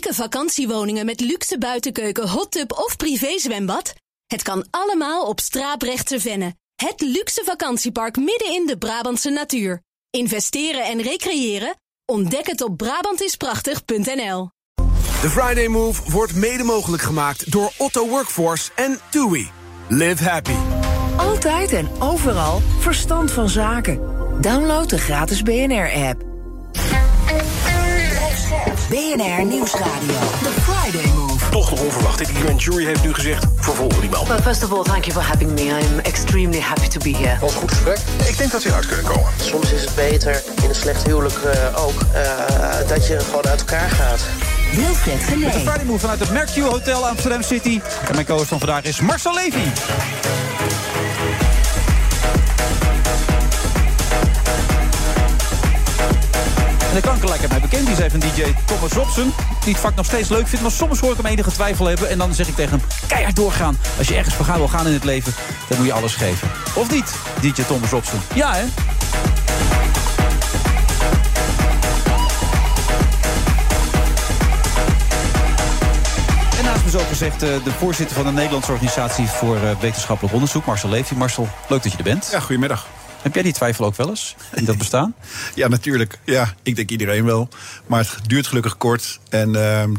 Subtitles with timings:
[0.00, 3.94] chique vakantiewoningen met luxe buitenkeuken, hot tub of privézwembad?
[4.26, 6.54] Het kan allemaal op Straaprechtse Venne.
[6.74, 9.82] Het luxe vakantiepark midden in de Brabantse natuur.
[10.10, 11.74] Investeren en recreëren?
[12.04, 14.50] Ontdek het op Brabantisprachtig.nl.
[15.20, 19.50] De Friday Move wordt mede mogelijk gemaakt door Otto Workforce en TUI.
[19.88, 20.56] Live happy.
[21.16, 24.00] Altijd en overal verstand van zaken.
[24.40, 26.28] Download de gratis BNR-app.
[28.88, 30.18] BNR Nieuwsradio.
[30.42, 31.50] The Friday Move.
[31.50, 32.18] Toch nog onverwacht.
[32.18, 34.26] Die grand jury heeft nu gezegd, vervolgen die man.
[34.26, 35.62] Well, first of all, thank you for having me.
[35.62, 37.38] I'm extremely happy to be here.
[37.40, 37.98] Was goed gesprek.
[38.28, 39.30] Ik denk dat ze uit kunnen komen.
[39.40, 43.60] Soms is het beter, in een slecht huwelijk uh, ook, uh, dat je gewoon uit
[43.60, 44.20] elkaar gaat.
[44.74, 45.44] Wilfred Genee.
[45.44, 47.80] Met de Friday Move vanuit het Mercure Hotel Amsterdam City.
[48.08, 49.68] En mijn co-host van vandaag is Marcel Levy.
[56.90, 57.86] En de kanker lijkt mij bekend.
[57.86, 59.32] Die is even DJ Thomas Robson.
[59.64, 60.62] Die het vak nog steeds leuk vindt.
[60.62, 62.10] Maar soms hoor ik hem enige twijfel hebben.
[62.10, 63.78] En dan zeg ik tegen hem, keihard doorgaan.
[63.98, 65.32] Als je ergens voor gaan wil gaan in het leven,
[65.68, 66.48] dan moet je alles geven.
[66.74, 68.20] Of niet, DJ Thomas Robson?
[68.34, 68.64] Ja, hè?
[76.58, 80.88] En naast me zo gezegd de voorzitter van de Nederlandse Organisatie voor Wetenschappelijk Onderzoek, Marcel
[80.88, 81.14] Levy.
[81.14, 82.28] Marcel, leuk dat je er bent.
[82.32, 82.86] Ja, goedemiddag.
[83.22, 85.14] Heb jij die twijfel ook wel eens in dat bestaan?
[85.54, 86.18] ja, natuurlijk.
[86.24, 87.48] Ja, ik denk iedereen wel.
[87.86, 89.20] Maar het duurt gelukkig kort.
[89.28, 89.54] En uh,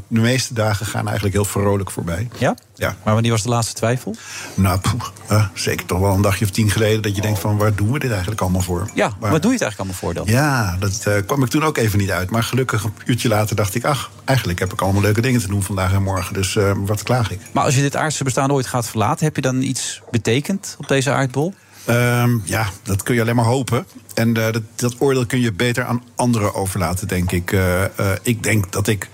[0.08, 2.28] de meeste dagen gaan eigenlijk heel vrolijk voorbij.
[2.38, 2.56] Ja?
[2.76, 2.96] Ja.
[3.04, 4.16] Maar wanneer was de laatste twijfel?
[4.54, 7.02] Nou, poeh, uh, zeker toch wel een dagje of tien geleden...
[7.02, 8.90] dat je denkt van, waar doen we dit eigenlijk allemaal voor?
[8.94, 10.26] Ja, maar, wat doe je het eigenlijk allemaal voor dan?
[10.26, 12.30] Ja, dat uh, kwam ik toen ook even niet uit.
[12.30, 13.84] Maar gelukkig een uurtje later dacht ik...
[13.86, 16.34] ach, eigenlijk heb ik allemaal leuke dingen te doen vandaag en morgen.
[16.34, 17.40] Dus uh, wat klaag ik?
[17.52, 19.26] Maar als je dit aardse bestaan ooit gaat verlaten...
[19.26, 21.54] heb je dan iets betekend op deze aardbol?
[21.90, 23.86] Um, ja, dat kun je alleen maar hopen.
[24.14, 27.52] En uh, dat, dat, oordeel kun je beter aan anderen overlaten, denk ik.
[27.52, 29.10] Uh, uh, ik denk dat ik,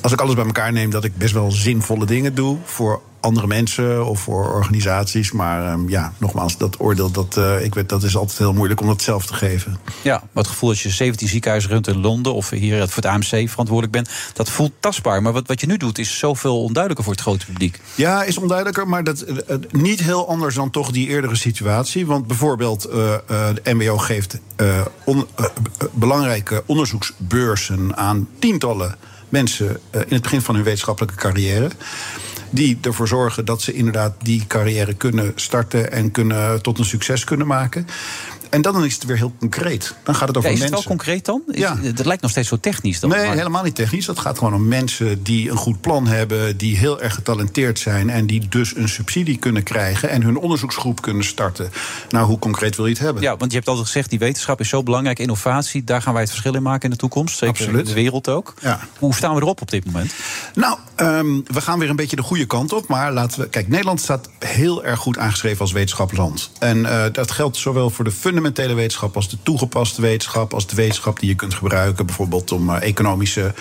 [0.00, 3.46] als ik alles bij elkaar neem, dat ik best wel zinvolle dingen doe voor andere
[3.46, 5.32] mensen of voor organisaties.
[5.32, 8.80] Maar um, ja, nogmaals, dat oordeel, dat, uh, ik weet, dat is altijd heel moeilijk
[8.80, 9.78] om dat zelf te geven.
[10.02, 13.12] Ja, maar het gevoel dat je 17 ziekenhuizen runt in Londen of hier voor het
[13.12, 15.22] AMC verantwoordelijk bent, dat voelt tastbaar.
[15.22, 17.80] Maar wat, wat je nu doet is zoveel onduidelijker voor het grote publiek.
[17.94, 22.06] Ja, is onduidelijker, maar dat, uh, niet heel anders dan toch die eerdere situatie.
[22.06, 22.92] Want bijvoorbeeld, uh,
[23.26, 24.38] de MBO geeft
[25.04, 25.26] on,
[25.92, 28.96] belangrijke onderzoeksbeurzen aan tientallen
[29.28, 31.70] mensen in het begin van hun wetenschappelijke carrière
[32.54, 37.24] die ervoor zorgen dat ze inderdaad die carrière kunnen starten en kunnen, tot een succes
[37.24, 37.86] kunnen maken.
[38.50, 39.94] En dan is het weer heel concreet.
[40.02, 40.78] Dan gaat het over ja, is mensen.
[40.78, 41.42] het wel concreet dan?
[41.46, 41.76] Ja.
[41.94, 43.00] Dat lijkt nog steeds zo technisch.
[43.00, 43.36] Dan, nee, maar...
[43.36, 44.06] helemaal niet technisch.
[44.06, 48.10] Dat gaat gewoon om mensen die een goed plan hebben, die heel erg getalenteerd zijn
[48.10, 51.70] en die dus een subsidie kunnen krijgen en hun onderzoeksgroep kunnen starten.
[52.08, 53.22] Nou, hoe concreet wil je het hebben?
[53.22, 56.22] Ja, want je hebt altijd gezegd, die wetenschap is zo belangrijk, innovatie, daar gaan wij
[56.22, 57.38] het verschil in maken in de toekomst.
[57.38, 57.80] Zeker Absoluut.
[57.80, 58.54] in de wereld ook.
[58.60, 58.80] Ja.
[58.98, 60.14] Hoe staan we erop op dit moment?
[60.54, 62.88] Nou, um, we gaan weer een beetje de goede kant op.
[62.88, 63.48] Maar laten we.
[63.48, 66.50] Kijk, Nederland staat heel erg goed aangeschreven als wetenschapland.
[66.58, 70.76] En uh, dat geldt zowel voor de fundamentele wetenschap als de toegepaste wetenschap, als de
[70.76, 73.54] wetenschap die je kunt gebruiken, bijvoorbeeld om uh, economische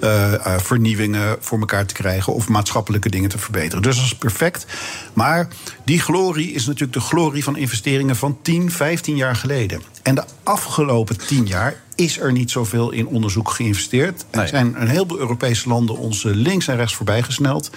[0.00, 3.82] uh, uh, vernieuwingen voor elkaar te krijgen of maatschappelijke dingen te verbeteren.
[3.82, 4.66] Dus dat is perfect.
[5.12, 5.48] Maar
[5.84, 9.82] die glorie is natuurlijk de glorie van investeringen van 10, 15 jaar geleden.
[10.02, 14.24] En de afgelopen 10 jaar is er niet zoveel in onderzoek geïnvesteerd.
[14.32, 14.42] Nee.
[14.42, 17.70] Er zijn een heleboel Europese landen ons links en rechts voorbij gesneld.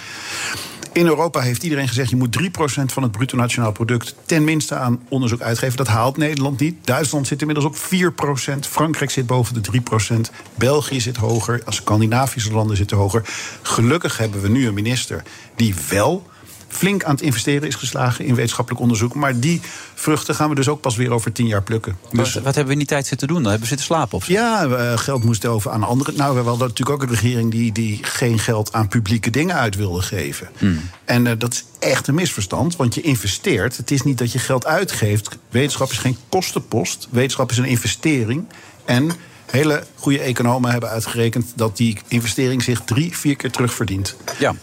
[0.98, 2.46] In Europa heeft iedereen gezegd: je moet 3%
[2.86, 5.78] van het bruto nationaal product tenminste aan onderzoek uitgeven.
[5.78, 6.76] Dat haalt Nederland niet.
[6.86, 8.60] Duitsland zit inmiddels op 4%.
[8.60, 10.16] Frankrijk zit boven de 3%.
[10.56, 11.62] België zit hoger.
[11.68, 13.24] Scandinavische landen zitten hoger.
[13.62, 15.24] Gelukkig hebben we nu een minister
[15.56, 16.28] die wel
[16.78, 19.14] flink aan het investeren is geslagen in wetenschappelijk onderzoek.
[19.14, 19.62] Maar die
[19.94, 21.98] vruchten gaan we dus ook pas weer over tien jaar plukken.
[22.12, 23.38] Dus, wat, wat hebben we in die tijd zitten doen?
[23.38, 24.32] Dan hebben we zitten slapen of zo?
[24.32, 26.12] Ja, uh, geld moest over aan andere.
[26.16, 29.76] Nou, we hadden natuurlijk ook een regering die, die geen geld aan publieke dingen uit
[29.76, 30.48] wilde geven.
[30.58, 30.82] Hmm.
[31.06, 33.78] En uh, dat is echt een misverstand, want je investeert.
[33.78, 35.38] Het is niet dat je geld uitgeeft.
[35.50, 37.08] Wetenschap is geen kostenpost.
[37.10, 38.46] Wetenschap is een investering.
[38.86, 39.12] En
[39.52, 44.16] hele goede economen hebben uitgerekend dat die investering zich drie, vier keer terugverdient.
[44.40, 44.54] Ja,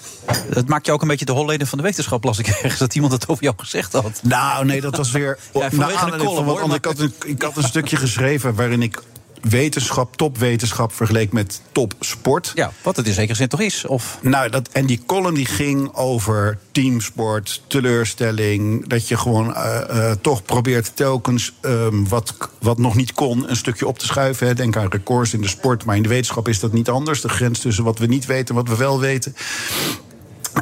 [0.50, 2.94] dat maakt je ook een beetje de holleden van de wetenschap, las ik ergens, dat
[2.94, 4.20] iemand dat over jou gezegd had.
[4.22, 5.38] Nou, nee, dat was weer.
[5.54, 5.76] ja, de
[6.16, 9.02] column, van wat, ik, had een, ik had een stukje geschreven waarin ik
[9.48, 12.52] wetenschap, topwetenschap vergeleek met topsport.
[12.54, 13.86] Ja, wat het in zekere zin toch is.
[13.86, 14.18] Of...
[14.22, 18.88] Nou, dat, en die column die ging over teamsport, teleurstelling.
[18.88, 23.56] Dat je gewoon uh, uh, toch probeert telkens um, wat, wat nog niet kon een
[23.56, 24.46] stukje op te schuiven.
[24.46, 24.54] Hè.
[24.54, 27.20] Denk aan records in de sport, maar in de wetenschap is dat niet anders.
[27.20, 29.34] De grens tussen wat we niet weten en wat we wel weten.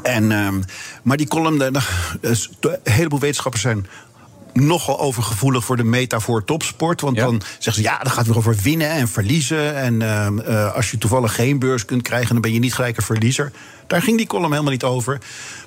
[0.03, 0.65] En, um,
[1.03, 3.87] maar die column, een heleboel wetenschappers zijn
[4.53, 7.01] nogal overgevoelig voor de metafoor topsport.
[7.01, 7.25] Want Ja.
[7.25, 9.77] dan zeggen ze, ja, dan gaat het weer over winnen en verliezen.
[9.77, 12.33] En ehm, eh, als je toevallig geen beurs kunt krijgen...
[12.33, 13.53] dan ben je niet gelijk een verliezer.
[13.87, 15.19] Daar ging die column helemaal niet over.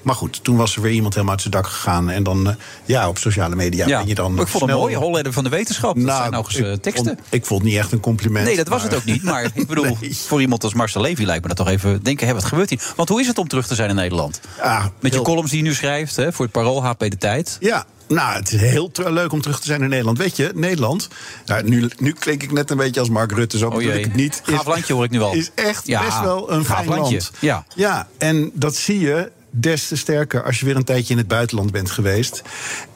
[0.01, 2.09] Maar goed, toen was er weer iemand helemaal uit zijn dak gegaan.
[2.09, 4.95] En dan, eh, ja, op sociale media ben je dan ik vond het snel- mooi,
[4.95, 5.95] Holleder van de wetenschap.
[5.95, 7.06] Dat Nou, zijn nog eens eh, ik teksten.
[7.06, 8.45] vond- ik vond het niet echt een compliment.
[8.45, 9.23] Nee, dat was het ook niet.
[9.23, 9.97] Maar ik bedoel,
[10.27, 12.81] voor iemand als Marcel Levy lijkt me dat toch even denken: hé, wat gebeurt hier?
[12.95, 14.39] Want hoe is het om terug te zijn in Nederland?
[14.57, 17.57] Ja, Met je columns die je nu schrijft hè, voor het Parool, HP De Tijd.
[17.59, 20.17] Ja, nou, het is heel leuk om terug te zijn in Nederland.
[20.17, 21.07] Weet je, Nederland,
[21.45, 24.03] nou, nu, nu klink ik net een beetje als Mark Rutte, zo Oh bedoel ik
[24.03, 24.41] het niet.
[24.44, 25.33] Gaaf landje hoor ik nu al.
[25.33, 27.12] Is echt Ja, best wel een gaaf fijn landje.
[27.15, 27.31] land.
[27.39, 27.65] Ja.
[27.75, 31.28] ja, en dat zie je des te sterker als je weer een tijdje in het
[31.28, 32.42] buitenland bent geweest.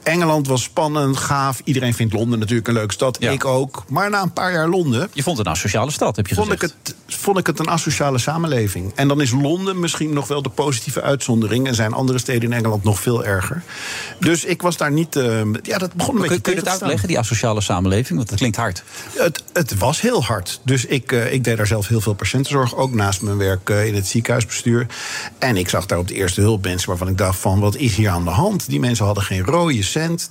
[0.09, 1.61] Engeland was spannend, gaaf.
[1.63, 3.17] Iedereen vindt Londen natuurlijk een leuke stad.
[3.19, 3.31] Ja.
[3.31, 3.83] Ik ook.
[3.87, 6.51] Maar na een paar jaar Londen Je vond het een asociale stad, heb je vond
[6.51, 6.77] ik, gezegd.
[6.83, 8.91] het, vond ik het een asociale samenleving.
[8.95, 11.67] En dan is Londen misschien nog wel de positieve uitzondering.
[11.67, 13.63] En zijn andere steden in Engeland nog veel erger.
[14.19, 15.15] Dus ik was daar niet.
[15.15, 18.17] eh, ja, dat begon een Kun, beetje kun je het uitleggen, die asociale samenleving?
[18.17, 18.83] Want dat klinkt hard.
[19.13, 20.59] Het, het was heel hard.
[20.63, 22.75] Dus ik, eh, ik deed daar zelf heel veel patiëntenzorg.
[22.75, 24.87] Ook naast mijn werk eh, in het ziekenhuisbestuur.
[25.39, 27.59] En ik zag daar op de eerste hulp mensen waarvan ik dacht van...
[27.59, 28.69] wat is hier aan de hand?
[28.69, 29.73] Die mensen hadden geen rode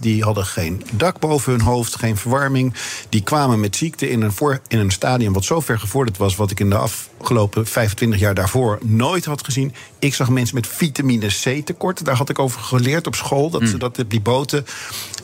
[0.00, 1.96] Die hadden geen dak boven hun hoofd.
[1.96, 2.74] Geen verwarming.
[3.08, 6.36] Die kwamen met ziekte in een, voor, in een stadium wat zo ver gevorderd was...
[6.36, 9.74] wat ik in de afgelopen 25 jaar daarvoor nooit had gezien.
[9.98, 12.04] Ik zag mensen met vitamine C tekort.
[12.04, 13.50] Daar had ik over geleerd op school.
[13.50, 14.64] Dat ze dat op die boten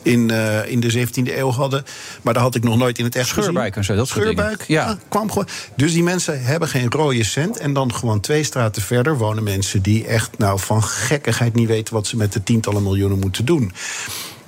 [0.02, 1.85] in, eh, in de 17e eeuw hadden.
[2.23, 3.43] Maar daar had ik nog nooit in het echt gezien.
[3.43, 4.08] Scheurbuik en zo, dat.
[4.08, 4.87] Scheurbuik, Ja.
[4.87, 4.99] ja.
[5.08, 5.49] kwam gewoon.
[5.76, 7.58] Dus die mensen hebben geen rode cent.
[7.58, 11.94] En dan gewoon twee straten verder wonen mensen die echt nou, van gekkigheid niet weten
[11.94, 13.73] wat ze met de tientallen miljoenen moeten doen.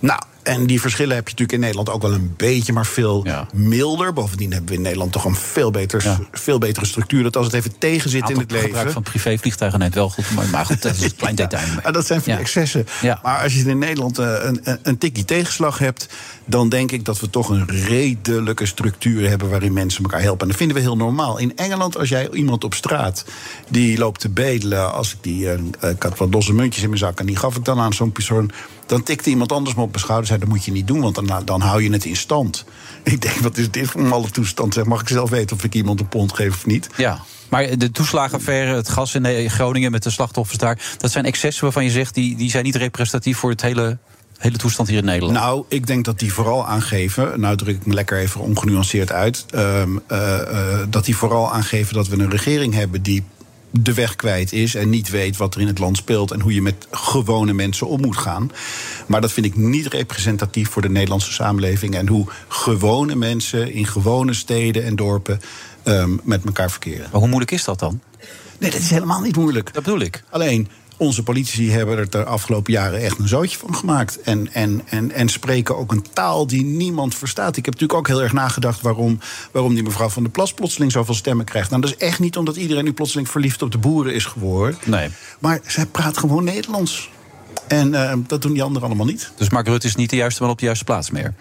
[0.06, 0.20] Nou.
[0.42, 3.46] En die verschillen heb je natuurlijk in Nederland ook wel een beetje, maar veel Ja.
[3.54, 4.12] milder.
[4.12, 6.18] Bovendien hebben we in Nederland toch een veel, beter, Ja.
[6.32, 7.22] veel betere structuur.
[7.22, 8.66] Dat als het even tegen zit in het leven.
[8.66, 10.30] gebruik van privévliegtuigen net wel goed.
[10.34, 11.66] Maar, maar goed, dat is een klein detail.
[11.82, 12.86] Ah, dat zijn van excessen.
[13.22, 16.08] Maar als je in Nederland eh, een, een, een tikkie tegenslag hebt...
[16.44, 19.48] dan denk ik dat we toch een redelijke structuur hebben...
[19.50, 20.40] waarin mensen elkaar helpen.
[20.42, 21.38] En dat vinden we heel normaal.
[21.38, 23.24] In Engeland, als jij iemand op straat...
[23.68, 24.92] die loopt te bedelen...
[24.92, 25.50] als ik die...
[25.50, 27.20] eh, ik had wat losse muntjes in mijn zak...
[27.20, 28.50] en die gaf ik dan aan zo'n persoon...
[28.86, 30.26] dan tikte iemand anders me op mijn schouder...
[30.26, 32.64] zei, dat moet je niet doen, want dan, dan hou je het in stand.
[33.02, 34.74] Ik denk, wat is dit voor een malle toestand?
[34.74, 36.88] Zeg, mag ik zelf weten of ik iemand een pond geef of niet?
[36.96, 37.20] Ja.
[37.48, 40.78] Maar de toeslagenaffaire, het gas in eh, Groningen met de slachtoffers daar...
[40.98, 43.98] dat zijn excessen waarvan je zegt, die, die zijn niet representatief voor het hele,
[44.38, 45.38] hele toestand hier in Nederland.
[45.38, 49.44] Nou, ik denk dat die vooral aangeven, nou druk ik me lekker even ongenuanceerd uit,
[49.50, 53.24] ehm, eh, eh, dat die vooral aangeven dat we een regering hebben die
[53.80, 56.54] de weg kwijt is en niet weet wat er in het land speelt en hoe
[56.54, 58.50] je met gewone mensen om moet gaan.
[59.06, 63.86] Maar dat vind ik niet representatief voor de Nederlandse samenleving en hoe gewone mensen in
[63.86, 65.40] gewone steden en dorpen
[65.82, 67.08] ehm, met elkaar verkeren.
[67.10, 68.00] Maar hoe moeilijk is dat dan?
[68.58, 69.74] Nee, dat is helemaal niet moeilijk.
[69.74, 70.22] Dat bedoel ik.
[70.30, 74.20] Alleen, onze politici hebben er de afgelopen jaren echt een zootje van gemaakt.
[74.20, 77.56] En, en, en, en spreken ook een taal die niemand verstaat.
[77.56, 79.18] Ik heb natuurlijk ook heel erg nagedacht waarom,
[79.52, 81.70] waarom die mevrouw van der Plas plotseling zoveel stemmen krijgt.
[81.70, 84.78] Nou, dat is echt niet omdat iedereen nu plotseling verliefd op de boeren is geworden.
[84.84, 85.08] Nee.
[85.38, 87.10] Maar zij praat gewoon Nederlands.
[87.66, 89.32] En eh, dat doen die anderen allemaal niet.
[89.36, 91.34] Dus Mark Rutte is niet de juiste man op de juiste plaats meer.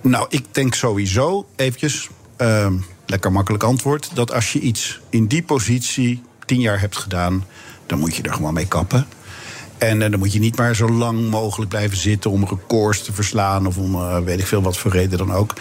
[0.00, 2.74] Nou, ik denk sowieso, eventjes, ehm,
[3.06, 4.10] lekker makkelijk antwoord...
[4.14, 7.44] dat als je iets in die positie tien jaar hebt gedaan...
[7.88, 9.06] dan moet je er gewoon mee kappen.
[9.78, 12.30] En eh, dan moet je niet maar zo lang mogelijk blijven zitten...
[12.30, 15.54] om records te verslaan of om eh, weet ik veel wat voor reden dan ook.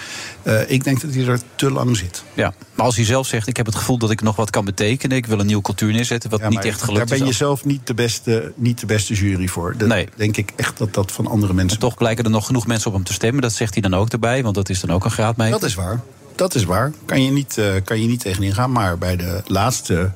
[0.44, 2.24] Eh, ik denk dat hij er te lang zit.
[2.34, 2.54] Ja.
[2.76, 5.18] Maar als hij zelf zegt, ik heb het gevoel dat ik nog wat kan betekenen...
[5.18, 7.38] ik wil een nieuwe cultuur neerzetten, wat Ja, niet echt gelukt Daar ben je is.
[7.38, 9.74] zelf niet de beste, niet de beste jury voor.
[9.78, 10.08] Dat Nee.
[10.16, 11.74] denk ik echt dat dat van andere mensen...
[11.74, 13.42] En toch blijken er nog genoeg mensen op hem te stemmen.
[13.42, 15.60] Dat zegt hij dan ook erbij, want dat is dan ook een graadmeter.
[15.60, 16.02] Dat is waar.
[16.36, 16.92] Dat is waar.
[17.06, 18.72] Kan je niet, kan je niet tegenin gaan.
[18.72, 20.12] Maar bij de laatste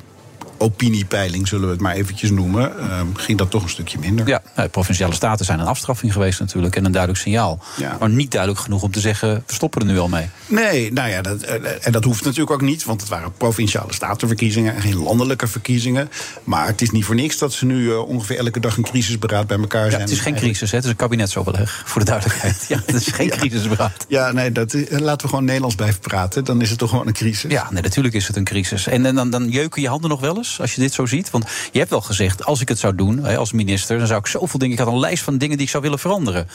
[0.61, 2.79] opiniepeiling, zullen we het maar eventjes noemen...
[2.79, 4.27] eh, ging dat toch een stukje minder.
[4.27, 6.75] Ja, nou, provinciale staten zijn een afstraffing geweest natuurlijk.
[6.75, 7.63] En een duidelijk signaal.
[7.77, 7.97] Ja.
[7.99, 10.29] Maar niet duidelijk genoeg om te zeggen, we stoppen er nu al mee.
[10.47, 12.83] Nee, nou ja, dat, eh, en dat hoeft natuurlijk ook niet...
[12.83, 16.09] want het waren provinciale statenverkiezingen en geen landelijke verkiezingen.
[16.43, 19.47] Maar het is niet voor niks dat ze nu eh, ongeveer elke dag een crisisberaad
[19.47, 20.01] bij elkaar Ja, zijn.
[20.01, 20.75] het is geen crisis, hè?
[20.75, 22.65] het is een kabinetsoverleg, voor de duidelijkheid.
[22.71, 24.05] Ja, het is geen crisisberaad.
[24.07, 26.43] Ja, nee, dat, laten we gewoon Nederlands blijven praten.
[26.45, 27.51] Dan is het toch gewoon een crisis.
[27.51, 28.87] Ja, nee, natuurlijk is het een crisis.
[28.87, 31.29] En, en dan, dan jeuken je handen nog wel eens als je dit zo ziet.
[31.29, 33.97] Want je hebt wel gezegd, als ik het zou doen als minister...
[33.97, 34.77] dan zou ik zoveel dingen...
[34.77, 36.47] Ik had een lijst van dingen die ik zou willen veranderen.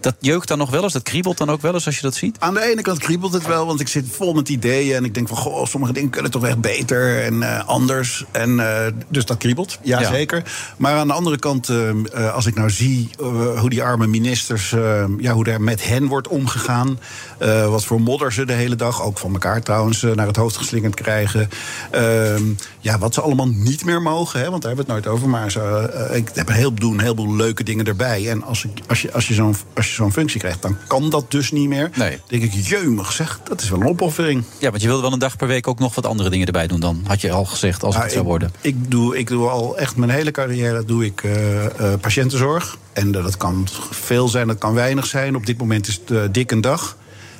[0.00, 2.14] Dat jeukt dan nog wel eens, dat kriebelt dan ook wel eens als je dat
[2.14, 2.36] ziet?
[2.38, 4.96] Aan de ene kant kriebelt het wel, want ik zit vol met ideeën.
[4.96, 8.24] En ik denk van, goh, sommige dingen kunnen toch echt beter en eh, anders.
[8.30, 10.08] En, eh, dus dat kriebelt, ja, Ja.
[10.08, 10.42] zeker.
[10.76, 13.10] Maar aan de andere kant, eh, als ik nou zie
[13.56, 14.74] hoe die arme ministers...
[15.18, 16.98] ja, hoe daar met hen wordt omgegaan.
[17.68, 20.02] wat voor modder ze de hele dag, ook van elkaar trouwens...
[20.02, 21.48] naar het hoofd geslingerd krijgen.
[21.90, 22.42] Ehm,
[22.80, 25.28] ja, wat ze allemaal niet meer mogen, hè, want daar hebben we het nooit over.
[25.28, 28.30] Maar ze, ik heb een heleboel, een heleboel leuke dingen erbij.
[28.30, 29.56] En als, ik, als je, als je zo'n
[29.90, 31.90] je zo'n functie krijgt, dan kan dat dus niet meer.
[31.94, 32.10] Nee.
[32.10, 34.44] Dan denk ik, jeumig zeg, dat is wel een opoffering.
[34.58, 36.66] Ja, want je wilde wel een dag per week ook nog wat andere dingen erbij
[36.66, 37.00] doen dan.
[37.06, 38.52] Had je al gezegd, als het zou ik- worden.
[38.60, 42.78] Ik doe, ik doe al echt mijn hele carrière doe ik, eh, eh, patiëntenzorg.
[42.92, 45.36] En eh, dat kan veel zijn, dat kan weinig zijn.
[45.36, 46.96] Op dit moment is het dik een dag.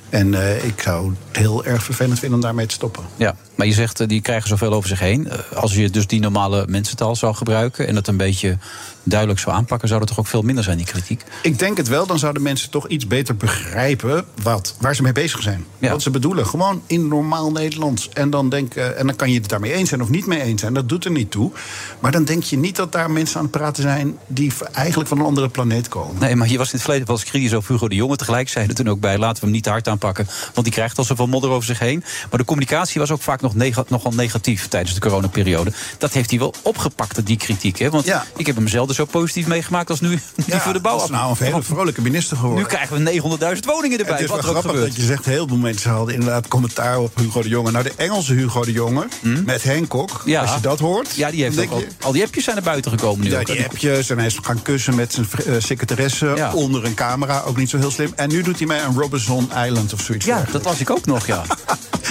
[0.09, 3.03] En ik zou het heel erg vervelend vinden om daarmee te stoppen.
[3.17, 5.29] Ja, maar je zegt, die krijgen zoveel over zich heen.
[5.55, 7.87] Als je dus die normale mensentaal zou gebruiken...
[7.87, 8.59] en het een beetje
[9.03, 9.89] duidelijk zou aanpakken...
[9.89, 11.25] zou er toch ook veel minder zijn, die kritiek?
[11.43, 15.13] Ik denk het wel, dan zouden mensen toch iets beter begrijpen wat, waar ze mee
[15.13, 15.65] bezig zijn.
[15.79, 15.91] Ja.
[15.91, 16.47] Wat ze bedoelen.
[16.47, 18.09] Gewoon in normaal Nederlands.
[18.09, 20.43] En dan, denk, eh, en dan kan je het daarmee eens zijn of niet mee
[20.43, 20.75] eens zijn.
[20.75, 21.53] Dat doet er niet toe.
[22.01, 25.19] Maar dan denk je niet dat daar mensen aan het praten zijn die eigenlijk van
[25.19, 26.17] een andere planeet komen.
[26.21, 28.17] Nee, maar je was in het verleden wel eens kritisch over Hugo de Jonge.
[28.17, 30.27] Tegelijk zei je er toen ook bij, laten we hem niet te hard aanpakken.
[30.55, 32.05] Want die krijgt al zoveel modder over zich heen.
[32.31, 33.55] Maar de communicatie was ook vaak nog
[33.89, 35.73] nogal negatief tijdens de coronaperiode.
[35.99, 37.79] Dat heeft hij wel opgepakt, die kritiek.
[37.79, 37.91] Hè?
[37.91, 38.25] Want Ja.
[38.37, 40.09] ik heb hem zo positief meegemaakt als nu
[40.47, 40.95] die voor de bouw.
[40.97, 42.63] dat is nou een hele vrolijke minister geworden.
[42.63, 43.21] Nu krijgen we
[43.55, 44.13] 900.000 woningen erbij.
[44.15, 44.87] Het is wel wat er ook grappig gebeurt.
[44.87, 47.71] dat je zegt, heel veel mensen hadden inderdaad commentaar op Hugo de Jonge.
[47.71, 49.07] Nou, de Engelse Hugo de Jonge
[49.45, 50.29] met Hancock, Hm?
[50.31, 50.41] Ja.
[50.41, 51.15] als je dat hoort...
[51.15, 51.59] Ja, die heeft
[52.01, 53.31] al, die appjes zijn naar buiten gekomen nu.
[53.31, 53.47] Ja, ook.
[53.47, 56.53] die appjes en hij is gaan kussen met zijn eh, secretaresse Ja.
[56.55, 57.43] onder een camera.
[57.47, 58.13] Ook niet zo heel slim.
[58.17, 60.25] En nu doet hij mij aan Robinson Island of zoiets.
[60.27, 61.43] Ja, dat las ik ook nog, ja.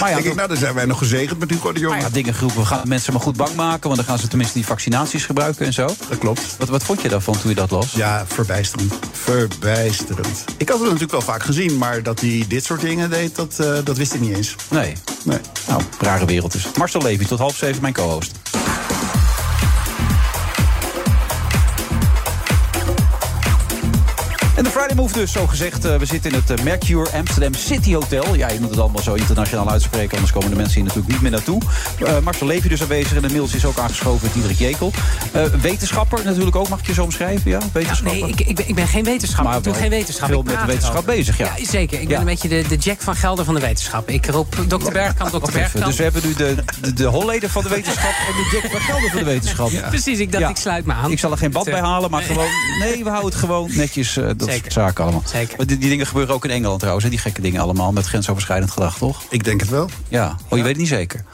[0.00, 1.94] Maar ja, denk ik, nou, dan zijn wij nog gezegend met Hugo de Jonge.
[1.94, 3.82] maar ja, dingen geroepen, we gaan mensen maar goed bang maken...
[3.82, 5.86] want dan gaan ze tenminste die vaccinaties gebruiken en zo.
[6.08, 6.56] Dat klopt.
[6.58, 7.92] Wat, wat vond je daarvan toen je dat las?
[7.92, 8.94] Ja, verbijsterend.
[9.12, 10.44] Verbijsterend.
[10.56, 13.58] Ik had het natuurlijk wel vaak gezien, maar dat hij dit soort dingen deed, dat,
[13.58, 14.54] eh, dat wist ik niet eens.
[14.68, 14.92] Nee.
[15.24, 15.38] Nee.
[15.68, 16.76] Nou, rare wereld het.
[16.76, 18.32] Marcel Levy, tot half zeven mijn co-host.
[24.60, 25.84] En de Friday Move dus, zo gezegd.
[25.84, 28.34] Eh, we zitten in het eh, Mercure Amsterdam City Hotel.
[28.34, 30.12] Ja, je moet het allemaal zo internationaal uitspreken...
[30.12, 31.60] anders komen de mensen hier natuurlijk niet meer naartoe.
[32.06, 34.92] Eh Marcel Levy dus aanwezig en inmiddels is ook aangeschoven Diederik Jekel.
[35.60, 37.50] Wetenschapper natuurlijk ook, mag ik je zo omschrijven?
[37.50, 38.20] Ja, wetenschapper?
[38.20, 39.44] Nee, ik, ik, ben, ik ben geen wetenschapper.
[39.48, 40.28] Maar ik doe geen wetenschap.
[40.28, 41.54] veel ik met praat wetenschap bezig, ja.
[41.62, 42.00] zeker.
[42.00, 42.20] Ik ben Ja.
[42.20, 44.08] een beetje de, de Jack van Gelder van de wetenschap.
[44.08, 44.92] Ik roep Dr.
[44.92, 45.84] Bergkamp, even, Bergkamp.
[45.84, 48.12] Dus we hebben nu de, de, de Holleder van de wetenschap...
[48.28, 49.70] en de Jack van Gelder van de wetenschap.
[49.88, 50.50] Precies, ik dacht, Ja.
[50.50, 51.10] ik sluit me aan.
[51.10, 52.48] Ik zal er geen bad bij halen, maar gewoon...
[52.80, 54.16] Nee, we houden het gewoon netjes.
[54.16, 54.72] eh, dat Zeker.
[54.72, 55.22] soort zaken allemaal.
[55.26, 55.56] Zeker.
[55.56, 57.04] Maar die, die dingen gebeuren ook in Engeland trouwens.
[57.04, 57.10] Hè?
[57.10, 59.22] Die gekke dingen allemaal met grensoverschrijdend gedrag, toch?
[59.30, 59.88] Ik denk het wel.
[60.08, 60.36] Ja.
[60.48, 61.24] Oh, je weet het niet zeker?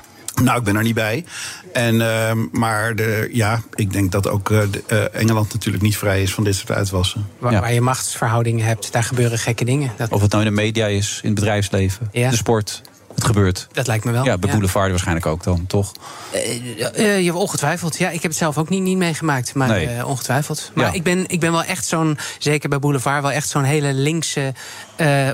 [0.43, 1.25] Nou, ik ben er niet bij.
[1.73, 5.97] En, ehm, maar de, ja, ik denk dat ook eh, de, eh, Engeland natuurlijk niet
[5.97, 7.27] vrij is van dit soort uitwassen.
[7.39, 7.61] Waar, Ja.
[7.61, 9.93] waar je machtsverhoudingen hebt, daar gebeuren gekke dingen.
[9.97, 12.31] Dat, Of het nou in de media is, in het bedrijfsleven, Ja.
[12.31, 12.83] de sport.
[13.17, 13.67] Het gebeurt.
[13.73, 14.25] dat lijkt me wel.
[14.25, 15.93] Ja, bij Boulevard waarschijnlijk ook dan, toch?
[16.33, 17.97] Eh, ja, ongetwijfeld.
[17.99, 19.87] Ja, ik heb het zelf ook niet, niet meegemaakt, maar Nee.
[19.87, 20.71] eh, ongetwijfeld.
[20.75, 20.93] Maar Ja.
[20.93, 24.53] ik, ben, ik ben wel echt zo'n, zeker bij Boulevard, wel echt zo'n hele linkse,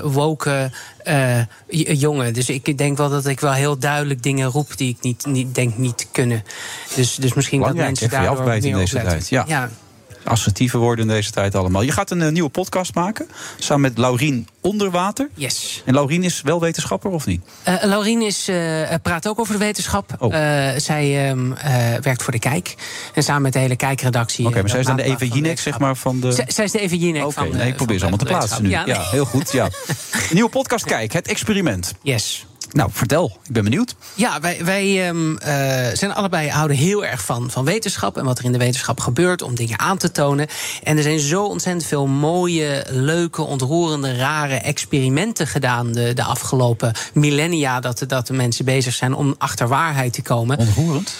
[0.03, 0.71] woke
[1.73, 2.33] jongen.
[2.33, 5.55] Dus ik denk wel dat ik wel heel duidelijk dingen roep die ik niet, niet
[5.55, 6.43] denk niet kunnen.
[6.95, 9.29] Dus, dus misschien dat mensen daardoor afbijten in meer deze tijd.
[9.29, 9.43] Ja.
[9.47, 9.69] ja,
[10.23, 11.81] Assertiever worden in deze tijd allemaal.
[11.81, 13.27] Je gaat een eh, nieuwe podcast maken,
[13.57, 15.29] samen met Laurien Onderwater.
[15.33, 15.81] yes.
[15.85, 17.41] En Laurien is wel wetenschapper, of niet?
[17.63, 20.15] Eh Laurien is, eh, praat ook over de wetenschap.
[20.19, 20.33] Oh.
[20.33, 22.75] Eh, zij ehm, eh, werkt voor de Kijk.
[23.13, 24.45] En samen met de hele kijkredactie.
[24.45, 26.31] Oké, eh, maar zij is dan de Eva Jinek, zeg maar, van de...
[26.31, 28.31] Zij, zij is de Eva Jinek Oké, van de nee, ik probeer ze allemaal te
[28.31, 28.69] plaatsen nu.
[28.69, 29.11] Ja, wetenschap.
[29.11, 29.69] heel goed, ja.
[30.33, 31.93] Nieuwe podcast, kijk, het experiment.
[32.01, 32.45] Yes.
[32.73, 33.95] Nou, vertel, ik ben benieuwd.
[34.13, 38.39] Ja, wij, wij ehm, eh, zijn allebei houden heel erg van, van wetenschap en wat
[38.39, 40.47] er in de wetenschap gebeurt om dingen aan te tonen.
[40.83, 46.93] En er zijn zo ontzettend veel mooie, leuke, ontroerende, rare experimenten gedaan de, de afgelopen
[47.13, 47.79] millennia.
[47.79, 50.57] Dat, dat de mensen bezig zijn om achter waarheid te komen.
[50.57, 51.15] Ontroerend.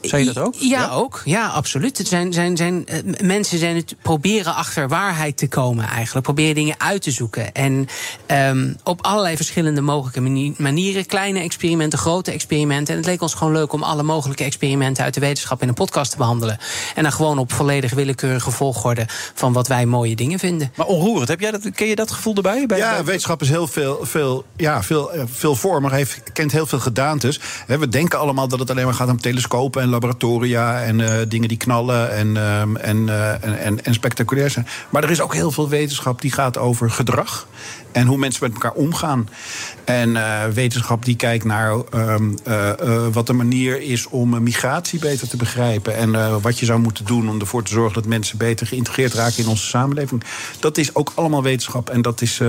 [0.00, 0.54] Zei je dat ook?
[0.58, 1.22] Ja, ook.
[1.24, 1.98] Ja, absoluut.
[1.98, 6.24] Het zijn, zijn, zijn, eh, mensen zijn het proberen achter waarheid te komen eigenlijk.
[6.26, 7.52] Proberen dingen uit te zoeken.
[7.52, 7.86] En
[8.26, 11.06] ehm, op allerlei verschillende mogelijke mani- manieren.
[11.06, 12.92] Kleine experimenten, grote experimenten.
[12.94, 15.74] En het leek ons gewoon leuk om alle mogelijke experimenten uit de wetenschap in een
[15.74, 16.58] podcast te behandelen.
[16.94, 20.72] En dan gewoon op volledig willekeurige volgorde van wat wij mooie dingen vinden.
[20.76, 22.66] Maar onroerend, heb jij dat, ken je dat gevoel erbij?
[22.66, 26.66] Bij, Ja, bij- wetenschap is heel veel, veel, ja, veel, eh, veelvormig, heeft, kent heel
[26.66, 27.40] veel gedaantes.
[27.66, 31.28] Hè, We denken allemaal dat het alleen maar gaat om telescopen en laboratoria en eh,
[31.28, 34.66] dingen die knallen en, ehm, en, eh, en, en, en spectaculair zijn.
[34.90, 37.46] Maar er is ook heel veel wetenschap die gaat over gedrag
[37.92, 39.28] en hoe mensen met elkaar omgaan.
[39.84, 44.98] En eh, wetenschap die kijkt naar ehm, eh, eh, wat de manier is om migratie
[44.98, 45.96] beter te begrijpen.
[45.96, 49.42] En wat je zou moeten doen om ervoor te zorgen dat mensen beter geïntegreerd raken
[49.42, 50.22] in onze samenleving.
[50.60, 51.90] Dat is ook allemaal wetenschap.
[51.90, 52.40] En dat is,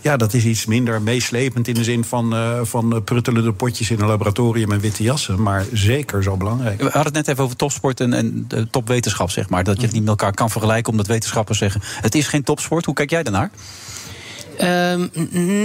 [0.00, 4.06] ja, dat is iets minder meeslepend in de zin van, van pruttelende potjes in een
[4.06, 5.42] laboratorium en witte jassen.
[5.42, 6.71] Maar zeker zo belangrijk.
[6.76, 9.64] We hadden het net even over topsport en, en topwetenschap, zeg maar.
[9.64, 11.80] Dat je het niet met elkaar kan vergelijken, omdat wetenschappers zeggen...
[11.84, 12.84] het is geen topsport.
[12.84, 13.50] Hoe kijk jij daarnaar?
[14.60, 15.10] Um,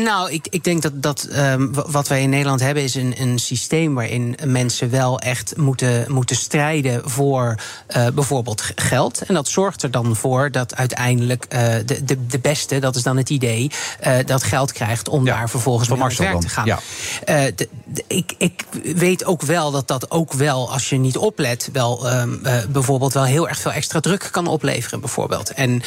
[0.03, 3.39] nou, ik, ik denk dat, dat um, wat wij in Nederland hebben is een, een
[3.39, 7.55] systeem waarin mensen wel echt moeten, moeten strijden voor
[7.97, 9.21] uh, bijvoorbeeld geld.
[9.21, 13.03] En dat zorgt er dan voor dat uiteindelijk uh, de, de, de beste, dat is
[13.03, 13.71] dan het idee,
[14.07, 16.65] uh, dat geld krijgt om ja, daar vervolgens mee aan het werk te gaan.
[16.65, 16.79] Ja.
[17.25, 18.65] De, de, ik, ik
[18.95, 23.23] weet ook wel dat dat ook wel, als je niet oplet, wel um, bijvoorbeeld wel
[23.23, 25.51] heel erg veel extra druk kan opleveren, bijvoorbeeld.
[25.51, 25.81] En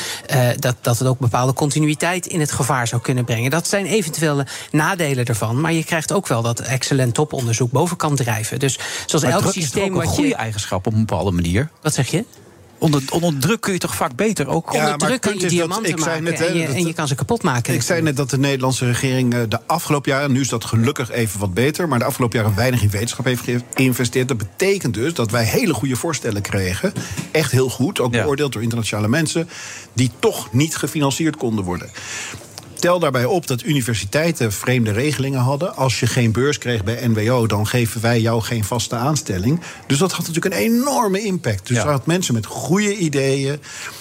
[0.56, 3.50] dat, dat het ook bepaalde continuïteit in het gevaar zou kunnen brengen.
[3.50, 5.60] Dat zijn eventuele nadelen ervan.
[5.60, 8.58] Maar je krijgt ook wel dat excellent toponderzoek boven kan drijven.
[8.58, 9.94] Dus zoals maar elk druk systeem.
[9.94, 10.34] Is een goede je...
[10.34, 11.70] eigenschap op een bepaalde manier.
[11.82, 12.24] Wat zeg je?
[12.78, 14.72] Onder, onder druk kun je toch vaak beter ook...
[14.72, 17.74] Onder druk kun je diamanten maken net, en, je, en je kan ze kapot maken.
[17.74, 20.32] Ik zei net dat de Nederlandse regering de afgelopen jaren...
[20.32, 21.88] nu is dat gelukkig even wat beter...
[21.88, 23.42] maar de afgelopen jaren weinig in wetenschap heeft
[23.74, 24.28] geïnvesteerd.
[24.28, 26.92] Dat betekent dus dat wij hele goede voorstellen kregen.
[27.30, 29.48] Echt heel goed, ook beoordeeld door internationale mensen...
[29.92, 31.90] die toch niet gefinancierd konden worden.
[32.80, 35.76] Tel daarbij op dat universiteiten vreemde regelingen hadden.
[35.76, 39.60] Als je geen beurs kreeg bij NWO, dan geven wij jou geen vaste aanstelling.
[39.86, 41.66] Dus dat had natuurlijk een enorme impact.
[41.66, 41.82] Dus ja.
[41.82, 43.60] er had mensen met goede ideeën.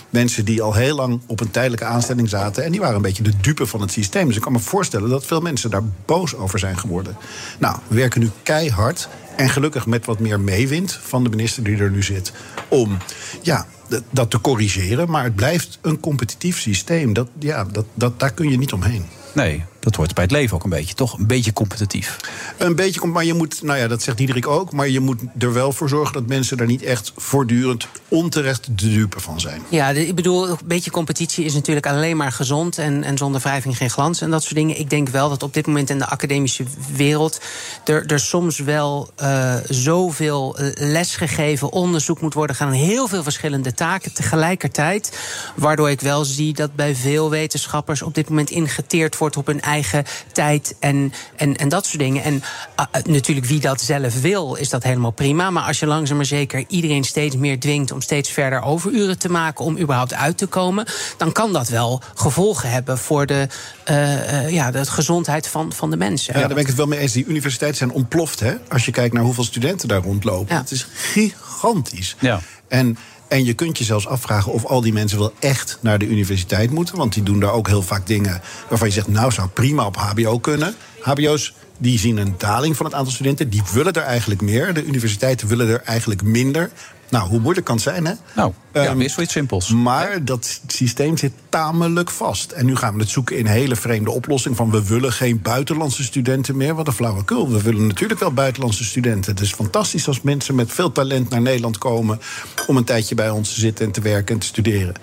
[0.09, 2.63] Mensen die al heel lang op een tijdelijke aanstelling zaten.
[2.63, 4.27] En die waren een beetje de dupe van het systeem.
[4.27, 7.17] Dus ik kan me voorstellen dat veel mensen daar boos over zijn geworden.
[7.57, 9.07] Nou, we werken nu keihard.
[9.35, 12.31] En gelukkig met wat meer meewind van de minister die er nu zit.
[12.67, 12.97] Om
[13.41, 13.65] ja,
[14.09, 15.09] dat te corrigeren.
[15.09, 17.13] Maar het blijft een competitief systeem.
[17.13, 19.05] Dat, ja, dat, dat, daar kun je niet omheen.
[19.33, 21.17] Nee, dat hoort bij het leven ook een beetje, toch?
[21.17, 22.17] Een beetje competitief.
[22.57, 24.71] Een beetje, maar je moet, nou ja, dat zegt Diederik ook...
[24.71, 28.89] maar je moet er wel voor zorgen dat mensen daar niet echt voortdurend onterecht de
[28.89, 29.61] dupe van zijn.
[29.69, 32.77] Ja, ik bedoel, een beetje competitie is natuurlijk alleen maar gezond...
[32.77, 34.79] en, en zonder wrijving geen glans en dat soort dingen.
[34.79, 36.63] Ik denk wel dat op dit moment in de academische
[36.95, 37.41] wereld...
[37.85, 42.71] er, er soms wel uh, zoveel lesgegeven onderzoek moet worden gaan...
[42.71, 45.17] heel veel verschillende taken tegelijkertijd...
[45.55, 49.61] waardoor ik wel zie dat bij veel wetenschappers op dit moment ingeteerd wordt op hun
[49.69, 52.23] eigen tijd en, en, en dat soort dingen.
[52.23, 52.43] En
[52.79, 55.49] uh, natuurlijk, wie dat zelf wil, is dat helemaal prima.
[55.49, 59.29] Maar als je langzaam maar zeker iedereen steeds meer dwingt om steeds verder overuren te
[59.29, 60.85] maken om überhaupt uit te komen,
[61.17, 63.47] dan kan dat wel gevolgen hebben voor de,
[63.89, 66.33] uh, uh, ja, de gezondheid van, van de mensen.
[66.33, 67.13] Ja, daar ben ik het wel mee eens.
[67.13, 68.53] Die universiteiten zijn ontploft, hè?
[68.69, 70.55] Als je kijkt naar hoeveel studenten daar rondlopen.
[70.55, 70.61] Ja.
[70.61, 72.15] Het is gigantisch.
[72.19, 72.39] Ja.
[72.67, 72.97] En
[73.29, 76.71] en je kunt je zelfs afvragen of al die mensen wel echt naar de universiteit
[76.71, 76.97] moeten.
[76.97, 79.95] Want die doen daar ook heel vaak dingen waarvan je zegt, nou zou prima op
[79.95, 80.75] HBO kunnen.
[81.01, 83.49] HBO's die zien een daling van het aantal studenten.
[83.49, 84.73] Die willen er eigenlijk meer.
[84.73, 86.71] De universiteiten willen er eigenlijk minder.
[87.09, 88.13] Nou, hoe moeilijk kan het zijn, hè?
[88.35, 89.73] Nou, ja, um, weer zoiets simpels.
[89.73, 92.51] Maar dat systeem zit tamelijk vast.
[92.51, 94.55] En nu gaan we het zoeken in een hele vreemde oplossing...
[94.55, 96.75] van we willen geen buitenlandse studenten meer.
[96.75, 97.49] Wat een flauwekul.
[97.49, 99.31] We willen natuurlijk wel buitenlandse studenten.
[99.31, 102.19] Het is fantastisch als mensen met veel talent naar Nederland komen...
[102.67, 104.93] om een tijdje bij ons te zitten en te werken en te studeren.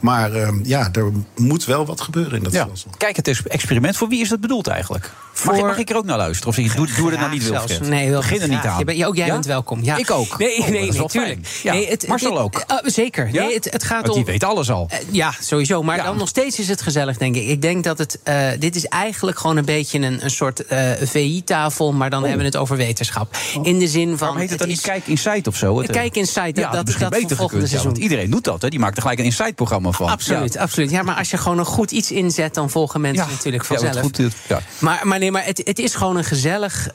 [0.00, 2.62] Maar um, ja, er moet wel wat gebeuren in dat ja.
[2.64, 2.90] stelsel.
[2.96, 5.10] Kijk, het experiment, voor wie is dat bedoeld eigenlijk?
[5.32, 5.52] Voor...
[5.52, 6.48] Mag, mag, ik er ook naar luisteren?
[6.48, 7.88] Of zeg je, doe, doe er nou niet, Wilfred?
[7.88, 8.78] Nee, Begin er niet aan.
[8.78, 9.32] Je bent, ook jij ja?
[9.32, 9.82] bent welkom.
[9.82, 9.96] Ja.
[9.96, 10.38] Ik ook.
[10.38, 11.46] Nee, oh, nee, natuurlijk.
[11.62, 11.72] Ja.
[11.72, 12.64] Nee, het, Marcel ook.
[12.70, 13.17] Uh, zeker.
[13.26, 13.44] Ja?
[13.44, 14.14] Nee, het, het gaat Want om...
[14.14, 14.90] die weet alles al.
[14.92, 15.82] Uh, ja, sowieso.
[15.82, 17.46] Maar dan nog steeds is het gezellig, denk ik.
[17.46, 18.18] Ik denk dat het...
[18.24, 20.62] Uh, dit is eigenlijk gewoon een beetje een, een soort
[21.00, 21.92] VI-tafel...
[21.92, 22.28] maar dan oh.
[22.28, 23.36] hebben we het over wetenschap.
[23.56, 23.66] Oh.
[23.66, 24.18] In de zin van...
[24.18, 25.80] Waarom heet het dan niet Kijk Insight of zo?
[25.80, 27.90] Het, Kijk Insight, ja, dat, is dat beter volgende gekund, seizoen.
[27.90, 28.62] want iedereen doet dat.
[28.62, 28.68] Hè?
[28.68, 30.08] Die maakt er gelijk een Insight-programma van.
[30.08, 30.90] Absoluut, absoluut.
[30.90, 32.54] Ja, maar als je gewoon een goed iets inzet...
[32.54, 33.94] dan volgen mensen natuurlijk vanzelf.
[33.94, 34.60] Ja, goed, ja.
[34.78, 36.88] Maar, maar nee, maar het, het is gewoon een gezellig...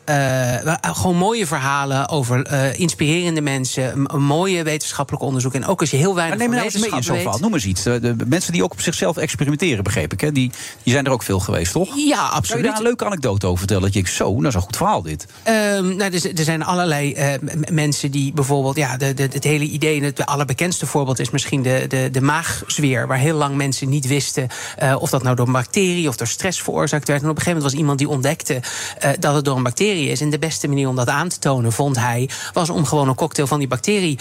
[0.82, 5.54] Gewoon mooie verhalen over inspirerende mensen, mooie wetenschappelijk onderzoek.
[5.54, 7.66] En ook als je heel weinig maar neem nou eens mee in zo'n Noem eens
[7.66, 7.84] iets.
[7.84, 10.22] De mensen die ook op zichzelf experimenteren, begreep ik.
[10.22, 10.32] Hè?
[10.32, 10.52] Die,
[10.84, 11.90] die zijn er ook veel geweest, toch?
[11.96, 12.48] Ja, absoluut.
[12.48, 13.84] Zou je daar een leuke anekdote over vertellen?
[13.84, 15.26] Dat je zo, nou is een goed verhaal dit.
[15.48, 19.64] Um, nou, er, er, zijn allerlei uh, mensen die bijvoorbeeld, ja, de, de, het hele
[19.64, 24.08] idee, het allerbekendste voorbeeld is misschien de, de, de maagzweer, waar heel lang mensen niet
[24.08, 24.48] wisten
[24.84, 27.22] uh, of dat nou door een bacterie of door stress veroorzaakt werd.
[27.22, 30.10] En op een gegeven moment was iemand die ontdekte uh, dat het door een bacterie
[30.10, 30.22] is.
[30.22, 33.16] En de beste manier om dat aan te tonen, vond hij, was om gewoon een
[33.16, 34.20] cocktail van die bacterie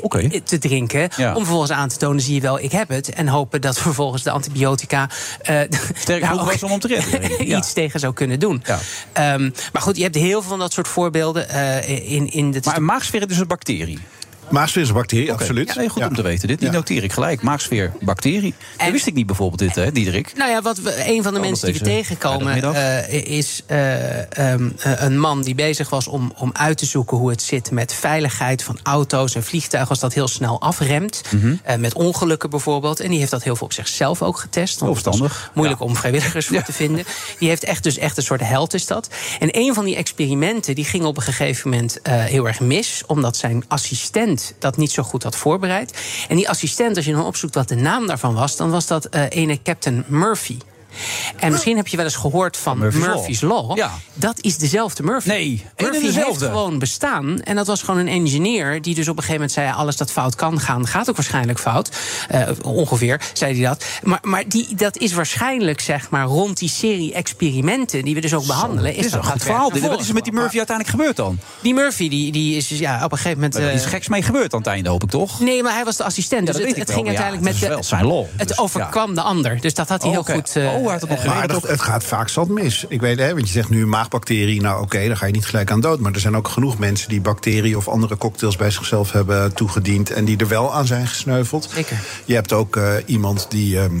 [0.00, 0.42] okay.
[0.44, 0.83] te drinken.
[0.92, 1.34] Ja.
[1.34, 3.12] Om vervolgens aan te tonen, zie je wel, ik heb het.
[3.12, 5.08] En hopen dat vervolgens de antibiotica
[5.50, 5.60] uh,
[5.94, 7.48] Sterk genoeg was om hem te redden.
[7.56, 8.62] iets tegen zou kunnen doen.
[8.64, 9.34] Ja.
[9.34, 12.60] Um, maar goed, je hebt heel veel van dat soort voorbeelden uh, in, in de.
[12.64, 13.98] Maar een maagsfeer is dus een bacterie.
[14.50, 15.36] Maagsfeer is een bacterie, okay.
[15.36, 15.68] absoluut.
[15.68, 16.08] Ja, nee, goed ja.
[16.08, 16.48] om te weten.
[16.48, 16.74] Dit die ja.
[16.74, 17.42] noteer ik gelijk.
[17.42, 18.54] Maagsfeer, bacterie.
[18.76, 20.32] En, dat wist ik niet bijvoorbeeld, dit, hè, Diederik?
[20.36, 22.56] Nou ja, wat we, een van de oh, mensen die we tegenkomen...
[22.58, 27.16] Uh, is uh, um, een man die bezig was om, om uit te zoeken...
[27.16, 29.90] hoe het zit met veiligheid van auto's en vliegtuigen...
[29.90, 31.22] als dat heel snel afremt.
[31.30, 31.60] Mm -hmm.
[31.68, 33.00] uh, met ongelukken bijvoorbeeld.
[33.00, 34.80] En die heeft dat heel veel op zichzelf ook getest.
[34.80, 35.20] Was
[35.54, 37.04] moeilijk om vrijwilligers voor te vinden.
[37.38, 39.08] Die heeft echt dus echt een soort held is dat.
[39.40, 43.02] En een van die experimenten die ging op een gegeven moment heel erg mis...
[43.06, 45.98] omdat zijn assistent dat niet zo goed had voorbereid.
[46.28, 49.08] En die assistent, als je dan opzoekt wat de naam daarvan was, dan was dat
[49.10, 50.58] uh, ene Captain Murphy.
[51.36, 53.68] En misschien heb je wel eens gehoord van Murphy's Murphy's, Law.
[53.68, 53.76] Law.
[53.76, 53.90] Ja.
[54.14, 55.28] Dat is dezelfde Murphy.
[55.28, 57.40] Nee, Murphy heeft gewoon bestaan.
[57.42, 59.72] En dat was gewoon een engineer die dus op een gegeven moment zei...
[59.72, 61.88] alles dat fout kan gaan, gaat ook waarschijnlijk fout.
[62.28, 63.84] Eh, ongeveer, zei hij dat.
[64.02, 68.04] Maar, maar die, dat is waarschijnlijk, zeg maar, rond die serie experimenten...
[68.04, 68.94] die we dus ook behandelen.
[68.94, 69.60] Is dat gaat verhaal.
[69.62, 71.38] werken Dit- Wat is er met die Murphy uiteindelijk gebeurd dan?
[71.60, 73.54] Die Murphy, die, die is dus, ja, op een gegeven moment...
[73.56, 75.40] Er is eh, geks mee gebeurd aan het einde, hoop ik toch?
[75.40, 76.46] Nee, maar hij was de assistent.
[76.46, 78.28] Ja, dus het, het ging ja, uiteindelijk het met wel zijn lol.
[78.36, 79.60] Het Dus, overkwam de ander.
[79.60, 80.56] Dus dat had hij Oh, heel goed.
[80.56, 81.34] eh, Het nog geregeld.
[81.38, 82.84] Maar dat, het gaat vaak zat mis.
[82.88, 84.60] Ik weet, hè, want je zegt nu maagbacterie.
[84.60, 86.00] Nou, oké, dan ga je niet gelijk aan dood.
[86.00, 90.10] Maar er zijn ook genoeg mensen die bacteriën of andere cocktails bij zichzelf hebben toegediend.
[90.10, 91.70] en die er wel aan zijn gesneuveld.
[91.74, 92.00] Zeker.
[92.24, 93.78] Je hebt ook eh, iemand die.
[93.78, 93.92] ehm,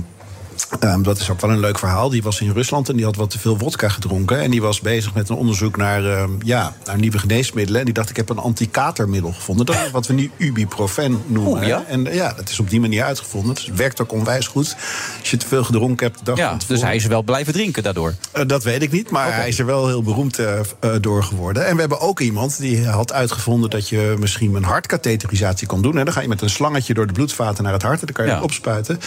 [0.80, 2.08] ehm, dat is ook wel een leuk verhaal.
[2.08, 4.40] Die was in Rusland en die had wat te veel wodka gedronken.
[4.40, 7.78] En die was bezig met een onderzoek naar, ehm, ja, naar nieuwe geneesmiddelen.
[7.80, 9.66] En die dacht, ik heb een antikatermiddel gevonden.
[9.66, 11.66] Dat is wat we nu ibuprofen noemen.
[11.66, 11.84] Ja?
[11.88, 13.54] En eh, ja, dat is op die manier uitgevonden.
[13.54, 14.76] Dus het werkt ook onwijs goed.
[15.20, 18.14] Als je te veel gedronken hebt dag Ja, dus hij is wel blijven drinken daardoor.
[18.32, 20.60] Eh, dat weet ik niet, maar hij is er wel heel beroemd eh,
[21.00, 21.66] door geworden.
[21.66, 25.98] En we hebben ook iemand die had uitgevonden dat je misschien een hartkatheterisatie kon doen.
[25.98, 28.14] En dan ga je met een slangetje door de bloedvaten naar het hart en dan
[28.14, 28.42] kan je Ja.
[28.42, 29.00] opspuiten.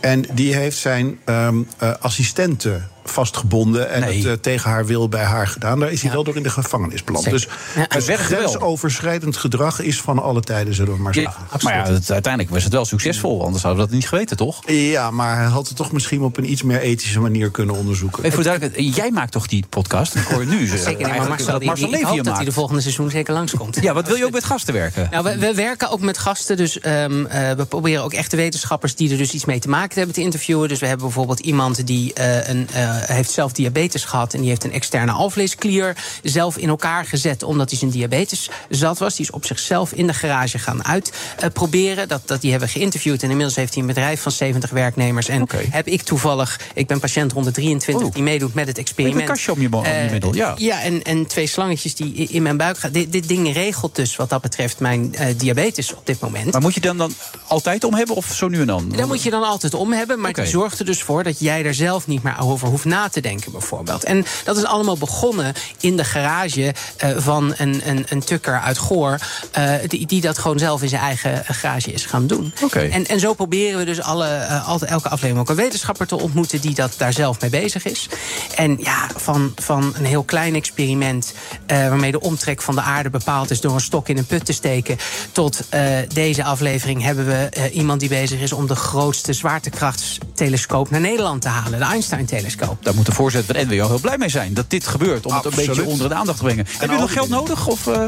[0.00, 4.16] En die heeft zijn ehm eh, assistenten vastgebonden en Nee.
[4.16, 5.80] het eh, tegen haar wil bij haar gedaan.
[5.80, 6.14] Daar is hij Ja.
[6.14, 7.30] wel door in de gevangenis beland.
[7.30, 7.86] Dus Ja.
[7.88, 8.16] het wel.
[8.16, 11.42] grensoverschrijdend gedrag is van alle tijden, zullen we maar Ja, zeggen.
[11.62, 13.44] maar ja, het- uiteindelijk was het wel succesvol.
[13.44, 14.60] Anders hadden we dat niet geweten, toch?
[14.66, 18.18] Ja, maar hij had het toch misschien op een iets meer ethische manier kunnen onderzoeken.
[18.22, 20.14] Even voor de duidelijkheid, jij maakt toch die podcast?
[20.14, 20.60] Ik hoor je nu.
[20.70, 23.10] eh, Zeker niet, maar Marcel, dat Marcel die- ik hoop dat hij de volgende seizoen
[23.10, 23.78] zeker langskomt.
[23.82, 25.08] Ja, wat wil je ook met gasten werken?
[25.10, 28.94] Nou, we, we werken ook met gasten, dus ehm, eh, we proberen ook echte wetenschappers
[28.94, 30.68] die er dus iets mee te maken hebben te interviewen.
[30.68, 34.48] Dus we hebben bijvoorbeeld iemand die eh, een, eh, heeft zelf diabetes gehad en die
[34.48, 39.16] heeft een externe alvleesklier zelf in elkaar gezet omdat hij zijn diabetes zat was.
[39.16, 42.08] Die is op zichzelf in de garage gaan uitproberen.
[42.08, 45.28] dat, dat die hebben geïnterviewd en inmiddels heeft hij een bedrijf van 70 werknemers.
[45.28, 48.12] En heb ik toevallig, ik ben patiënt rond de 23 Oh.
[48.14, 49.14] die meedoet met het experiment.
[49.20, 50.54] Met een kastje om je mo- om je Eh, middel, ja.
[50.56, 52.92] Ja, en, en twee slangetjes die in mijn buik gaan.
[52.92, 56.52] Dit, dit ding regelt dus wat dat betreft mijn eh, diabetes op dit moment.
[56.52, 57.12] Maar moet je dan, dan
[57.46, 58.88] altijd om hebben of zo nu en dan?
[58.96, 60.40] Daar moet je dan altijd om hebben, maar Oké.
[60.42, 63.20] die zorgt er dus voor dat jij er zelf niet meer over hoeft na te
[63.20, 64.04] denken, bijvoorbeeld.
[64.04, 68.78] En dat is allemaal begonnen in de garage eh, van een, een, een tukker uit
[68.78, 69.18] Goor,
[69.50, 72.52] eh, die, die dat gewoon zelf in zijn eigen garage is gaan doen.
[72.90, 76.20] En, en zo proberen we dus alle, eh, altijd, elke aflevering ook een wetenschapper te
[76.20, 78.08] ontmoeten die dat daar zelf mee bezig is.
[78.54, 81.32] En ja, van, van een heel klein experiment
[81.66, 84.52] waarmee de omtrek van de aarde bepaald is door een stok in een put te
[84.52, 84.96] steken,
[85.32, 85.62] tot
[86.08, 91.48] deze aflevering hebben we iemand die bezig is om de grootste zwaartekrachtstelescoop naar Nederland te
[91.48, 92.73] halen, de Einstein-telescoop.
[92.82, 95.26] Daar moet de voorzitter van NWO heel blij mee zijn dat dit gebeurt.
[95.26, 96.66] Om het een beetje onder de aandacht te brengen.
[96.78, 97.66] Heb je al nog geld nodig?
[97.66, 98.00] Of, eh,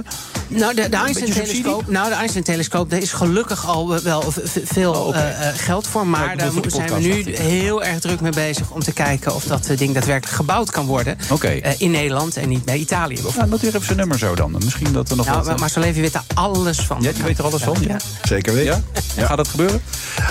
[0.48, 4.24] Nou, de, de Einstein-telescoop, nou, de Einstein-telescoop, daar is gelukkig al wel
[4.64, 6.06] veel Oh, eh, eh, geld voor.
[6.06, 9.70] Maar daar zijn we nu heel erg druk mee bezig om te kijken of dat
[9.76, 11.18] ding daadwerkelijk gebouwd kan worden.
[11.30, 11.48] Oké.
[11.48, 13.36] Eh, in Nederland en niet bij Italië bijvoorbeeld.
[13.36, 14.52] nou, noteer even zijn nummer zo dan.
[14.64, 15.60] Misschien dat er nog Nou, wat...
[15.60, 16.98] maar Levy weet daar alles van.
[17.00, 17.76] Ja, die weet er alles van.
[17.80, 17.96] Ja?
[18.24, 18.84] Zeker weten.
[19.16, 19.26] Ja?
[19.26, 19.82] Gaat dat gebeuren?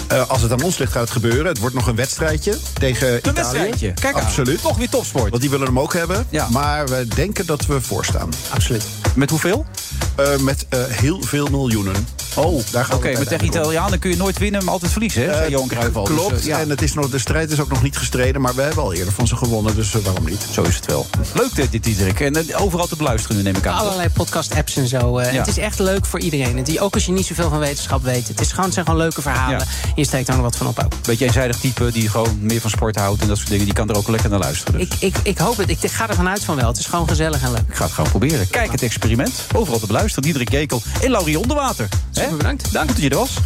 [0.07, 1.45] Eh, als het aan ons ligt, gaat het gebeuren.
[1.45, 3.35] Het wordt nog een wedstrijdje tegen Een Italië.
[3.35, 3.93] wedstrijdje.
[3.93, 4.15] Kijk.
[4.25, 4.61] Absoluut.
[4.61, 5.29] Toch weer topsport.
[5.29, 6.25] Want die willen hem ook hebben.
[6.29, 6.47] Ja.
[6.51, 8.29] Maar we denken dat we voorstaan.
[8.49, 8.85] Absoluut.
[9.15, 9.65] Met hoeveel?
[10.15, 12.07] Eh, met eh, heel veel miljoenen.
[12.35, 13.11] Oh, Daar gaan oké.
[13.11, 15.21] we met tegen Italianen kun je nooit winnen, maar altijd verliezen.
[15.25, 15.33] Hè?
[15.33, 15.93] zei Johan Cruijff.
[15.93, 16.39] Dus, Klopt.
[16.39, 16.59] eh, ja.
[16.59, 18.41] En het is nog, de strijd is ook nog niet gestreden.
[18.41, 19.75] Maar we hebben al eerder van ze gewonnen.
[19.75, 20.45] Dus eh, waarom niet?
[20.51, 21.05] Zo is het wel.
[21.33, 22.19] Leuk dit, dit Diederik.
[22.19, 23.77] En overal te beluisteren nu, neem ik aan.
[23.77, 25.21] Allerlei podcast-apps en zo.
[25.21, 25.27] Ja.
[25.27, 26.57] Het is echt leuk voor iedereen.
[26.57, 28.27] Het, ook als je niet zoveel van wetenschap weet.
[28.27, 29.59] Het is gewoon, het zijn gewoon leuke verhalen.
[29.59, 29.65] Ja.
[29.95, 30.93] Je steekt er nog wat van op ook.
[31.01, 33.65] Beetje eenzijdig type die gewoon meer van sport houdt en dat soort dingen.
[33.65, 34.79] Die kan er ook lekker naar luisteren.
[34.79, 34.87] Dus.
[34.87, 35.69] Ik, ik, ik hoop het.
[35.69, 36.67] Ik ga ervan uit van wel.
[36.67, 37.63] Het is gewoon gezellig en leuk.
[37.69, 38.49] Ik ga het gewoon proberen.
[38.49, 39.33] Kijk het experiment.
[39.55, 40.23] Overal te beluisteren.
[40.23, 41.87] Diederik Jekel en Laurie Onderwater.
[42.13, 42.24] Hè?
[42.25, 42.73] Super bedankt.
[42.73, 43.37] Dank dat je er was.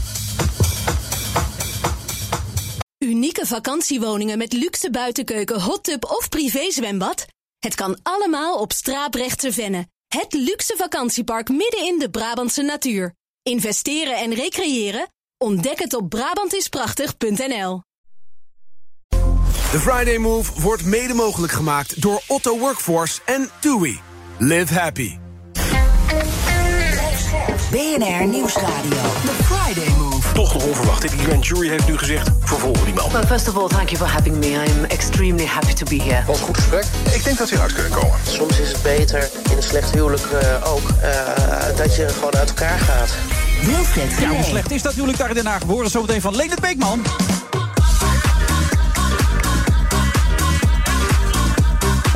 [2.98, 7.26] Unieke vakantiewoningen met luxe buitenkeuken, hot tub of privézwembad?
[7.60, 9.88] Het kan allemaal op Straaprechtse Venne.
[10.08, 13.13] Het luxe vakantiepark midden in de Brabantse natuur.
[13.44, 15.08] Investeren en recreëren?
[15.38, 17.82] Ontdek het op Brabantisprachtig.nl.
[19.72, 24.00] De Friday Move wordt mede mogelijk gemaakt door Otto Workforce en TUI.
[24.38, 25.18] Live happy.
[27.71, 28.97] BNR Nieuwsradio.
[29.25, 30.32] The Friday Move.
[30.34, 31.01] Toch nog onverwacht.
[31.01, 33.12] Die grand jury heeft nu gezegd, vervolgen die man.
[33.12, 34.47] Well, first of all, thank you for having me.
[34.47, 36.23] I'm extremely happy to be here.
[36.25, 36.86] Was een goed gesprek.
[37.13, 38.17] Ik denk dat we eruit kunnen komen.
[38.27, 42.49] Soms is het beter in een slecht huwelijk eh, ook eh, dat je gewoon uit
[42.49, 43.10] elkaar gaat.
[43.65, 45.63] Wilfred Ja, hoe slecht is dat huwelijk daar in Den Haag?
[45.63, 47.01] We horen zometeen van Leendert Beekman.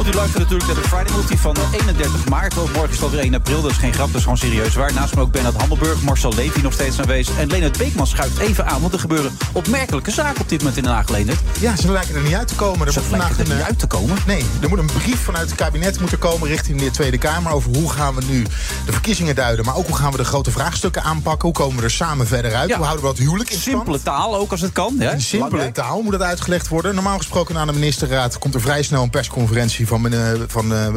[0.03, 2.53] Want u luistert natuurlijk naar de Friday Multi van 31 maart.
[2.53, 4.75] Want morgen is het alweer 1 april, dat is geen grap, dat is gewoon serieus
[4.75, 4.93] waar.
[4.93, 7.37] Naast me ook Bernard Hammelburg, Marcel Levy nog steeds aanwezig.
[7.37, 10.83] En Leonard Beekman schuift even aan, want er gebeuren opmerkelijke zaken op dit moment in
[10.83, 11.39] Den Haag, Leonard.
[11.59, 12.87] Ja, ze lijken er niet uit te komen.
[12.87, 14.17] Er Ze moet vandaag lijken er een, niet eh, uit te komen.
[14.25, 17.75] Nee, er moet een brief vanuit het kabinet moeten komen richting de Tweede Kamer over
[17.75, 18.43] hoe gaan we nu
[18.85, 21.83] de verkiezingen duiden, maar ook hoe gaan we de grote vraagstukken aanpakken, hoe komen we
[21.83, 22.75] er samen verder uit, Ja.
[22.75, 23.75] hoe houden we dat huwelijk in stand.
[23.77, 24.95] Simpele taal ook als het kan.
[24.99, 25.11] Hè?
[25.11, 25.75] In simpele Belangrijk.
[25.87, 26.95] taal moet het uitgelegd worden.
[26.95, 30.87] Normaal gesproken na de ministerraad komt er vrij snel een persconferentie van, meneer, van eh,
[30.87, 30.93] eh,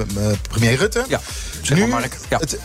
[0.49, 1.05] premier Rutte.
[1.09, 1.21] Ja,
[1.63, 2.17] zeg maar, Mark.
[2.29, 2.39] Ja.
[2.39, 2.59] Het,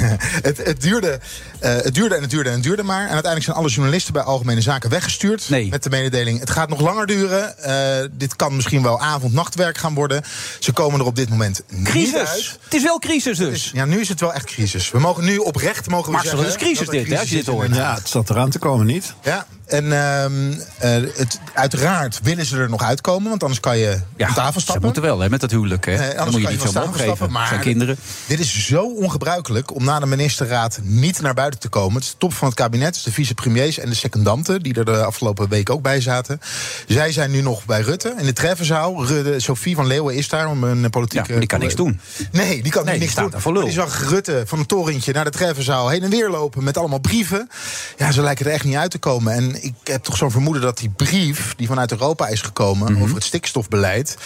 [0.48, 1.20] het, het, duurde,
[1.60, 3.00] eh, het duurde en het duurde en het duurde maar.
[3.00, 5.48] En uiteindelijk zijn alle journalisten bij Algemene Zaken weggestuurd.
[5.48, 5.68] Nee.
[5.68, 7.58] Met de mededeling, het gaat nog langer duren.
[7.58, 10.22] Eh, dit kan misschien wel avond-nachtwerk gaan worden.
[10.58, 12.14] Ze komen er op dit moment niet Crisis.
[12.14, 12.58] uit.
[12.64, 13.70] Het is wel crisis dus.
[13.74, 14.90] Ja, nu is het wel echt crisis.
[14.90, 16.46] We mogen nu oprecht mogen we Marcel, zeggen...
[16.52, 17.74] het is crisis dat dit, hè, als je dit hoort.
[17.74, 19.14] Ja, het zat eraan te komen, niet?
[19.22, 23.98] Ja, en ehm, eh, het, uiteraard willen ze er nog uitkomen, want anders kan je
[24.16, 24.84] Ja, aan tafel ze stappen.
[24.84, 25.86] moeten wel hè, met dat huwelijk.
[25.86, 25.92] Hè.
[25.92, 27.16] Eh, Dan anders moet je niet je veel van omhoog tafel geven.
[27.26, 27.96] stappen, zijn maar kinderen.
[28.26, 31.94] Dit is zo ongebruikelijk om na de ministerraad niet naar buiten te komen.
[31.94, 34.62] Het is de top van het kabinet, dus de vicepremiers en de secondanten...
[34.62, 36.40] die er de afgelopen week ook bij zaten.
[36.86, 39.06] Zij zijn nu nog bij Rutte in de treffenzaal.
[39.06, 41.32] Rutte, Sophie van Leeuwen is daar om een politieke...
[41.32, 42.00] Ja, die kan niks doen.
[42.32, 43.64] Nee, die kan Nee, nu die niks doen.
[43.64, 46.64] Die zag Rutte van het torentje naar de treffenzaal heen en weer lopen...
[46.64, 47.48] met allemaal brieven.
[47.96, 49.32] Ja, ze lijken er echt niet uit te komen.
[49.32, 52.92] En ik heb toch zo'n vermoeden dat die brief die vanuit Europa is gekomen...
[52.92, 53.02] Mhm.
[53.02, 54.16] over het stikstofbeleid,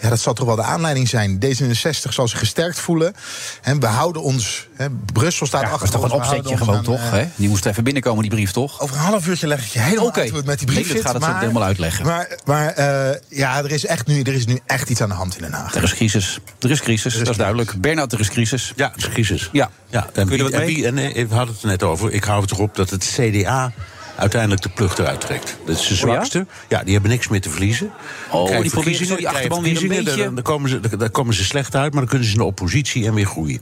[0.00, 1.38] ja, dat zal toch wel de aanleiding zijn.
[1.44, 3.14] D66 zal zich gesterkt voelen.
[3.62, 4.68] En we houden ons...
[4.82, 6.98] Hè, Brussel staat Ja, dat achter is toch een opzetje gewoon, aan, toch?
[7.00, 7.24] eh, hè?
[7.36, 8.80] Die moest even binnenkomen, die brief, toch?
[8.80, 11.00] over een half uurtje leg ik je helemaal uit hoe het met die brief zit.
[11.00, 12.06] gaat het zo helemaal uitleggen.
[12.06, 15.14] Maar, maar eh, ja, er is, echt nu, er is nu echt iets aan de
[15.14, 15.74] hand in Den Haag.
[15.74, 16.38] Er is crisis.
[16.60, 17.80] Er is crisis, dat is duidelijk.
[17.80, 18.72] Bernard, er is crisis.
[18.76, 19.48] Ja, het is crisis.
[19.52, 19.70] Ja.
[19.90, 20.74] ja en Kun je er wie, wat en mee?
[20.74, 22.12] wie- en, eh, we hadden het er net over.
[22.12, 23.72] Ik hou het erop dat het CDA
[24.16, 25.56] uiteindelijk de plug eruit trekt.
[25.66, 26.06] Dat is de Oh ja?
[26.06, 26.46] zwakste.
[26.68, 26.82] ja?
[26.82, 27.90] die hebben niks meer te verliezen.
[28.30, 30.98] Oh, Krijgen die proberen zo die achterban weer een beetje- Dan, dan komen ze, dan,
[30.98, 33.60] dan komen ze slecht uit, maar dan kunnen ze in de oppositie en weer groeien.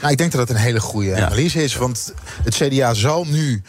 [0.00, 1.76] Nou, ik denk dat dat een hele goede analyse is.
[1.76, 2.12] Want
[2.44, 3.62] het CDA zal nu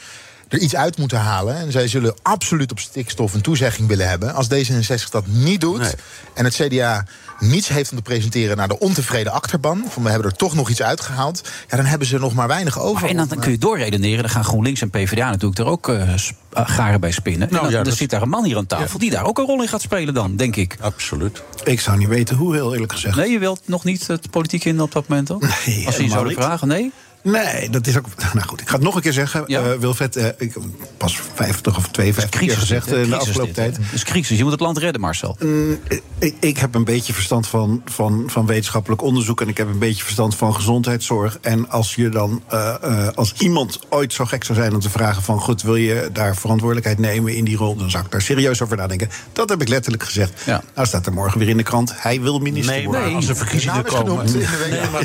[0.52, 1.56] er iets uit moeten halen.
[1.56, 4.34] En zij zullen absoluut op stikstof een toezegging willen hebben.
[4.34, 5.92] Als D66 dat niet doet Nee.
[6.34, 7.06] en het CDA
[7.40, 9.84] niets heeft om te presenteren naar de ontevreden achterban...
[9.90, 11.42] van we hebben er toch nog iets uitgehaald...
[11.70, 13.02] Ja, dan hebben ze nog maar weinig over.
[13.02, 14.22] Maar en dan, dan kun je doorredeneren.
[14.22, 16.20] Dan gaan GroenLinks en PvdA natuurlijk er ook eh, eh,
[16.52, 17.50] garen bij spinnen.
[17.50, 19.38] en dan, ja, dan dat- zit daar een man hier aan tafel die daar ook
[19.38, 20.78] een rol in gaat spelen dan, denk ik.
[20.80, 21.42] Absoluut.
[21.64, 23.16] Ik zou niet weten hoe, heel eerlijk gezegd.
[23.16, 25.40] Nee, je wilt nog niet het politiek in op dat moment dan?
[25.66, 26.34] Nee, Als ze je niet.
[26.34, 26.92] vragen, nee?
[27.24, 28.06] Nee, dat is ook.
[28.34, 29.44] Nou goed, ik ga het nog een keer zeggen.
[29.48, 29.62] Ja.
[29.62, 30.64] Eh, Wilfred, eh, ik heb
[30.98, 33.78] pas 50 of 52 keer gezegd dit, eh, in de Crisis afgelopen dit, tijd.
[33.78, 35.38] Het is crisis, je moet het land redden, Marcel.
[35.40, 35.80] Mm,
[36.20, 39.80] ik, ik heb een beetje verstand van, van, van wetenschappelijk onderzoek en ik heb een
[39.80, 41.38] beetje verstand van gezondheidszorg.
[41.42, 44.90] En als je dan, eh, eh, als iemand ooit zo gek zou zijn om te
[44.90, 48.22] vragen van, goed, wil je daar verantwoordelijkheid nemen in die rol, dan zou ik daar
[48.22, 49.10] serieus over nadenken.
[49.34, 50.42] Dat heb ik letterlijk gezegd.
[50.46, 50.64] Ja.
[50.76, 53.06] Nou staat er morgen weer in de krant, hij wil minister Nee, worden.
[53.06, 54.32] maar als er verkiezingen genoemd komen.
[54.32, 54.42] Nee,
[54.92, 55.02] maar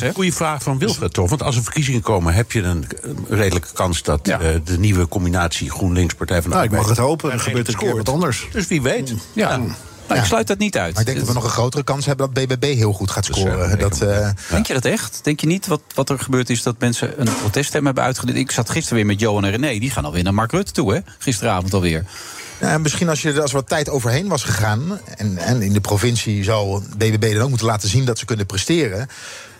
[0.00, 0.14] een?
[0.14, 1.28] Goede vraag van Wilfred, toch?
[1.28, 4.40] Want als er verkiezingen komen, heb je een eh, redelijke kans dat Ja.
[4.40, 7.40] eh, de nieuwe combinatie GroenLinks Partij van de Nou, ik mag het hopen, er er
[7.40, 8.48] gebeurt een keer wat anders.
[8.52, 9.14] Dus wie weet.
[9.32, 9.60] Ja.
[10.08, 10.90] Nou, ik sluit dat niet uit.
[10.92, 13.26] Maar ik denk dat we nog een grotere kans hebben dat BBB heel goed gaat
[13.26, 13.70] Dus, eh, scoren.
[13.72, 15.20] ik Dat, eh, Denk je dat echt?
[15.22, 18.38] Denk je niet wat, wat er gebeurd is dat mensen een proteststem hebben uitgedeeld?
[18.38, 19.78] Ik zat gisteren weer met Johan en René.
[19.78, 21.00] Die gaan alweer naar Mark Rutte toe, hè?
[21.18, 22.04] Gisteravond alweer.
[22.60, 25.00] Ja, en misschien als je er als er wat tijd overheen was gegaan.
[25.16, 28.46] En, en in de provincie zou BBB dan ook moeten laten zien dat ze kunnen
[28.46, 29.08] presteren.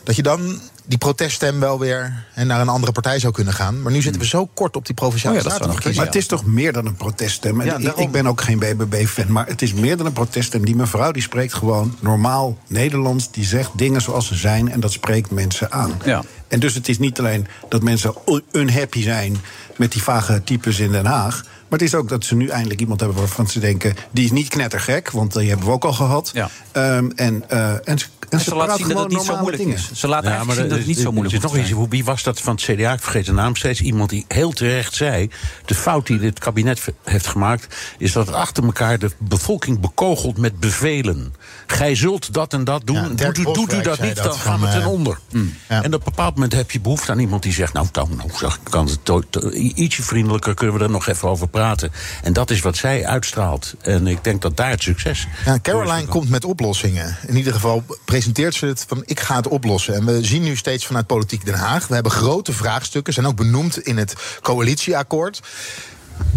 [0.04, 0.60] Dat je dan
[0.90, 3.82] die proteststem wel weer en naar een andere partij zou kunnen gaan.
[3.82, 5.96] Maar nu zitten we zo kort op die provinciale Oh ja, statenverkiezingen.
[5.96, 7.60] Maar het is toch meer dan een proteststem.
[7.60, 8.02] En Ja, ik, daarom.
[8.02, 10.64] ik ben ook geen BBB-fan, maar het is meer dan een proteststem.
[10.64, 13.30] Die mevrouw die spreekt gewoon normaal Nederlands.
[13.30, 16.00] Die zegt dingen zoals ze zijn en dat spreekt mensen aan.
[16.04, 16.22] Ja.
[16.48, 19.36] En dus het is niet alleen dat mensen un- unhappy zijn
[19.76, 21.42] met die vage types in Den Haag.
[21.68, 23.94] Maar het is ook dat ze nu eindelijk iemand hebben waarvan ze denken...
[24.10, 26.30] die is niet knettergek, want die hebben we ook al gehad.
[26.34, 26.50] Ja.
[26.72, 29.62] Ehm, en, eh, en ze, en En ze laat zien dat het niet zo moeilijk
[29.62, 29.76] dingen.
[29.76, 29.90] is.
[29.92, 31.88] Ze laat Ja, eigenlijk zien dat het niet zo moeilijk is nog zijn.
[31.88, 32.92] Wie was dat van het CDA?
[32.92, 33.80] Ik vergeet de naam steeds.
[33.80, 35.30] Iemand die heel terecht zei.
[35.64, 37.76] De fout die dit kabinet heeft gemaakt.
[37.98, 41.34] is dat het achter elkaar de bevolking bekogelt met bevelen.
[41.70, 42.96] Gij zult dat en dat doen.
[42.96, 45.18] Ja, doet, u, doet u Boswijk dat niet, dat dan gaan we ten eh, onder.
[45.28, 45.38] Ja.
[45.68, 47.72] En op een bepaald moment heb je behoefte aan iemand die zegt.
[47.72, 51.28] Nou, dan, nou zeg, kan het to- to- ietsje vriendelijker kunnen we er nog even
[51.28, 51.92] over praten.
[52.22, 53.74] En dat is wat zij uitstraalt.
[53.80, 55.26] En ik denk dat daar het succes.
[55.44, 57.16] Ja, Caroline komt met oplossingen.
[57.26, 59.94] In ieder geval presenteert ze het van ik ga het oplossen.
[59.94, 61.86] En we zien nu steeds vanuit Politiek Den Haag.
[61.86, 65.40] We hebben grote vraagstukken, zijn ook benoemd in het coalitieakkoord.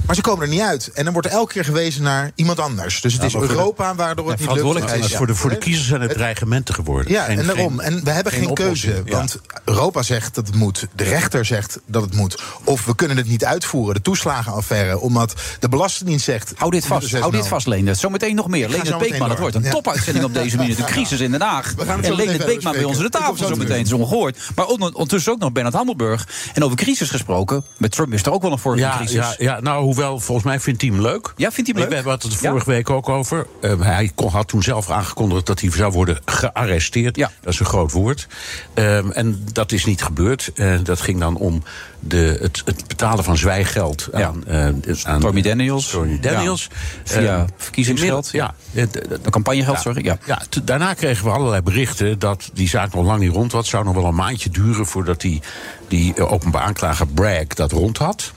[0.06, 0.92] Maar ze komen er niet uit.
[0.94, 3.02] En dan wordt er elke keer gewezen naar iemand anders.
[3.02, 4.92] Dus het Ja, is de- Europa waardoor het niet lukt.
[4.92, 7.12] Het is voor de, voor de kiezers zijn het dreigementen geworden.
[7.12, 7.80] Ja, Geen- en daarom.
[7.80, 9.02] En we hebben geen, keuze.
[9.06, 9.18] Ja.
[9.18, 10.88] Want Europa zegt dat het moet.
[10.96, 12.42] De rechter zegt dat het moet.
[12.64, 13.96] Of we kunnen het niet uitvoeren.
[13.96, 15.00] De toeslagenaffaire.
[15.00, 16.54] Omdat de Belastingdienst zegt...
[16.56, 17.98] Hou dit vast, hou dit vast, Leendert.
[17.98, 18.70] Zometeen nog meer.
[18.70, 19.72] Leendert Beekman, het wordt een Ja.
[19.72, 20.78] topuitzending op deze minuut.
[20.84, 21.74] Een crisis in Den Haag.
[21.78, 23.78] We gaan het En zo meteen Leendert verder Beekman bij ons aan de tafel zometeen.
[23.78, 24.38] Het is ongehoord.
[24.56, 26.28] Maar on- ondertussen ook nog Bernard Hammelburg.
[26.54, 27.66] En over crisis gesproken.
[27.78, 29.16] Met Trump is er ook wel een Ja, crisis.
[29.16, 31.34] ja, ja, nou, hoewel, volgens mij vindt hij hem leuk.
[31.36, 31.90] Ja, vindt hij hem leuk?
[31.90, 32.50] We hebben het er Ja.
[32.50, 33.48] vorige week ook over.
[33.62, 37.16] Eh, hij kon, had toen zelf aangekondigd dat hij zou worden gearresteerd.
[37.16, 37.32] Ja.
[37.42, 38.28] Dat is een groot woord.
[38.74, 40.52] Ehm, en dat is niet gebeurd.
[40.56, 41.64] En dat ging dan om
[42.00, 44.28] de, het, het betalen van zwijggeld Ja.
[44.28, 44.66] aan, eh,
[45.04, 45.88] aan Stormy Daniels.
[45.88, 46.68] Stormy Daniels.
[47.04, 47.12] Ja.
[47.12, 48.30] Via Eh, verkiezingsgeld.
[48.32, 48.84] Ja, eh,
[49.30, 50.06] campagnegeld, sorry.
[50.06, 50.18] Ja.
[50.26, 53.62] ja, daarna kregen we allerlei berichten dat die zaak nog lang niet rond was.
[53.62, 55.42] Het zou nog wel een maandje duren voordat die,
[55.88, 58.32] die eh, openbaar aanklager Bragg dat rond had.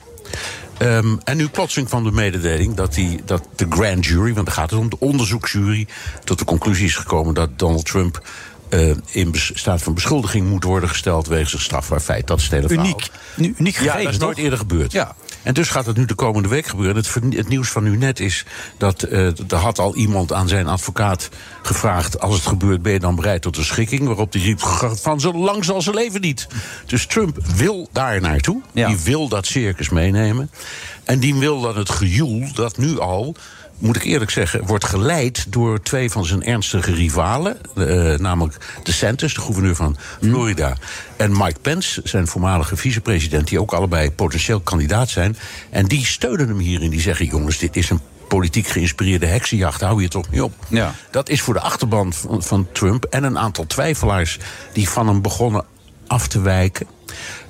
[0.78, 4.54] Ehm, en nu plotseling kwam de mededeling dat, die, dat de grand jury, want daar
[4.54, 5.86] gaat het om, de onderzoeksjury,
[6.24, 8.28] tot de conclusie is gekomen dat Donald Trump
[8.68, 12.26] eh, in staat van beschuldiging moet worden gesteld wegens een strafbaar feit.
[12.26, 12.86] Dat is het hele verhaal.
[12.86, 13.10] Uniek.
[13.34, 14.44] Nu, uniek Ja, gegeven, dat is nooit toch?
[14.44, 14.92] eerder gebeurd.
[14.92, 15.14] Ja.
[15.42, 16.96] En dus gaat het nu de komende week gebeuren.
[16.96, 18.44] Het, nieuws van nu net is
[18.76, 21.28] dat eh, er had al iemand aan zijn advocaat
[21.62, 22.20] gevraagd...
[22.20, 24.06] als het gebeurt, ben je dan bereid tot een schikking?
[24.06, 24.60] Waarop hij riep
[25.00, 26.46] van zo lang zal ze leven niet.
[26.86, 28.60] Dus Trump wil daar naartoe.
[28.72, 28.88] Ja.
[28.88, 30.50] Die wil dat circus meenemen.
[31.04, 33.34] En die wil dan het gejoel dat nu al
[33.78, 37.56] moet ik eerlijk zeggen, wordt geleid door twee van zijn ernstige rivalen.
[37.74, 40.76] eh, namelijk DeSantis, de gouverneur van Florida.
[41.16, 45.36] En Mike Pence, zijn voormalige vicepresident, die ook allebei potentieel kandidaat zijn.
[45.70, 46.90] En die steunen hem hierin.
[46.90, 49.80] Die zeggen: jongens, dit is een politiek geïnspireerde heksenjacht.
[49.80, 50.52] Hou je toch niet op.
[50.68, 50.94] Ja.
[51.10, 54.38] Dat is voor de achterban van, van Trump en een aantal twijfelaars
[54.72, 55.64] die van hem begonnen
[56.06, 56.86] af te wijken.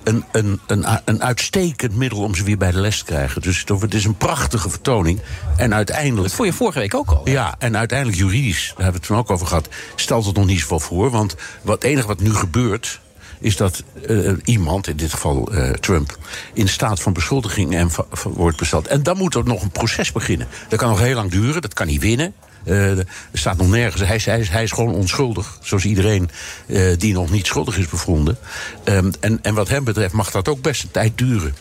[0.07, 3.43] Een, een, een, een uitstekend middel om ze weer bij de les te krijgen.
[3.43, 5.21] Dus het is een prachtige vertoning.
[5.57, 6.23] En uiteindelijk.
[6.23, 7.21] Dat vond je vorige week ook al.
[7.25, 7.31] hè?
[7.31, 10.47] Ja, en uiteindelijk juridisch, daar hebben we het toen ook over gehad, stelt het nog
[10.47, 11.11] niet zoveel voor.
[11.11, 13.01] Want wat, het enige wat nu gebeurt,
[13.41, 16.19] is dat eh, iemand, in dit geval eh, Trump,
[16.53, 17.91] in staat van beschuldiging en
[18.25, 18.87] wordt besteld.
[18.87, 20.49] En dan moet er nog een proces beginnen.
[20.69, 22.35] Dat kan nog heel lang duren, dat kan niet winnen.
[22.67, 24.03] Er staat nog nergens.
[24.03, 25.59] Hij is, hij, hij is gewoon onschuldig.
[25.63, 26.31] Zoals iedereen
[26.67, 28.39] eh, die nog niet schuldig is bevonden.
[28.85, 31.55] Ehm, en, en wat hem betreft mag dat ook best een tijd duren.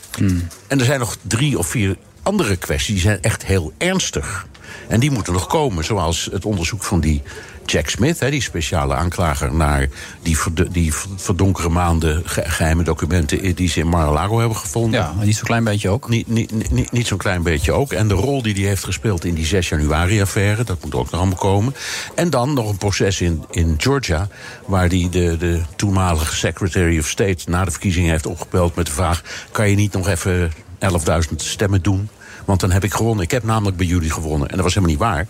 [0.67, 4.47] En er zijn nog drie of vier andere kwesties die zijn echt heel ernstig.
[4.87, 7.21] En die moeten nog komen, zoals het onderzoek van die
[7.65, 9.87] Jack Smith, hè, die speciale aanklager naar
[10.21, 14.99] die, verd- die verdonkere maanden ge- geheime documenten die ze in Mar-a-Lago hebben gevonden.
[14.99, 16.09] Ja, niet zo'n klein beetje ook.
[16.09, 17.91] Niet, niet, niet, niet zo'n klein beetje ook.
[17.93, 21.19] En de rol die hij heeft gespeeld in die 6 januari-affaire, dat moet ook nog
[21.19, 21.75] allemaal komen.
[22.15, 24.27] En dan nog een proces in, in Georgia,
[24.65, 28.91] waar hij de, de toenmalige Secretary of State na de verkiezingen heeft opgebeld met de
[28.91, 32.09] vraag: kan je niet nog even 11.000 stemmen doen?
[32.45, 33.23] Want dan heb ik gewonnen.
[33.23, 34.47] Ik heb namelijk bij jullie gewonnen.
[34.47, 35.27] En dat was helemaal niet waar.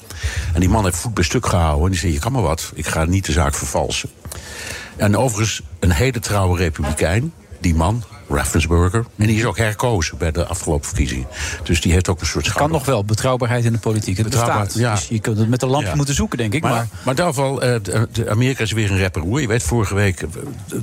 [0.53, 1.85] En die man heeft voet bij stuk gehouden.
[1.85, 2.71] En die zei: Je kan maar wat.
[2.73, 4.09] Ik ga niet de zaak vervalsen.
[4.95, 9.05] En overigens, een hele trouwe republikein, die man, Raffensburger.
[9.17, 11.27] En die is ook herkozen bij de afgelopen verkiezingen.
[11.63, 14.17] Dus die heeft ook een soort Kan nog wel, betrouwbaar in de politiek.
[14.17, 14.73] Het bestaat.
[14.73, 14.91] ja.
[14.93, 15.95] Dus je kunt het met een lampje Ja.
[15.95, 16.61] moeten zoeken, denk ik.
[16.61, 17.79] Maar, Maar, ieder geval, eh,
[18.29, 19.41] Amerika is weer een rapperoer.
[19.41, 20.27] Je weet, vorige week eh,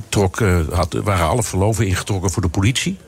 [0.08, 2.98] trok, eh, had, waren alle verloven ingetrokken voor de politie.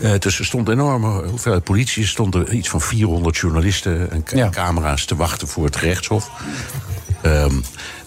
[0.00, 2.02] Eh, dus er stond een enorme hoeveelheid politie.
[2.02, 6.30] Er stonden iets van 400 journalisten en, ca- camera's te wachten voor het gerechtshof.
[7.22, 7.54] Ehm,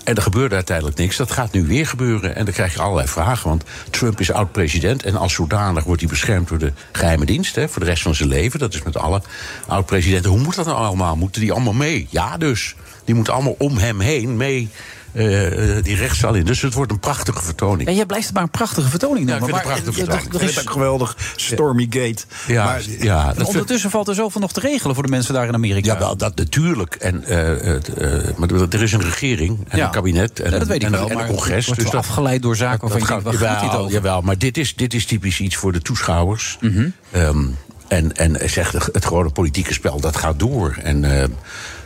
[0.04, 1.18] en er gebeurde uiteindelijk niks.
[1.18, 2.36] Dat gaat nu weer gebeuren.
[2.36, 3.50] En dan krijg je allerlei vragen.
[3.50, 5.04] Want Trump is oud-president.
[5.04, 7.56] En als zodanig wordt hij beschermd door de geheime dienst.
[7.56, 8.60] Hè, voor de rest van zijn leven.
[8.60, 9.22] Dat is met alle
[9.68, 10.32] oud-presidenten.
[10.32, 11.16] Hoe moet dat nou allemaal?
[11.16, 12.08] Moeten die allemaal mee?
[12.10, 12.76] Ja, dus.
[13.06, 14.70] Die moeten allemaal om hem heen mee
[15.14, 16.46] eh, eh, die rechtszaal in.
[16.46, 17.90] Dus het wordt een prachtige vertoning.
[17.90, 19.60] ja, jij blijft het maar een prachtige vertoning Ja, ik noemen.
[19.60, 20.70] vind het een prachtige vertoning.
[20.72, 21.18] geweldig.
[21.36, 22.24] Stormy Gate.
[22.48, 25.48] Ja, Maar- ja, vind- ondertussen valt er zoveel nog te regelen voor de mensen daar
[25.48, 25.94] in Amerika.
[25.94, 26.96] Ja, wel, dat natuurlijk.
[26.96, 29.86] En, eh, maar er is een regering en Ja.
[29.86, 31.66] een kabinet en, Ja, dat weet ik en, wel, en maar een congres.
[31.66, 35.06] dus dat- afgeleid door zaken waarvan je denkt, gaat jawel, maar dit is, dit is
[35.06, 36.58] typisch iets voor de toeschouwers.
[36.62, 36.88] Mhm.
[37.12, 37.44] Ehm,
[37.88, 40.78] en, en zegt het, gewone politieke spel, dat gaat door.
[40.84, 41.28] En eh,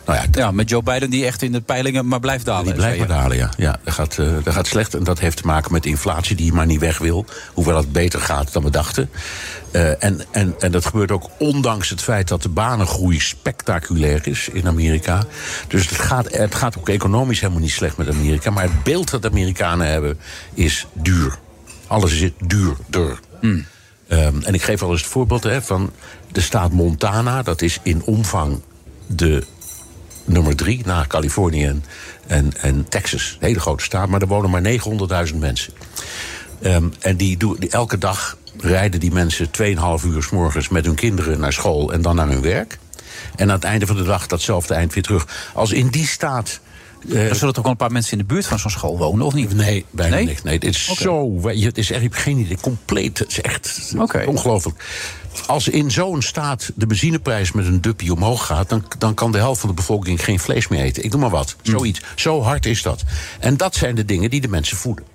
[0.08, 2.66] nou ja, Ja, met Joe Biden die echt in de peilingen maar blijft dalen.
[2.66, 3.50] die blijft maar dalen, ja.
[3.58, 4.94] ja dat, gaat, eh, dat gaat slecht.
[4.94, 7.26] En dat heeft te maken met de inflatie die maar niet weg wil.
[7.54, 9.10] Hoewel het beter gaat dan we dachten.
[9.72, 14.50] Eh, en, en, en dat gebeurt ook ondanks het feit dat de banengroei spectaculair is
[14.50, 15.24] in Amerika.
[15.68, 18.52] Dus het gaat, het gaat ook economisch helemaal niet slecht met Amerika.
[18.52, 20.20] Maar het beeld dat de Amerikanen hebben
[20.54, 21.38] is duur.
[21.88, 23.20] Alles is duurder.
[23.42, 23.66] Hmm.
[24.08, 25.92] Ehm, en ik geef wel eens het voorbeeld hè, van
[26.32, 27.44] de staat Montana.
[27.44, 28.62] Dat is in omvang
[29.08, 29.44] de
[30.28, 31.84] nummer drie na Californië en,
[32.28, 33.38] en, en Texas.
[33.40, 34.62] Een hele grote staat, maar er wonen maar
[35.32, 35.74] 900.000 mensen.
[36.62, 39.48] Ehm, en die doen die elke dag rijden die mensen
[40.00, 42.78] 2,5 uur s morgens met hun kinderen naar school en dan naar hun werk.
[43.36, 45.52] En aan het einde van de dag datzelfde eind weer terug.
[45.54, 46.60] Als in die staat.
[47.14, 49.34] er zullen toch wel een paar mensen in de buurt van zo'n school wonen, of
[49.34, 49.54] niet?
[49.54, 50.26] Nee, bijna Nee?
[50.26, 50.44] niet.
[50.44, 51.40] Nee, het is zo.
[51.44, 52.58] Het is echt, geen idee.
[52.62, 53.20] Compleet.
[53.20, 53.96] Het is echt
[54.26, 54.84] ongelooflijk.
[55.46, 59.38] Als in zo'n staat de benzineprijs met een duppie omhoog gaat, dan, dan kan de
[59.38, 61.04] helft van de bevolking geen vlees meer eten.
[61.04, 61.56] Ik noem maar wat.
[61.62, 62.02] Zoiets.
[62.16, 63.04] Zo hard is dat.
[63.40, 65.06] En dat zijn de dingen die de mensen voeden.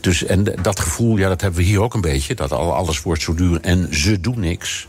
[0.00, 2.34] Dus, en dat gevoel, ja, dat hebben we hier ook een beetje.
[2.34, 4.86] Dat al- alles wordt zo duur en ze doen niks.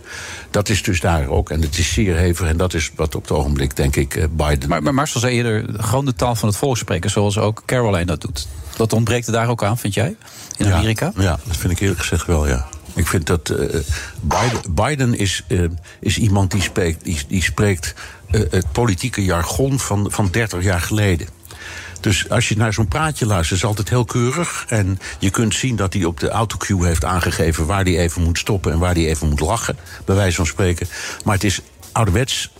[0.51, 1.49] Dat is dus daar ook.
[1.49, 2.47] En het is zeer hevig.
[2.47, 4.69] En dat is wat op het ogenblik, denk ik, eh, Biden.
[4.69, 7.09] Maar, maar Marcel zei eerder, gewoon de taal van het volk spreken...
[7.09, 8.47] zoals ook Caroline dat doet.
[8.77, 10.15] Dat ontbreekt er daar ook aan, vind jij?
[10.57, 11.11] In Ja, Amerika?
[11.17, 12.67] Ja, dat vind ik eerlijk gezegd wel, ja.
[12.95, 13.79] Ik vind dat eh,
[14.69, 15.63] Biden, is, eh,
[15.99, 17.93] is iemand die spreekt, die, spreekt
[18.31, 21.27] eh, het politieke jargon van, van 30 jaar geleden.
[21.99, 24.65] Dus als je naar zo'n praatje luistert, is altijd heel keurig.
[24.67, 28.37] En je kunt zien dat hij op de autocue heeft aangegeven waar hij even moet
[28.37, 30.87] stoppen en waar hij even moet lachen, bij wijze van spreken.
[31.23, 32.51] Maar het is ouderwets.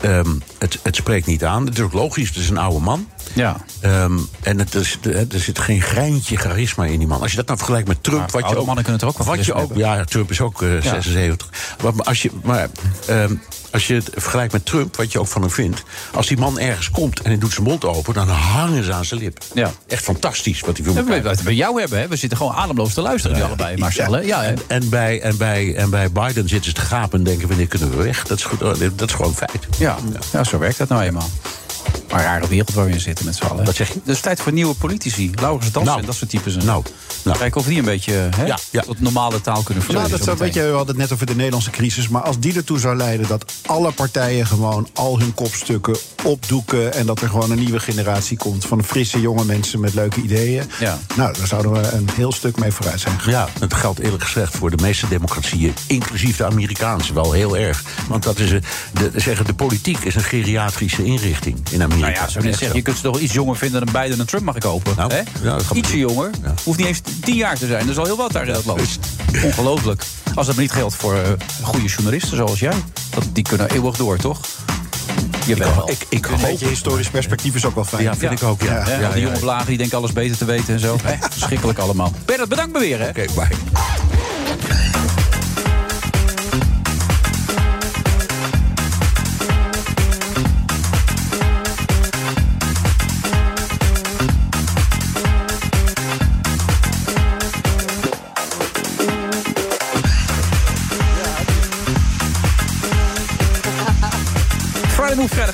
[0.00, 1.64] ehm, het, het spreekt niet aan.
[1.66, 3.08] Het is ook logisch, het is een oude man.
[3.38, 3.56] Ja.
[3.80, 7.20] Ehm, en het is, er zit geen greintje charisma in die man.
[7.20, 8.18] Als je dat nou vergelijkt met Trump.
[8.32, 10.30] Maar wat je ook, mannen kunnen het er ook wel wat je ook, Ja, Trump
[10.30, 10.90] is ook eh, Ja.
[10.90, 11.48] 76.
[11.82, 12.68] Maar, maar als je, maar,
[13.06, 13.34] ehm,
[13.70, 15.82] als je het vergelijkt met Trump, wat je ook van hem vindt.
[16.12, 19.04] Als die man ergens komt en hij doet zijn mond open, dan hangen ze aan
[19.04, 19.38] zijn lip.
[19.54, 19.70] Ja.
[19.86, 22.08] Echt fantastisch wat hij wil Dat we het bij jou hebben, hè?
[22.08, 24.22] We zitten gewoon ademloos te luisteren, nu allebei, Marcel.
[24.22, 27.66] Ja, en, bij, en, bij, en bij Biden zitten ze te gapen en denken: wanneer
[27.66, 28.26] kunnen we weg?
[28.26, 29.66] Dat is, goed, oh, dat is gewoon feit.
[29.78, 29.96] Ja.
[30.32, 31.28] ja, zo werkt dat nou eenmaal.
[32.10, 33.64] Maar rare wereld waar we in zitten met z'n allen.
[33.64, 33.94] Wat zeg je?
[33.94, 35.30] Het is tijd voor nieuwe politici.
[35.40, 36.00] Laurens Dansen Nou.
[36.00, 36.56] en dat soort types.
[36.56, 36.82] En Nou,
[37.24, 37.38] nou.
[37.38, 38.80] Kijken of die een beetje hè, Ja, ja.
[38.82, 40.10] tot normale taal kunnen Nou, verzoenen.
[40.10, 42.08] dat zou, weet je, we hadden het net over de Nederlandse crisis.
[42.08, 46.94] Maar als die ertoe zou leiden dat alle partijen gewoon al hun kopstukken opdoeken.
[46.94, 50.64] en dat er gewoon een nieuwe generatie komt van frisse jonge mensen met leuke ideeën.
[50.80, 50.98] Ja.
[51.16, 53.20] Nou, daar zouden we een heel stuk mee vooruit zijn.
[53.20, 53.32] gegaan.
[53.32, 57.82] Ja, het geldt eerlijk gezegd voor de meeste democratieën, inclusief de Amerikaanse, wel heel erg.
[58.08, 58.62] Want dat is een,
[58.92, 62.26] de, zeggen, de politiek is een geriatrische inrichting in Amerika.
[62.26, 64.56] Nou ja, zeggen, je kunt ze toch iets jonger vinden dan Biden en Trump mag
[64.56, 64.92] ik hopen.
[64.96, 65.20] Nou, hè?
[65.42, 66.30] ja, Ietsje jonger.
[66.42, 66.54] Ja.
[66.64, 67.84] Hoeft niet eens tien jaar te zijn.
[67.84, 68.98] Er is al heel wat daar in dat land.
[69.44, 70.04] Ongelooflijk.
[70.34, 71.30] Als dat maar niet geldt voor eh,
[71.62, 72.74] goede journalisten zoals jij.
[73.10, 74.40] Dat, die kunnen eeuwig door, toch?
[75.46, 75.74] Jawel.
[75.74, 75.90] wel.
[75.90, 78.02] Ik, ik Een beetje historisch perspectief is ook wel fijn.
[78.02, 79.10] Ja, vind ik ook, ja.
[79.12, 80.96] Die jonge blagen die denken alles beter te weten en zo.
[81.02, 82.12] Hè, verschrikkelijk allemaal.
[82.24, 83.08] Bernard, bedankt me weer?
[83.08, 83.48] Oké, bye.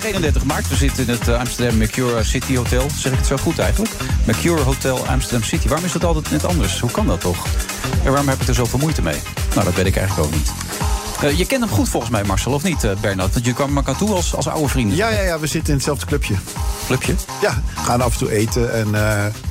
[0.05, 0.69] 31 maart.
[0.69, 2.87] We zitten in het eh, Amsterdam Mercure City Hotel.
[2.97, 3.93] Zeg ik het zo goed eigenlijk?
[4.25, 5.69] Mercure Hotel Amsterdam City.
[5.69, 6.81] Waarom is dat altijd net anders?
[6.81, 7.47] Hoe kan dat toch?
[8.05, 9.19] En waarom heb ik er zoveel moeite mee?
[9.55, 10.53] Nou, dat weet ik eigenlijk ook niet.
[11.21, 13.33] Eh, je kent hem goed volgens mij, Marcel, of niet, eh, Bernard?
[13.33, 14.97] Want je kwam elkaar toe als, als oude vrienden.
[14.97, 16.35] Ja, ja, ja, we zitten in hetzelfde clubje.
[16.87, 17.15] Clubje?
[17.41, 18.89] Ja, gaan af en toe eten en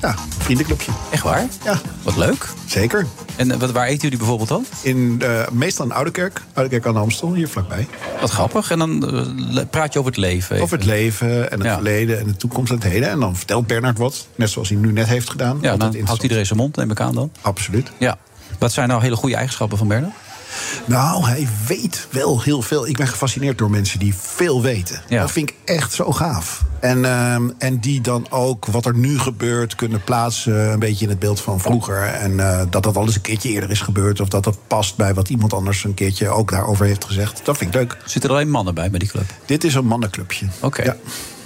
[0.02, 0.92] ja, vriendenclubje.
[1.10, 1.46] Echt waar?
[1.64, 2.48] Ja, Wat leuk.
[2.66, 3.08] zeker.
[3.36, 4.66] En eh, wat, waar eten jullie bijvoorbeeld dan?
[4.82, 7.88] In, eh, meestal in Oudekerk, Oudekerk aan de Amstel, hier vlakbij.
[8.22, 8.72] Wat grappig.
[8.72, 9.16] En dan
[9.58, 10.52] eh, praat je over het leven.
[10.52, 10.62] even.
[10.66, 11.74] Over het leven en het Ja.
[11.74, 13.10] verleden en de toekomst en het heden.
[13.10, 15.58] En dan vertelt Bernard wat, net zoals hij nu net heeft gedaan.
[15.62, 17.32] Ja, dan houdt iedereen zijn mond, neem ik aan dan.
[17.42, 17.92] Absoluut.
[17.98, 18.18] Ja.
[18.60, 20.14] Wat zijn nou hele goede eigenschappen van Bernard?
[20.86, 22.88] Nou, hij weet wel heel veel.
[22.88, 25.02] Ik ben gefascineerd door mensen die veel weten.
[25.08, 25.22] Ja.
[25.22, 26.64] Dat vind ik echt zo gaaf.
[26.80, 30.72] En, ehm, en die dan ook wat er nu gebeurt kunnen plaatsen...
[30.72, 32.04] een beetje in het beeld van vroeger.
[32.04, 34.20] En eh, dat dat al eens een keertje eerder is gebeurd...
[34.20, 37.42] of dat dat past bij wat iemand anders een keertje ook daarover heeft gezegd.
[37.44, 37.98] Dat vind ik leuk.
[38.06, 39.34] Zitten er alleen mannen bij bij die club?
[39.46, 40.48] Dit is een mannenclubje.
[40.60, 40.84] Oké.
[40.84, 40.96] Ja.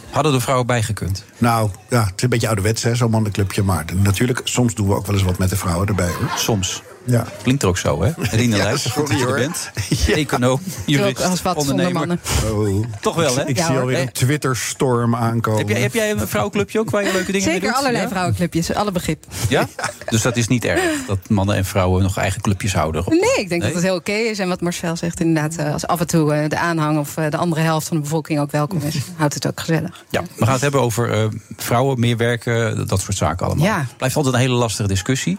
[0.09, 1.23] Hadden er vrouwen bij gekund?
[1.37, 3.63] Nou, ja, het is een beetje ouderwets, zo'n mannenclubje.
[3.63, 6.11] Maar natuurlijk, soms doen we ook wel eens wat met de vrouwen erbij.
[6.19, 6.31] Hoor.
[6.35, 6.81] Soms.
[7.07, 7.25] Ja.
[7.43, 8.11] Klinkt er ook zo, hè?
[8.37, 9.69] Rina Ja, sorry, goed dat je er bent.
[10.07, 10.13] Ja.
[10.15, 11.93] Econoom, jurist, als wat ondernemer.
[11.93, 12.19] mannen.
[12.51, 12.85] Oh.
[13.01, 13.45] Toch wel, hè?
[13.47, 15.59] Ik Ja, zie alweer een Twitterstorm aankomen.
[15.59, 17.77] Heb jij, heb jij een vrouwenclubje ook waar je leuke dingen mee Zeker doet?
[17.77, 18.09] allerlei ja?
[18.09, 19.25] vrouwenclubjes, alle begrip.
[19.49, 19.67] Ja?
[20.09, 23.03] Dus dat is niet erg dat mannen en vrouwen nog eigen clubjes houden?
[23.07, 23.59] Nee, ik denk Nee?
[23.59, 24.39] dat het heel oké is.
[24.39, 27.29] En wat Marcel zegt, inderdaad, eh, als af en toe eh, de aanhang of eh,
[27.29, 30.05] de andere helft van de bevolking ook welkom is, houdt het ook gezellig.
[30.09, 31.25] Ja, we gaan het hebben over eh,
[31.57, 33.65] vrouwen, meer werken, dat soort zaken allemaal.
[33.65, 33.85] Ja.
[33.97, 35.37] Blijft altijd een hele lastige discussie.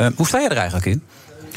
[0.00, 1.02] Eh, hoe sta je er eigenlijk in?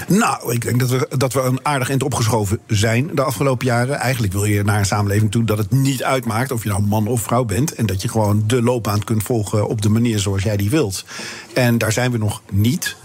[0.07, 3.99] Nou, ik denk dat we, dat we een aardig eind opgeschoven zijn de afgelopen jaren.
[3.99, 7.07] Eigenlijk wil je naar een samenleving toe dat het niet uitmaakt of je nou man
[7.07, 7.73] of vrouw bent.
[7.75, 11.05] En dat je gewoon de loopbaan kunt volgen op de manier zoals jij die wilt.
[11.53, 12.95] En daar zijn we nog niet.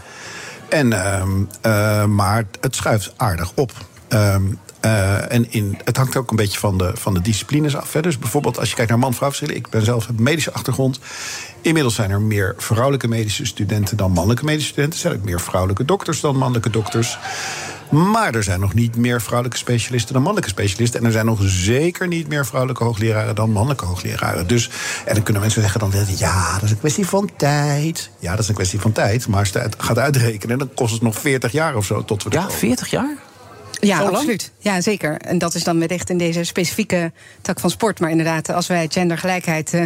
[0.68, 1.30] En, ehm,
[1.60, 3.72] eh, maar het schuift aardig op.
[4.08, 4.42] Ehm,
[4.80, 7.92] eh, en in, het hangt ook een beetje van de, van de disciplines af.
[7.92, 8.00] Hè.
[8.00, 9.56] Dus bijvoorbeeld als je kijkt naar man-vrouw verschillen.
[9.56, 11.00] Ik ben zelf een medische achtergrond.
[11.60, 14.98] Inmiddels zijn er meer vrouwelijke medische studenten dan mannelijke medische studenten.
[14.98, 17.18] Er zijn ook meer vrouwelijke dokters dan mannelijke dokters.
[17.90, 21.00] Maar er zijn nog niet meer vrouwelijke specialisten dan mannelijke specialisten.
[21.00, 24.46] En er zijn nog zeker niet meer vrouwelijke hoogleraren dan mannelijke hoogleraren.
[24.46, 24.70] Dus,
[25.04, 28.10] en dan kunnen mensen zeggen dan, ja, dat is een kwestie van tijd.
[28.18, 29.28] Ja, dat is een kwestie van tijd.
[29.28, 32.22] Maar als je het gaat uitrekenen, dan kost het nog 40 jaar of zo tot
[32.22, 33.16] we Ja, 40 jaar?
[33.80, 34.14] Ja, Zo lang?
[34.14, 34.50] absoluut.
[34.58, 35.16] Ja, zeker.
[35.20, 37.12] En dat is dan met echt in deze specifieke
[37.42, 38.00] tak van sport.
[38.00, 39.84] Maar inderdaad, als wij gendergelijkheid eh,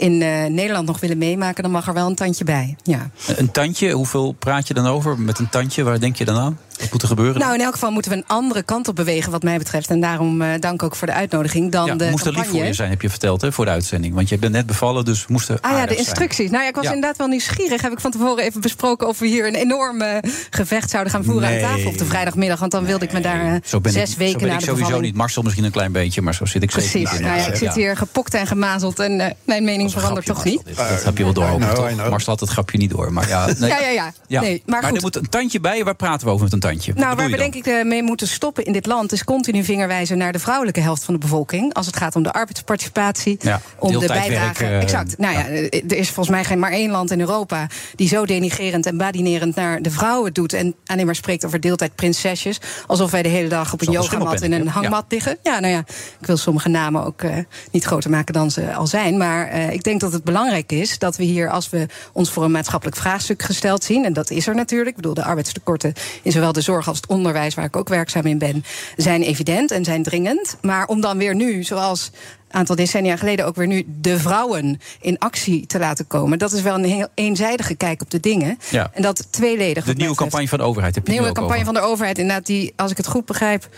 [0.00, 2.76] in eh, Nederland nog willen meemaken, dan mag er wel een tandje bij.
[2.82, 3.10] Ja.
[3.36, 5.82] Een tandje, hoeveel praat je dan over met een tandje?
[5.82, 6.58] Waar denk je dan aan?
[6.80, 7.40] Wat moet er gebeuren?
[7.40, 9.88] Nou, in elk geval moeten we een andere kant op bewegen, wat mij betreft.
[9.90, 11.72] En daarom eh, dank ook voor de uitnodiging.
[11.72, 13.70] Dan ja, de moest er lief voor je zijn, heb je verteld hè, voor de
[13.70, 14.14] uitzending.
[14.14, 15.98] Want je bent net bevallen, dus moesten Ah ja, de zijn.
[15.98, 16.50] instructies.
[16.50, 16.92] Nou ja, ik was Ja.
[16.92, 17.82] inderdaad wel nieuwsgierig.
[17.82, 20.16] Heb ik van tevoren even besproken of we hier een enorm eh,
[20.50, 21.64] gevecht zouden gaan voeren Nee.
[21.64, 22.58] aan tafel op de vrijdagmiddag.
[22.58, 24.52] Want dan wilde ik me daar eh, Zo ben zes ik, weken zo ben na
[24.54, 25.06] ik de sowieso bevalling...
[25.12, 25.20] niet.
[25.20, 27.18] Marcel misschien een klein beetje, maar zo zit ik zeker Precies.
[27.18, 27.24] in.
[27.24, 30.62] Nou ja, ik zit hier gepokt en gemazeld en mijn mening verandert toch niet.
[30.76, 31.90] Dat heb je wel door, know, toch?
[31.90, 32.10] I know.
[32.10, 33.12] Marcel had het grapje niet door.
[33.12, 33.70] Maar ja, nee.
[33.70, 34.40] Ja, ja, ja.
[34.40, 35.84] Nee, maar er moet een tandje bij.
[35.84, 36.92] Waar praten we over met een tandje?
[36.96, 39.12] Nou, waar we denk ik eh, mee moeten stoppen in dit land...
[39.12, 41.74] is continu vingerwijzen naar de vrouwelijke helft van de bevolking.
[41.74, 44.64] Als het gaat om de arbeidsparticipatie, Ja, om de bijdrage.
[44.64, 45.18] eh, exact.
[45.18, 47.66] Nou ja, eh, er is volgens mij geen maar één land in Europa...
[47.94, 50.52] die zo denigerend en badinerend naar de vrouwen doet...
[50.52, 52.60] en alleen maar spreekt over deeltijdprinsesjes.
[52.86, 55.38] Alsof wij de hele dag op een yogamat in een hangmat liggen.
[55.42, 55.78] Ja, nou ja,
[56.20, 57.36] ik wil sommige namen ook eh,
[57.70, 59.16] niet groter maken dan ze al zijn.
[59.16, 61.50] Maar eh, ik denk dat het belangrijk is dat we hier...
[61.50, 64.04] als we ons voor een maatschappelijk vraagstuk gesteld zien...
[64.04, 65.92] en dat is er natuurlijk, ik bedoel, de arbeidstekorten...
[66.22, 68.64] in zowel de zorg als het onderwijs, waar ik ook werkzaam in ben...
[68.96, 70.56] zijn evident en zijn dringend.
[70.62, 72.10] Maar om dan weer nu, zoals
[72.48, 76.38] een aantal decennia geleden ook weer nu de vrouwen in actie te laten komen.
[76.38, 78.58] Dat is wel een heel eenzijdige kijk op de dingen.
[78.70, 78.90] Ja.
[78.94, 79.84] En dat tweeledig.
[79.84, 81.74] De nieuwe campagne van de overheid heb je nieuwe nu ook campagne over.
[81.74, 83.68] van de overheid, inderdaad, die, als ik het goed begrijp,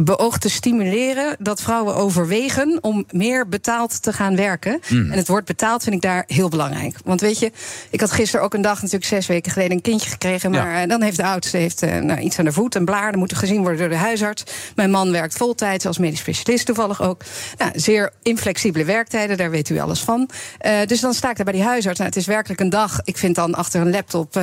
[0.00, 4.80] beoogt te stimuleren dat vrouwen overwegen om meer betaald te gaan werken.
[4.86, 5.10] Hmm.
[5.10, 6.96] En het woord betaald vind ik daar heel belangrijk.
[7.04, 7.52] Want weet je,
[7.90, 10.50] ik had gisteren ook een dag, natuurlijk zes weken geleden, een kindje gekregen.
[10.50, 13.10] Maar eh, dan heeft de oudste heeft, eh, nou, iets aan de voet, een blaar.
[13.10, 14.44] Dat moet gezien worden door de huisarts.
[14.74, 17.22] Mijn man werkt voltijds als medisch specialist toevallig ook.
[17.56, 20.28] Nou, zeer inflexibele werktijden, daar weet u alles van.
[20.58, 21.98] Eh, dus dan sta ik daar bij die huisarts.
[21.98, 23.00] Nou, het is werkelijk een dag.
[23.04, 24.40] Ik vind dan achter een laptop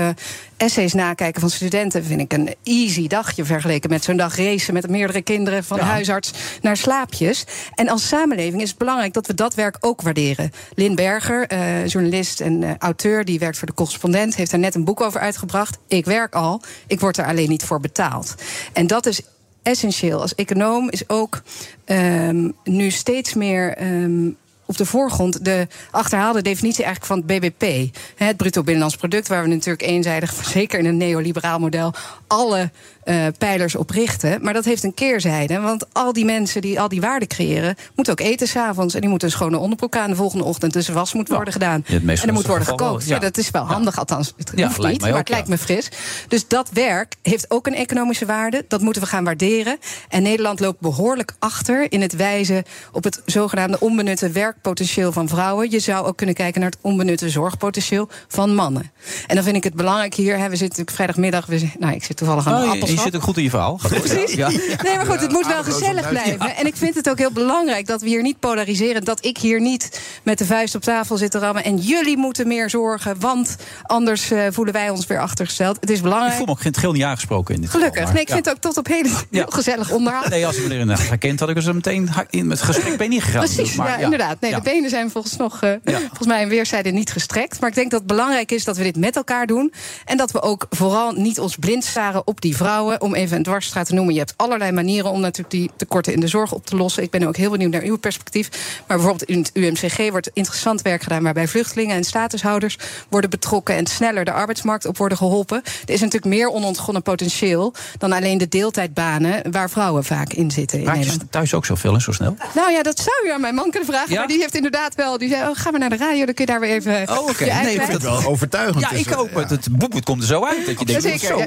[0.58, 2.04] essays nakijken van studenten...
[2.04, 4.74] vind ik een easy dagje vergeleken met zo'n dag racen...
[4.74, 5.84] met meerdere kinderen van Ja.
[5.84, 6.32] huisarts
[6.62, 7.46] naar slaapjes.
[7.76, 10.52] En als samenleving is het belangrijk dat we dat werk ook waarderen.
[10.76, 13.26] Lynn Berger, eh, journalist en eh, auteur...
[13.26, 15.78] die werkt voor de correspondent, heeft daar net een boek over uitgebracht.
[15.88, 18.36] Ik werk al, ik word er alleen niet voor betaald.
[18.74, 19.22] En dat is
[19.64, 20.22] essentieel.
[20.22, 21.42] Als econoom is ook
[21.86, 23.76] ehm, nu steeds meer...
[23.78, 24.30] ehm,
[24.68, 27.96] op de voorgrond de achterhaalde definitie eigenlijk van het BBP.
[28.16, 31.94] Het bruto binnenlands product, waar we natuurlijk eenzijdig, zeker in een neoliberaal model,
[32.28, 32.72] alle
[33.04, 34.40] eh, pijlers op richten.
[34.42, 35.60] Maar dat heeft een keerzijde.
[35.60, 38.94] Want al die mensen die al die waarde creëren, moeten ook eten s'avonds.
[38.94, 40.74] En die moeten een schone onderbroek aan de volgende ochtend.
[40.74, 41.86] Dus was moet worden gedaan.
[41.88, 43.06] en er moet worden gekookt.
[43.06, 43.14] Ja.
[43.14, 43.20] ja.
[43.20, 44.34] dat is wel handig, althans.
[44.38, 45.90] Het Ja, lijkt niet, maar ook, het lijkt me fris.
[46.28, 48.66] Dus dat werk heeft ook een economische waarde.
[48.68, 49.78] Dat moeten we gaan waarderen.
[50.10, 55.72] En Nederland loopt behoorlijk achter in het wijzen op het zogenaamde onbenutte werkpotentieel van vrouwen.
[55.72, 58.92] Je zou ook kunnen kijken naar het onbenutte zorgpotentieel van mannen.
[59.28, 60.38] En dan vind ik het belangrijk hier.
[60.38, 61.46] Hè, we zitten vrijdagmiddag.
[61.46, 63.80] We, nou, ik zit toevallig aan Oh, je, zit ook goed in je verhaal.
[63.88, 64.34] Precies.
[64.34, 64.50] Ja.
[64.84, 66.56] Nee, maar goed, het moet wel gezellig blijven.
[66.56, 69.04] En ik vind het ook heel belangrijk dat we hier niet polariseren.
[69.04, 71.64] Dat ik hier niet met de vuist op tafel zit te rammen.
[71.64, 75.78] En jullie moeten meer zorgen, want anders eh, voelen wij ons weer achtergesteld.
[75.80, 76.34] Het is Ik belangrijk.
[76.36, 77.98] voel me ook geen het geel niet aangesproken in dit Gelukkig.
[78.00, 80.32] geval, Nee, ik vind het ook tot op heden heel gezellig onderhouden.
[80.32, 82.98] Nee, als ik me erin had herkend, had ik er zo meteen in met gesprek
[82.98, 83.44] ben ingegaan.
[83.44, 84.40] Precies, Maar ja, inderdaad.
[84.40, 84.58] Nee, Ja.
[84.58, 87.60] de benen zijn volgens, nog, eh, volgens mij aan weerszijden niet gestrekt.
[87.60, 89.74] Maar ik denk dat het belangrijk is dat we dit met elkaar doen.
[90.06, 91.86] En dat we ook vooral niet ons blind
[92.26, 93.02] op die vrouwen.
[93.02, 94.14] Om even een dwarsstraat te noemen.
[94.14, 97.04] Je hebt allerlei manieren om natuurlijk die tekorten in de zorg op te lossen.
[97.04, 98.50] Ik ben ook heel benieuwd naar uw perspectief.
[98.88, 101.24] Maar bijvoorbeeld in het UMCG wordt interessant werk gedaan...
[101.24, 102.78] waarbij vluchtelingen en statushouders
[103.10, 103.76] worden betrokken...
[103.76, 105.62] en sneller de arbeidsmarkt op worden geholpen.
[105.86, 107.74] Er is natuurlijk meer onontgonnen potentieel...
[107.98, 111.94] dan alleen de deeltijdbanen waar vrouwen vaak in zitten in Raak je thuis ook zoveel
[111.94, 112.36] en zo snel?
[112.56, 114.12] Nou ja, dat zou je aan mijn man kunnen vragen.
[114.12, 114.18] Ja?
[114.18, 115.18] Maar die heeft inderdaad wel.
[115.18, 117.10] Die zei: oh, ga maar naar de radio, dan kun je daar weer even.
[117.10, 117.46] Oh, oké.
[117.46, 117.92] Nee, kwijt.
[117.92, 118.80] dat wel overtuigend.
[118.80, 119.30] Ja, ik ook.
[119.34, 120.66] Het, het boek het komt er zo uit.
[120.66, 121.28] Dat je denkt, Zeker.
[121.28, 121.46] zo, ja.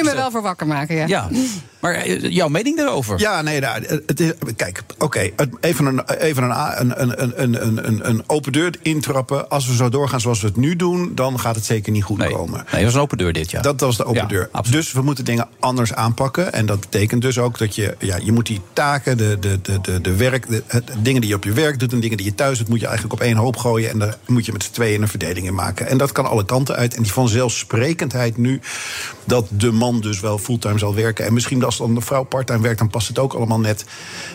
[0.00, 0.94] Kun je me wel voor wakker maken.
[0.96, 1.06] Ja.
[1.06, 1.28] Ja,
[1.80, 3.18] maar eh, jouw mening daarover?
[3.20, 6.50] Ja, nee, nou, het is, kijk, oké, het- even, een, even een,
[6.80, 9.48] een, een, een, een, open deur intrappen.
[9.50, 12.24] Als we zo doorgaan zoals we het nu doen, dan gaat het zeker niet goed
[12.26, 12.54] komen.
[12.54, 13.62] Nee, dat was een open deur dit jaar.
[13.62, 14.50] Dat was de open Ja, deur.
[14.70, 16.52] Dus we moeten dingen anders aanpakken.
[16.52, 19.80] En dat betekent dus ook dat je, ja, je moet die taken, de, de, de,
[19.80, 22.26] de, de werk, de, het- dingen die je op je werk doet en dingen die
[22.26, 23.90] je thuis doet, moet je eigenlijk op één hoop gooien.
[23.90, 25.86] En daar moet je met z'n tweeën een verdeling in maken.
[25.88, 26.94] En dat kan alle kanten uit.
[26.94, 28.60] En die vanzelfsprekendheid nu,
[29.24, 31.26] dat de man dus wel fulltime zal werken.
[31.26, 33.84] En misschien dat als dan de vrouw parttime werkt, dan past het ook allemaal net.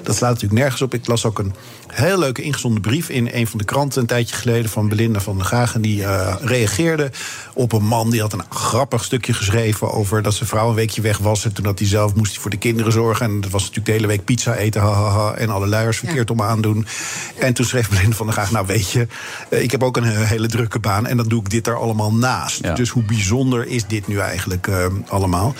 [0.03, 0.93] Dat slaat natuurlijk nergens op.
[0.93, 1.53] Ik las ook een
[1.87, 5.37] heel leuke ingezonden brief in een van de kranten een tijdje geleden van Belinda van
[5.37, 5.81] der Gagen.
[5.81, 7.11] Die eh, reageerde
[7.53, 11.01] op een man die had een grappig stukje geschreven over dat zijn vrouw een weekje
[11.01, 11.45] weg was.
[11.45, 13.25] En toen had hij zelf moest voor de kinderen zorgen.
[13.25, 15.33] En dat was natuurlijk de hele week pizza eten, hahaha.
[15.33, 16.85] En alle luiers verkeerd om aandoen.
[17.39, 19.07] En toen schreef Belinda van der Gagen, nou weet je,
[19.49, 21.07] eh, ik heb ook een hele drukke baan.
[21.07, 22.75] En dan doe ik dit daar allemaal naast.
[22.75, 25.55] Dus hoe bijzonder is dit nu eigenlijk eh, allemaal?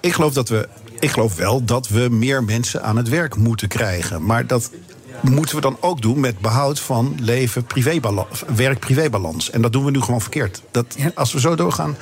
[0.00, 0.68] Ik geloof dat we.
[1.00, 4.24] Ik geloof wel dat we meer mensen aan het werk moeten krijgen.
[4.24, 4.70] Maar dat
[5.22, 9.50] moeten we dan ook doen met behoud van leven privébalans, werk-privébalans.
[9.50, 10.62] En dat doen we nu gewoon verkeerd.
[10.70, 11.96] Dat, Als we zo doorgaan,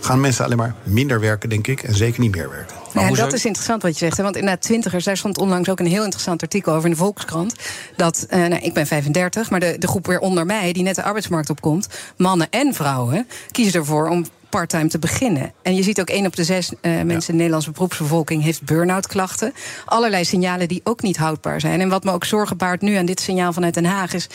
[0.00, 1.82] gaan mensen alleen maar minder werken, denk ik.
[1.82, 2.76] En zeker niet meer werken.
[2.94, 4.16] Ja, en dat is interessant wat je zegt.
[4.16, 4.22] Hè?
[4.22, 7.54] Want inderdaad, twintigers, daar stond onlangs ook een heel interessant artikel over in de Volkskrant.
[7.96, 10.94] Dat, eh, nou, ik ben 35, maar de, de groep weer onder mij, die net
[10.94, 15.52] de arbeidsmarkt opkomt, mannen en vrouwen, kiezen ervoor om parttime te beginnen.
[15.62, 18.62] En je ziet ook één op de zes eh, mensen in de Nederlandse beroepsbevolking heeft
[18.62, 19.52] burn-out klachten.
[19.84, 21.80] Allerlei signalen die ook niet houdbaar zijn.
[21.80, 24.28] En wat me ook zorgen baart nu aan dit signaal vanuit Den Haag is.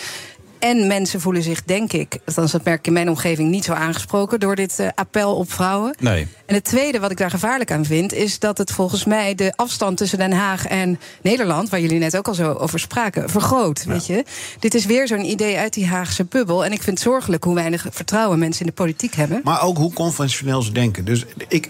[0.60, 3.74] En mensen voelen zich, denk ik, althans dat merk ik in mijn omgeving, niet zo
[3.74, 5.96] aangesproken door dit eh, appel op vrouwen.
[6.00, 6.28] Nee.
[6.46, 9.54] En het tweede wat ik daar gevaarlijk aan vind, is dat het volgens mij de
[9.56, 13.84] afstand tussen Den Haag en Nederland, waar jullie net ook al zo over spraken, vergroot.
[13.84, 14.26] Weet je?
[14.60, 16.66] Dit is weer zo'n idee uit die Haagse bubbel.
[16.66, 19.42] En ik vind het zorgelijk hoe weinig vertrouwen mensen in de politiek hebben.
[19.44, 21.06] Maar ook hoe conventioneel ze denken.
[21.06, 21.70] Dus ik,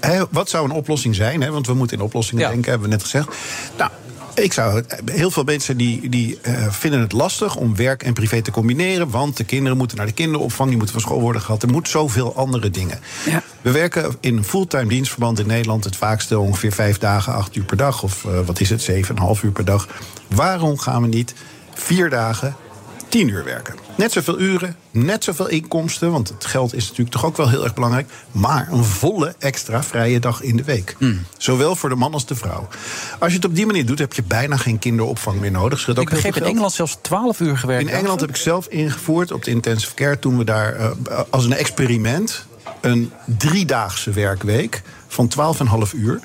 [0.00, 1.40] hè, wat zou een oplossing zijn?
[1.40, 1.50] Hè?
[1.50, 3.28] Want we moeten in oplossingen denken, hebben we net gezegd.
[3.76, 3.90] Nou,
[4.42, 8.42] ik zou, heel veel mensen die, die eh, vinden het lastig om werk en privé
[8.42, 9.10] te combineren.
[9.10, 11.62] Want de kinderen moeten naar de kinderopvang, die moeten van school worden gehad.
[11.62, 12.98] Er moet zoveel andere dingen.
[13.62, 17.64] We werken in een fulltime dienstverband in Nederland het vaakste ongeveer vijf dagen, acht uur
[17.64, 18.02] per dag.
[18.02, 19.88] Of eh, wat is het, zeven en een half uur per dag.
[20.28, 21.34] Waarom gaan we niet
[21.74, 22.56] vier dagen,
[23.08, 23.74] tien uur werken?
[23.94, 26.10] Net zoveel uren, net zoveel inkomsten.
[26.10, 28.08] Want het geld is natuurlijk toch ook wel heel erg belangrijk.
[28.32, 30.94] Maar een volle extra vrije dag in de week.
[30.98, 31.24] Hmm.
[31.38, 32.68] Zowel voor de man als de vrouw.
[33.18, 35.88] Als je het op die manier doet, heb je bijna geen kinderopvang meer nodig.
[35.88, 36.44] Ook Ik begreep in.
[36.44, 37.88] Engeland zelfs 12 uur gewerkt.
[37.88, 40.90] In Engeland heb ik zelf ingevoerd op de intensive care toen we daar eh,
[41.30, 42.46] als een experiment
[42.80, 45.30] een driedaagse werkweek van
[45.86, 46.20] 12,5 uur.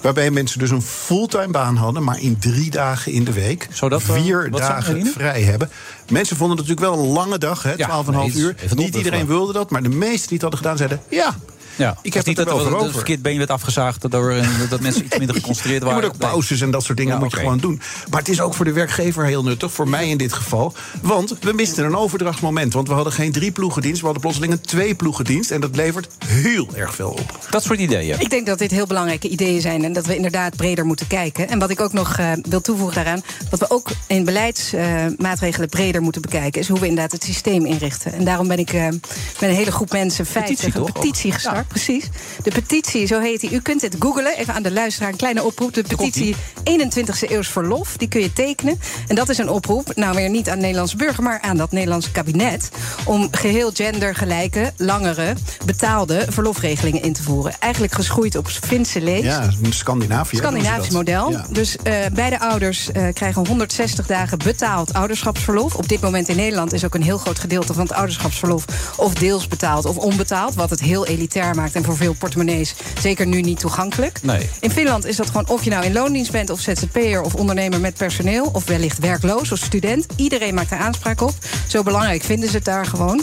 [0.00, 3.68] Waarbij mensen dus een fulltime baan hadden, maar in drie dagen in de week.
[3.70, 5.70] Zodat, eh, vier dagen vrij hebben.
[6.10, 8.54] Mensen vonden het natuurlijk wel een lange dag, hè, 12,5 nee, uur.
[8.74, 11.36] Niet iedereen wilde dat, maar de meesten die het hadden gedaan zeiden: ja.
[11.76, 11.96] Ja.
[12.02, 14.34] Ik heb niet het er dat wel er een verkeerd been werd afgezaagd door
[14.70, 16.02] dat mensen iets minder geconcentreerd Je waren.
[16.02, 17.80] moet ook pauzes en dat soort dingen Ja, moet je gewoon doen.
[18.10, 20.74] Maar het is ook voor de werkgever heel nuttig, voor mij in dit geval.
[21.02, 22.72] Want we misten een overdrachtsmoment.
[22.72, 25.50] Want we hadden geen drie ploegendienst, we hadden plotseling een twee ploegendienst.
[25.50, 27.46] En dat levert heel erg veel op.
[27.50, 28.20] Dat soort ideeën.
[28.20, 31.48] Ik denk dat dit heel belangrijke ideeën zijn en dat we inderdaad breder moeten kijken.
[31.48, 36.02] En wat ik ook nog eh, wil toevoegen daaraan, wat we ook in beleidsmaatregelen breder
[36.02, 38.12] moeten bekijken, is hoe we inderdaad het systeem inrichten.
[38.12, 39.00] En daarom ben ik eh, met
[39.40, 41.65] een hele groep mensen, Petitie, tegen een petitie gestart.
[41.68, 42.08] Precies.
[42.42, 43.50] De petitie, zo heet die.
[43.50, 45.74] U kunt het googlen, even aan de luisteraar, een kleine oproep.
[45.74, 48.80] De petitie 21ste eeuws verlof, die kun je tekenen.
[49.06, 51.72] En dat is een oproep, nou weer niet aan de Nederlandse burger, maar aan dat
[51.72, 52.70] Nederlandse kabinet.
[53.04, 57.54] Om geheel gendergelijke, langere, betaalde verlofregelingen in te voeren.
[57.58, 59.24] Eigenlijk geschoeid op Finse lees.
[59.24, 60.36] Ja, Scandinavië.
[60.36, 61.30] Scandinavisch model.
[61.30, 61.46] Ja.
[61.50, 65.74] Dus eh, beide ouders eh, krijgen 160 dagen betaald ouderschapsverlof.
[65.74, 68.64] Op dit moment in Nederland is ook een heel groot gedeelte van het ouderschapsverlof
[68.96, 70.54] of deels betaald of onbetaald.
[70.54, 74.18] Wat het heel elitair maakt en voor veel portemonnees zeker nu niet toegankelijk.
[74.22, 74.48] Nee.
[74.60, 77.80] In Finland is dat gewoon of je nou in loondienst bent of ZZP'er of ondernemer
[77.80, 80.06] met personeel of wellicht werkloos of student.
[80.16, 81.34] Iedereen maakt er aanspraak op.
[81.66, 83.22] Zo belangrijk vinden ze het daar gewoon.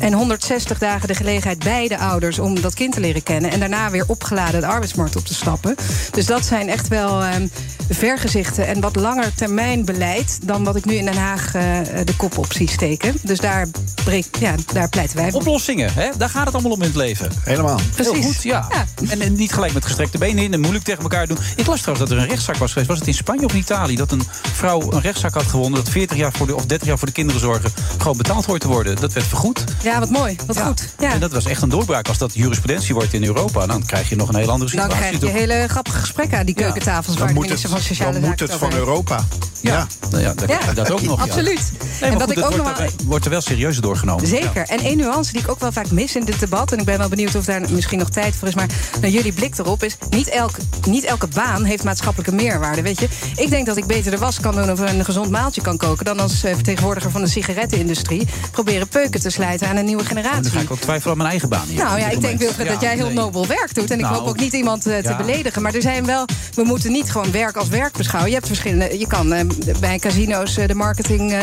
[0.00, 3.90] En 160 dagen de gelegenheid beide ouders om dat kind te leren kennen en daarna
[3.90, 5.74] weer opgeladen de arbeidsmarkt op te stappen.
[6.10, 7.46] Dus dat zijn echt wel ehm,
[7.88, 11.62] vergezichten en wat langer termijn beleid dan wat ik nu in Den Haag eh,
[12.04, 13.14] de kop op zie steken.
[13.22, 13.66] Dus daar,
[14.04, 15.40] breek, ja, daar pleiten wij voor.
[15.40, 16.08] Oplossingen, hè?
[16.16, 17.30] daar gaat het allemaal om in het leven.
[17.44, 17.73] Helemaal.
[17.78, 18.24] Heel Precies.
[18.34, 18.68] goed, ja.
[19.08, 21.38] En, en niet gelijk met gestrekte benen in en moeilijk tegen elkaar doen.
[21.56, 22.88] Ik las trouwens dat er een rechtszaak was geweest.
[22.88, 23.96] Was het in Spanje of in Italië?
[23.96, 24.22] Dat een
[24.52, 25.84] vrouw een rechtszaak had gewonnen.
[25.84, 27.72] Dat 40 jaar voor de, of 30 jaar voor de kinderen zorgen.
[27.98, 28.96] gewoon betaald hoort te worden.
[29.00, 29.64] Dat werd vergoed.
[29.82, 30.88] Ja, wat mooi, wat goed.
[30.98, 31.12] Ja.
[31.12, 32.08] En dat was echt een doorbraak.
[32.08, 34.96] Als dat jurisprudentie wordt in Europa, dan krijg je nog een hele andere Dan situatie.
[35.18, 35.48] krijg je toch?
[35.48, 37.16] hele grappige gesprekken aan die keukentafels...
[37.16, 38.72] waar de minister van Sociale dan moet het het van.
[38.72, 39.24] Europa.
[39.60, 39.86] Ja.
[40.10, 41.16] Nou ja, dan Ja, je dat ook nog.
[41.16, 41.22] ja.
[41.24, 41.72] absoluut.
[42.00, 44.26] Nee, En wat goed, ik het ook wordt, nog er, wordt er wel serieus doorgenomen.
[44.26, 44.66] Zeker.
[44.68, 46.72] En één nuance die ik ook wel vaak mis in dit debat...
[46.72, 48.54] en ik ben wel benieuwd of daar misschien nog tijd voor is...
[48.54, 48.68] maar
[49.00, 49.96] naar jullie blik erop is...
[50.10, 52.82] niet, elk, niet elke baan heeft maatschappelijke meerwaarde.
[52.82, 53.08] Weet je?
[53.36, 54.70] Ik denk dat ik beter de was kan doen...
[54.70, 56.04] of een gezond maaltje kan koken...
[56.04, 58.28] dan als eh, vertegenwoordiger van de sigarettenindustrie...
[58.50, 60.08] proberen peuken te slijten aan een nieuwe Ja.
[60.14, 60.50] Dan generatie.
[60.50, 61.84] ga ik ook twijfelen aan mijn eigen baan hier.
[61.84, 62.38] Nou ja, ik denk.
[62.38, 63.14] Wilfred, dat jij heel nee.
[63.14, 63.90] nobel werk doet.
[63.90, 65.16] En ik Nou, hoop ook niet iemand eh, te ja.
[65.16, 65.62] beledigen.
[65.62, 68.30] Maar er zijn wel, we moeten niet gewoon werk als werk beschouwen.
[68.30, 69.46] Je hebt verschillende, je kan eh,
[69.80, 71.34] bij casino's de marketing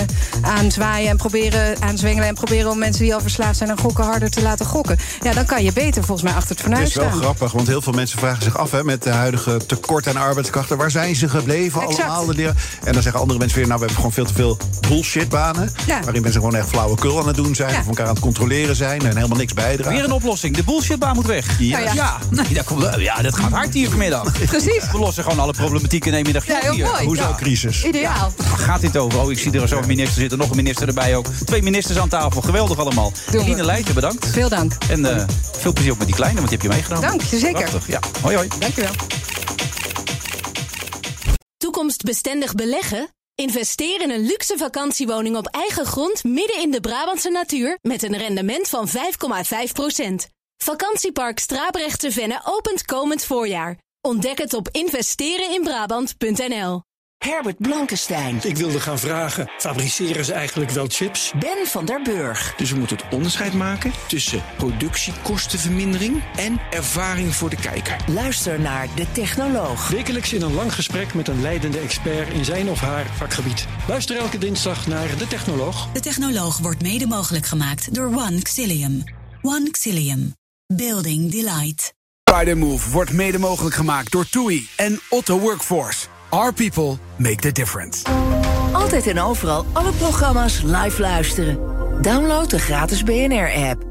[0.41, 4.29] aanzwaaien en proberen aanzwengelen en proberen om mensen die al verslaafd zijn aan gokken harder
[4.29, 4.97] te laten gokken.
[5.21, 7.19] Ja, dan kan je beter volgens mij achter het Het fornuis is wel staan.
[7.21, 8.71] grappig, want heel veel mensen vragen zich af...
[8.71, 10.77] Hè, met de huidige tekort aan arbeidskrachten...
[10.77, 12.09] waar zijn ze gebleven Exact.
[12.09, 12.35] allemaal?
[12.35, 12.51] De
[12.83, 13.67] En dan zeggen andere mensen weer...
[13.67, 14.57] nou, we hebben gewoon veel te veel
[15.01, 15.71] bullshitbanen...
[15.85, 15.99] Ja.
[16.03, 17.73] waarin mensen gewoon echt flauwekul aan het doen zijn...
[17.73, 17.79] Ja.
[17.79, 19.93] of elkaar aan het controleren zijn en helemaal niks bijdragen.
[19.93, 20.55] Weer een oplossing.
[20.55, 21.59] De bullshitbaan moet weg.
[21.59, 21.79] Ja.
[21.79, 22.17] Nou ja.
[22.29, 24.31] nee, dat, komt, ja, dat gaat hard hier vanmiddag.
[24.45, 24.91] Precies.
[24.91, 26.85] We lossen gewoon alle problematiek in één middag Ja, op heel hier.
[26.85, 27.05] mooi.
[27.05, 27.35] Hoezo Ja.
[27.35, 27.83] crisis?
[27.85, 28.33] Ideaal.
[28.37, 29.19] Waar gaat dit over?
[29.19, 31.25] Oh, ik zie er zo'n minister zitten, nog een minister erbij ook.
[31.45, 33.11] Twee ministers aan tafel, geweldig allemaal.
[33.31, 34.27] Eline Leijten, bedankt.
[34.27, 34.73] Veel dank.
[34.89, 35.23] En eh,
[35.59, 37.09] veel plezier ook met die kleine, want die heb je meegenomen.
[37.09, 37.69] Dank je, zeker.
[37.69, 37.99] Prachtig, ja.
[38.21, 38.47] Hoi, hoi.
[38.59, 38.91] Dankjewel.
[41.57, 43.09] Toekomstbestendig beleggen?
[43.35, 48.17] Investeer in een luxe vakantiewoning op eigen grond midden in de Brabantse natuur met een
[48.17, 48.93] rendement van 5,5%.
[50.57, 53.77] Vakantiepark Strabrechtse Venne opent komend voorjaar.
[54.01, 56.81] Ontdek het op investereninbrabant.nl.
[57.25, 58.39] Herbert Blankenstein.
[58.43, 61.33] Ik wilde gaan vragen, fabriceren ze eigenlijk wel chips?
[61.39, 62.53] Ben van der Burg.
[62.57, 67.95] Dus we moeten het onderscheid maken tussen productiekostenvermindering en ervaring voor de kijker.
[68.07, 69.87] Luister naar De Technoloog.
[69.89, 73.67] Wekelijks in een lang gesprek met een leidende expert in zijn of haar vakgebied.
[73.87, 75.91] Luister elke dinsdag naar De Technoloog.
[75.91, 79.03] De Technoloog wordt mede mogelijk gemaakt door One Xilium.
[79.41, 80.35] One Xilium.
[80.73, 81.93] Building Delight.
[82.31, 86.10] Friday Move wordt mede mogelijk gemaakt door TUI en Otto Workforce.
[86.31, 88.03] Our people make the difference.
[88.73, 91.59] Altijd en overal alle programma's live luisteren.
[92.01, 93.83] Download de gratis BNR-app.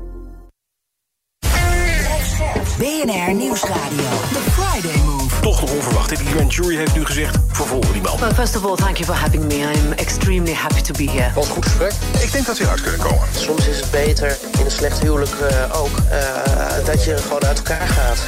[2.79, 4.09] BNR Nieuwsradio.
[4.33, 5.10] The Friday.
[5.41, 6.09] Toch nog onverwacht.
[6.09, 8.19] De grand jury heeft nu gezegd, vervolgen die man.
[8.21, 9.55] Well, first of all, thank you for having me.
[9.55, 11.33] I'm extremely happy to be here.
[11.35, 11.93] Was een goed gesprek.
[12.19, 13.29] Ik denk dat we eruit kunnen komen.
[13.37, 17.57] Soms is het beter, in een slecht huwelijk eh, ook, eh, dat je gewoon uit
[17.59, 18.19] elkaar gaat.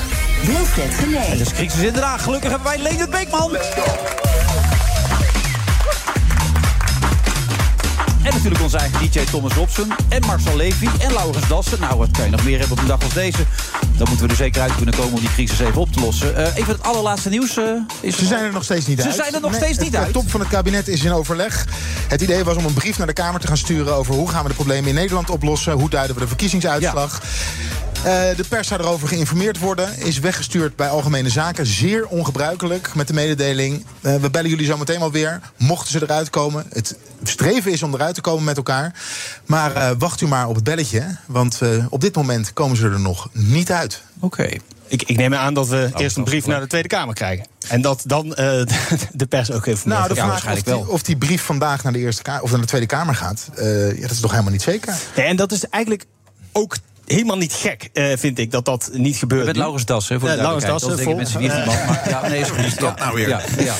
[0.43, 1.41] Wilfred Het Genee.
[1.41, 2.23] is crisis in Den Haag.
[2.23, 3.51] Gelukkig hebben wij Leendert Beekman.
[8.23, 9.93] En natuurlijk onze eigen DJ Thomas Robson.
[10.09, 10.89] En Marcel Levy.
[10.99, 11.81] En Laurens Dassen.
[11.81, 13.39] Nou, wat kan je nog meer hebben op een dag als deze?
[13.97, 16.37] Dan moeten we er zeker uit kunnen komen om die crisis even op te lossen.
[16.37, 17.59] Eh, even het allerlaatste nieuws.
[18.01, 19.15] is Ze zijn er nog steeds niet Ze uit.
[19.15, 20.13] zijn er nog Nee, steeds niet De uit.
[20.13, 21.67] top van het kabinet is in overleg.
[22.09, 23.95] Het idee was om een brief naar de Kamer te gaan sturen...
[23.95, 25.73] over hoe gaan we de problemen in Nederland oplossen...
[25.73, 27.21] hoe duiden we de verkiezingsuitslag...
[27.23, 27.29] Eh,
[28.37, 29.99] de pers zou erover geïnformeerd worden.
[29.99, 31.67] Is weggestuurd bij Algemene Zaken.
[31.67, 33.85] Zeer ongebruikelijk met de mededeling.
[34.01, 35.41] eh, we bellen jullie zo meteen wel weer.
[35.57, 36.67] Mochten ze eruit komen.
[36.69, 38.95] Het streven is om eruit te komen met elkaar.
[39.47, 41.17] Maar eh, wacht u maar op het belletje.
[41.27, 44.03] Want eh, op dit moment komen ze er nog niet uit.
[44.21, 44.49] Oké.
[44.87, 47.47] Ik, ik neem aan dat we eerst een brief naar de Tweede Kamer krijgen.
[47.69, 48.47] En dat dan eh,
[49.13, 51.99] de pers ook even Nou, de vraag of die, of die brief vandaag naar de,
[51.99, 54.63] eerste Kamer, of naar de Tweede Kamer gaat, eh, ja, dat is toch helemaal niet
[54.63, 54.95] zeker.
[55.17, 56.05] Nee, en dat is eigenlijk
[56.53, 56.77] ook
[57.13, 59.47] helemaal niet gek, eh, vind ik, dat dat niet gebeurt.
[59.47, 59.57] Met.
[59.57, 61.07] Laurens Dassen, voor de Laurens duidelijkheid.
[61.07, 61.39] Dassen, Dat vol.
[61.47, 61.87] mensen, die man?
[61.87, 62.57] Maar- ja, nee, is goed.
[62.57, 63.29] Wat is dat Ja, nou weer?
[63.29, 63.75] ja, ja.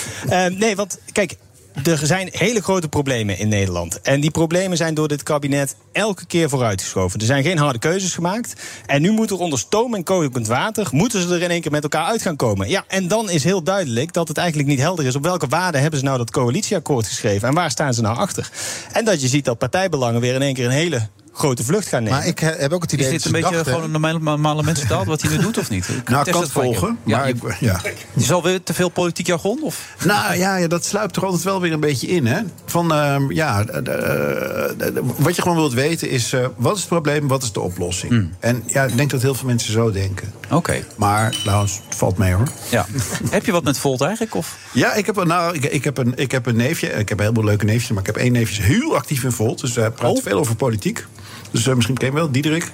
[0.47, 1.37] Eh, nee, want kijk,
[1.85, 4.01] er zijn hele grote problemen in Nederland.
[4.01, 7.21] En die problemen zijn door dit kabinet elke keer vooruitgeschoven.
[7.21, 8.53] Er zijn geen harde keuzes gemaakt.
[8.87, 10.89] En nu moet er onder stoom en kokend water...
[10.91, 12.69] moeten ze er in één keer met elkaar uit gaan komen.
[12.69, 15.17] Ja, en dan is heel duidelijk dat het eigenlijk niet helder is...
[15.17, 17.49] op welke waarden hebben ze nou dat coalitieakkoord geschreven...
[17.49, 18.51] en waar staan ze nou achter.
[18.93, 22.03] En dat je ziet dat partijbelangen weer in één keer een hele grote vlucht gaan
[22.03, 22.19] nemen.
[22.19, 23.91] Maar ik eh, heb ook het idee Is dit dat een beetje dachten- gewoon een
[24.01, 25.89] normale, normale mensentaal wat hij nu doet of niet?
[25.89, 26.61] Ik Nou, test kan het je.
[26.61, 27.81] volgen, Ja, maar je, ik- ja.
[28.15, 29.63] je zal weer te veel politiek jargon?
[29.63, 29.95] Of?
[30.05, 32.27] Nou ja, ja, dat sluipt er altijd wel weer een beetje in.
[32.27, 32.41] Hè?
[32.67, 36.33] Van, ehm, ja, eh, eh, eh, wat je gewoon wilt weten is...
[36.33, 38.31] eh, wat is het probleem, wat is de oplossing?
[38.41, 40.33] En ja, ik denk dat heel veel mensen zo denken.
[40.51, 40.85] Oké.
[40.97, 42.49] Maar, trouwens, het valt mee hoor.
[42.71, 42.87] Ja.
[43.31, 44.35] heb je wat met Volt eigenlijk?
[44.35, 44.57] Of?
[44.73, 46.87] Ja, ik heb, een- nou, ik, ik, heb een, ik heb een neefje.
[46.89, 47.91] Ik heb een heleboel leuke neefjes.
[47.91, 49.61] Maar ik heb één neefje is heel actief in Volt.
[49.61, 50.23] Dus hij praat Oh.
[50.23, 51.07] veel over politiek.
[51.53, 52.73] Dus eh, misschien ken je wel, Diederik.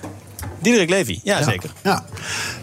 [0.71, 1.71] Diederik Levy, ja, zeker.
[1.83, 2.05] Ja.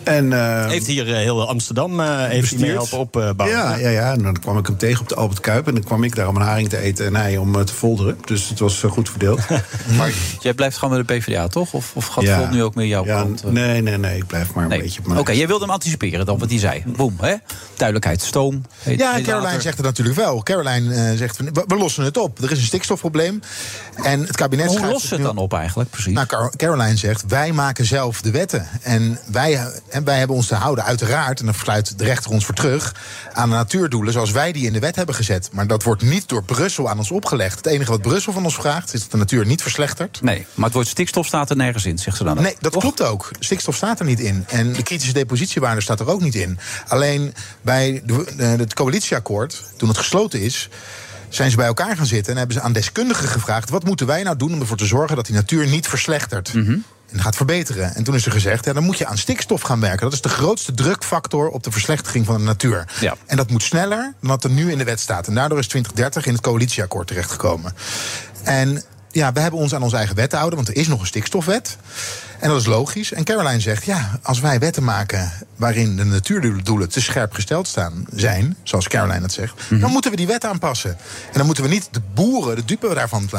[0.03, 3.57] En, eh, Heeft hier eh, heel Amsterdam eh heeft hij mee helpen opbouwen.
[3.57, 5.67] Ja, ja, ja, en dan kwam ik hem tegen op de Albert Kuip.
[5.67, 7.73] En dan kwam ik daar om een haring te eten en hij om eh, te
[7.73, 8.17] folderen.
[8.25, 9.39] Dus het was eh, goed verdeeld.
[9.97, 11.73] maar, Jij blijft gewoon met de PvdA, toch?
[11.73, 12.49] Of, of gaat Ja.
[12.51, 13.43] Nu ook meer jouw ja, kant?
[13.43, 13.49] eh?
[13.51, 14.17] nee, nee, nee.
[14.17, 14.81] Ik blijf maar een Nee.
[14.81, 16.83] beetje op Oké, jij wilde hem anticiperen dan, wat hij zei.
[16.85, 17.33] Boom, hè?
[17.75, 18.61] Duidelijkheid, stoom.
[18.79, 20.43] heet- Ja, heet Caroline zegt het natuurlijk wel.
[20.43, 22.43] Caroline eh, zegt, van, we, we lossen het op.
[22.43, 23.39] Er is een stikstofprobleem.
[24.03, 26.13] En het kabinet Hoe schuift lossen het nu- dan op eigenlijk, precies?
[26.13, 28.67] Nou, Car- Caroline zegt, wij maken zelf de wetten.
[28.81, 31.39] En wij, en wij hebben ons te houden, uiteraard...
[31.39, 32.95] en dan fluit de rechter ons voor terug...
[33.33, 35.49] aan de natuurdoelen zoals wij die in de wet hebben gezet.
[35.51, 37.57] Maar dat wordt niet door Brussel aan ons opgelegd.
[37.57, 38.93] Het enige wat Brussel van ons vraagt...
[38.93, 40.21] is dat de natuur niet verslechtert.
[40.21, 42.37] Nee, maar het woord stikstof staat er nergens in, zegt ze dan.
[42.37, 42.43] ook.
[42.43, 43.31] Nee, dat klopt ook.
[43.39, 44.43] Stikstof staat er niet in.
[44.47, 46.59] En de kritische depositiewaarde staat er ook niet in.
[46.87, 50.69] Alleen bij de, de- het coalitieakkoord, toen het gesloten is...
[51.29, 54.23] zijn ze bij elkaar gaan zitten en hebben ze aan deskundigen gevraagd: wat moeten wij
[54.23, 56.53] nou doen om ervoor te zorgen dat die natuur niet verslechtert?
[57.15, 57.95] En gaat verbeteren.
[57.95, 59.99] En toen is er gezegd, ja, dan moet je aan stikstof gaan werken.
[59.99, 62.87] Dat is de grootste drukfactor op de verslechtering van de natuur.
[62.99, 63.15] Ja.
[63.25, 65.27] En dat moet sneller dan wat er nu in de wet staat.
[65.27, 67.73] En daardoor is 2030 in het coalitieakkoord terechtgekomen.
[68.43, 70.99] En ja, we hebben ons aan onze eigen wet te houden, want er is nog
[70.99, 71.77] een stikstofwet.
[72.39, 73.11] En dat is logisch.
[73.13, 78.05] En Caroline zegt, ja, als wij wetten maken waarin de natuurdoelen te scherp gesteld staan,
[78.15, 80.89] zijn, zoals Caroline het zegt, dan moeten we die wet aanpassen.
[81.31, 83.29] En dan moeten we niet de boeren de dupe daarvan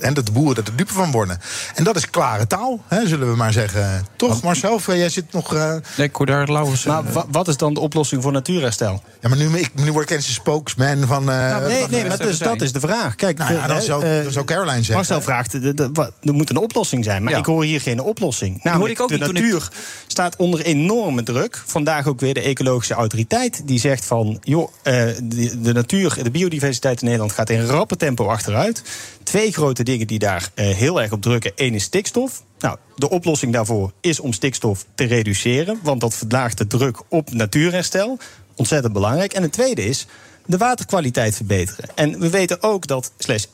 [0.00, 1.40] en dat de boeren er de dupe van worden.
[1.74, 4.06] En dat is klare taal, hè, zullen we maar zeggen.
[4.16, 4.80] Toch, Marcel?
[4.86, 5.54] Jij zit nog.
[5.54, 6.84] eh, Nee, ik hoor daar Laurens.
[6.84, 9.02] Maar wa- wat is dan de oplossing voor natuurherstel?
[9.20, 11.30] Ja, maar nu, ik, nu word ik eens een spokesman van.
[11.30, 13.14] eh, nee, van- nee, maar dus, dat is de vraag.
[13.14, 14.94] Kijk, Nou ja, dan zou- eh, zou Caroline zeggen.
[14.94, 17.22] Marcel vraagt, er moet een oplossing zijn.
[17.22, 17.38] Maar Ja.
[17.38, 18.62] ik hoor hier geen oplossing.
[18.62, 19.68] Namelijk, hoorde ik ook de ik- natuur
[20.06, 21.62] staat onder enorme druk.
[21.66, 23.62] Vandaag ook weer de ecologische autoriteit.
[23.64, 24.92] Die zegt van, joh, eh,
[25.22, 28.82] de, de natuur, de biodiversiteit in Nederland gaat in rappe tempo achteruit.
[29.22, 31.52] Twee grote dingen die daar eh, heel erg op drukken.
[31.54, 32.42] Eén is stikstof.
[32.58, 35.78] Nou, de oplossing daarvoor is om stikstof te reduceren.
[35.82, 38.18] Want dat verlaagt de druk op natuurherstel.
[38.56, 39.32] Ontzettend belangrijk.
[39.32, 40.06] En het tweede is
[40.50, 41.88] de waterkwaliteit verbeteren.
[41.94, 43.50] En we weten ook dat slechts 1%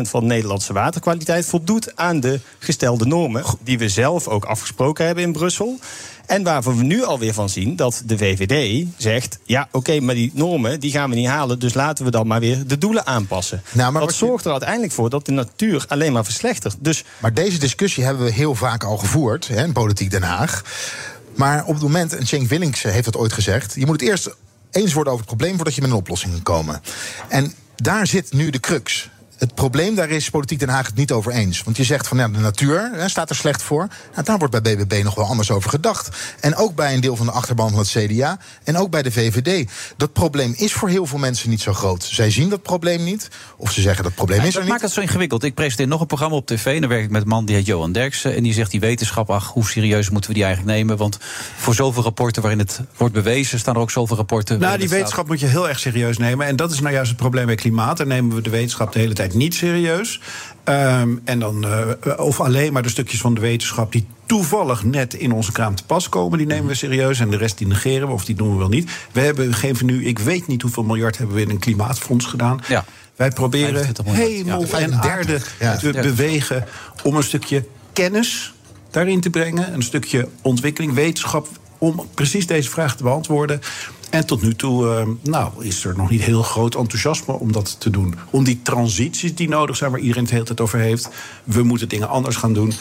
[0.00, 3.44] van de Nederlandse waterkwaliteit voldoet aan de gestelde normen.
[3.62, 5.78] Die we zelf ook afgesproken hebben in Brussel.
[6.26, 10.30] En waarvan we nu alweer van zien dat de VVD zegt: ja, oké, maar die
[10.34, 11.58] normen die gaan we niet halen.
[11.58, 13.62] Dus laten we dan maar weer de doelen aanpassen.
[13.72, 16.76] Nou, maar dat zorgt er uiteindelijk voor dat de natuur alleen maar verslechtert.
[16.78, 20.62] Dus Maar deze discussie hebben we heel vaak al gevoerd hè, in Politiek Den Haag.
[21.34, 23.74] Maar op het moment, en Cenk Willings heeft dat ooit gezegd...
[23.74, 24.30] je moet het eerst
[24.70, 26.82] eens worden over het probleem voordat je met een oplossing kan komen.
[27.28, 29.10] En daar zit nu de crux.
[29.40, 31.62] Het probleem daar is Politiek Den Haag het niet over eens.
[31.62, 33.88] Want je zegt van ja, de natuur hè, staat er slecht voor.
[34.12, 36.08] Nou, daar wordt bij BBB nog wel anders over gedacht.
[36.40, 38.38] En ook bij een deel van de achterban van het CDA.
[38.64, 39.70] En ook bij de VVD.
[39.96, 42.04] Dat probleem is voor heel veel mensen niet zo groot.
[42.04, 43.28] Zij zien dat probleem niet.
[43.56, 44.70] Of ze zeggen dat probleem Ja, is er dat niet.
[44.70, 45.44] maakt het zo ingewikkeld.
[45.44, 46.66] Ik presenteer nog een programma op tv.
[46.74, 48.36] En dan werk ik met een man die heet Johan Derksen.
[48.36, 50.96] En die zegt die wetenschap, ach, hoe serieus moeten we die eigenlijk nemen?
[50.96, 51.18] Want
[51.56, 53.58] voor zoveel rapporten waarin het wordt bewezen...
[53.58, 54.58] staan er ook zoveel rapporten...
[54.58, 56.46] Nou, die staat- wetenschap moet je heel erg serieus nemen.
[56.46, 57.96] En dat is nou juist het probleem bij klimaat.
[57.96, 60.20] Daar nemen we de wetenschap de hele tijd niet serieus.
[60.64, 65.14] Ehm, en dan, eh, of alleen maar de stukjes van de wetenschap die toevallig net
[65.14, 67.20] in onze kraam te pas komen, die nemen we serieus.
[67.20, 68.90] En de rest die negeren we, of die doen we wel niet.
[69.12, 72.60] We hebben geven nu, ik weet niet hoeveel miljard hebben we in een klimaatfonds gedaan.
[72.68, 72.84] Ja.
[73.16, 74.30] Wij proberen 25 miljard.
[74.30, 75.76] hemel Ja, en aarde 35, ja.
[75.76, 76.64] te bewegen
[77.02, 78.52] om een stukje kennis
[78.90, 79.74] daarin te brengen.
[79.74, 83.60] Een stukje ontwikkeling, wetenschap, om precies deze vraag te beantwoorden.
[84.10, 87.80] En tot nu toe eh, nou, is er nog niet heel groot enthousiasme om dat
[87.80, 88.14] te doen.
[88.30, 91.08] Om die transities die nodig zijn, waar iedereen het de hele tijd over heeft.
[91.44, 92.72] We moeten dingen anders gaan doen.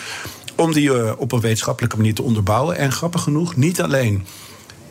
[0.55, 2.77] Om die eh, op een wetenschappelijke manier te onderbouwen.
[2.77, 4.25] En grappig genoeg, niet alleen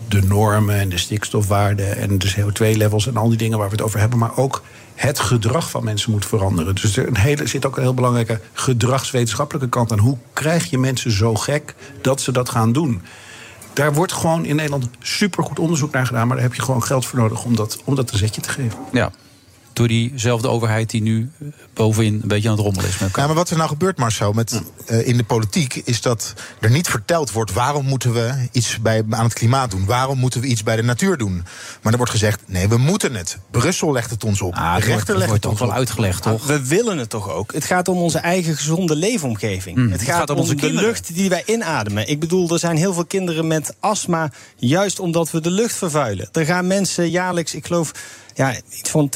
[0.08, 3.84] de normen en de stikstofwaarden en de CO2-levels en al die dingen waar we het
[3.84, 4.62] over hebben, maar ook
[4.94, 6.74] het gedrag van mensen moet veranderen.
[6.74, 9.98] Dus er een hele, zit ook een heel belangrijke gedragswetenschappelijke kant aan.
[9.98, 13.02] Hoe krijg je mensen zo gek dat ze dat gaan doen?
[13.78, 17.06] Daar wordt gewoon in Nederland supergoed onderzoek naar gedaan, maar daar heb je gewoon geld
[17.06, 18.78] voor nodig om dat, om dat een zetje te geven.
[18.92, 19.10] Ja.
[19.78, 22.98] Door diezelfde overheid die nu eh, bovenin een beetje aan het rommelen is.
[22.98, 25.74] Ja, maar wat er nou gebeurt, Marcel, met, eh, in de politiek...
[25.74, 27.52] is dat er niet verteld wordt...
[27.52, 29.84] waarom moeten we iets bij, aan het klimaat doen?
[29.84, 31.44] Waarom moeten we iets bij de natuur doen?
[31.82, 33.38] Maar er wordt gezegd, nee, we moeten het.
[33.50, 34.54] Brussel legt het ons op.
[34.54, 35.74] Ah, de rechter het legt wordt het ons wel op.
[35.74, 36.46] uitgelegd, toch?
[36.46, 37.52] We willen het toch ook.
[37.52, 39.76] Het gaat om onze eigen gezonde leefomgeving.
[39.76, 40.86] Mm, het, gaat om, onze de kinderen.
[40.86, 42.08] lucht die wij inademen.
[42.08, 44.30] Ik bedoel, er zijn heel veel kinderen met astma...
[44.56, 46.28] juist omdat we de lucht vervuilen.
[46.32, 47.92] Er gaan mensen jaarlijks, ik geloof...
[48.38, 49.10] Ja, iets van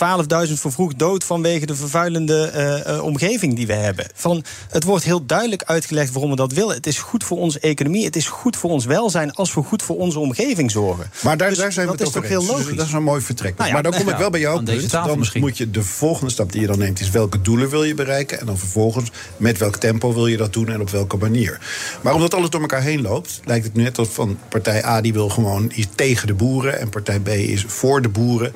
[0.46, 4.06] 12.000 vervroegd dood vanwege de vervuilende eh, eh, omgeving die we hebben.
[4.14, 6.74] Van, het wordt heel duidelijk uitgelegd waarom we dat willen.
[6.74, 9.82] Het is goed voor onze economie, het is goed voor ons welzijn als we goed
[9.82, 11.10] voor onze omgeving zorgen.
[11.22, 12.40] Maar daar, Dus daar zijn we dat is toch heel.
[12.40, 12.76] Dus logisch.
[12.76, 13.56] dat is een mooi vertrek.
[13.56, 14.88] Nou ja, maar dan kom ik wel bij punt.
[14.88, 15.40] tafel Dan misschien.
[15.40, 17.00] moet je de volgende stap die je dan neemt...
[17.00, 18.40] is welke doelen wil je bereiken...
[18.40, 20.68] en dan vervolgens met welk tempo wil je dat doen...
[20.68, 21.60] en op welke manier.
[22.00, 23.40] Maar omdat alles door elkaar heen loopt...
[23.44, 26.80] lijkt het nu net alsof van partij A die wil gewoon iets tegen de boeren...
[26.80, 28.52] en partij B is voor de boeren...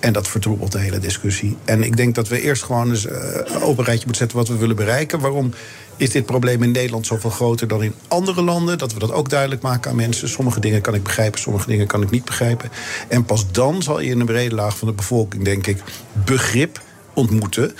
[0.00, 1.56] En dat vertroebelt de hele discussie.
[1.64, 4.48] En ik denk dat we eerst gewoon eens eh, een open rijtje moeten zetten wat
[4.48, 5.20] we willen bereiken.
[5.20, 5.52] Waarom
[5.96, 8.78] is dit probleem in Nederland zoveel groter dan in andere landen?
[8.78, 10.28] Dat we dat ook duidelijk maken aan mensen.
[10.28, 12.70] Sommige dingen kan ik begrijpen, sommige dingen kan ik niet begrijpen.
[13.08, 15.82] En pas dan zal je in een brede laag van de bevolking, denk ik,
[16.24, 16.80] begrip
[17.14, 17.74] ontmoeten.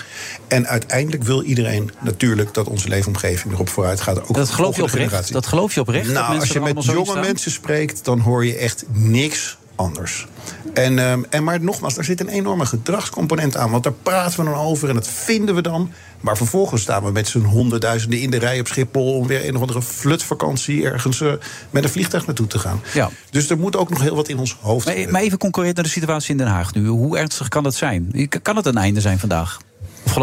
[0.47, 4.21] En uiteindelijk wil iedereen natuurlijk dat onze leefomgeving erop vooruit gaat.
[4.21, 5.31] Ook Dat geloof je oprecht?
[5.31, 6.11] Dat geloof je oprecht?
[6.11, 7.19] Nou, als je met jonge staan?
[7.19, 10.27] mensen spreekt, dan hoor je echt niks anders.
[10.73, 13.71] En, ehm, en maar nogmaals, daar zit een enorme gedragscomponent aan.
[13.71, 15.91] Want daar praten we dan over en dat vinden we dan.
[16.21, 19.13] Maar vervolgens staan we met z'n honderdduizenden in de rij op Schiphol...
[19.13, 21.31] om weer een of andere flutvakantie ergens eh,
[21.69, 22.81] met een vliegtuig naartoe te gaan.
[22.93, 23.09] Ja.
[23.29, 25.85] Dus er moet ook nog heel wat in ons hoofd Maar, maar even concurrerend naar
[25.85, 26.87] de situatie in Den Haag nu.
[26.87, 28.29] Hoe ernstig kan dat zijn?
[28.41, 29.57] Kan het een einde zijn vandaag?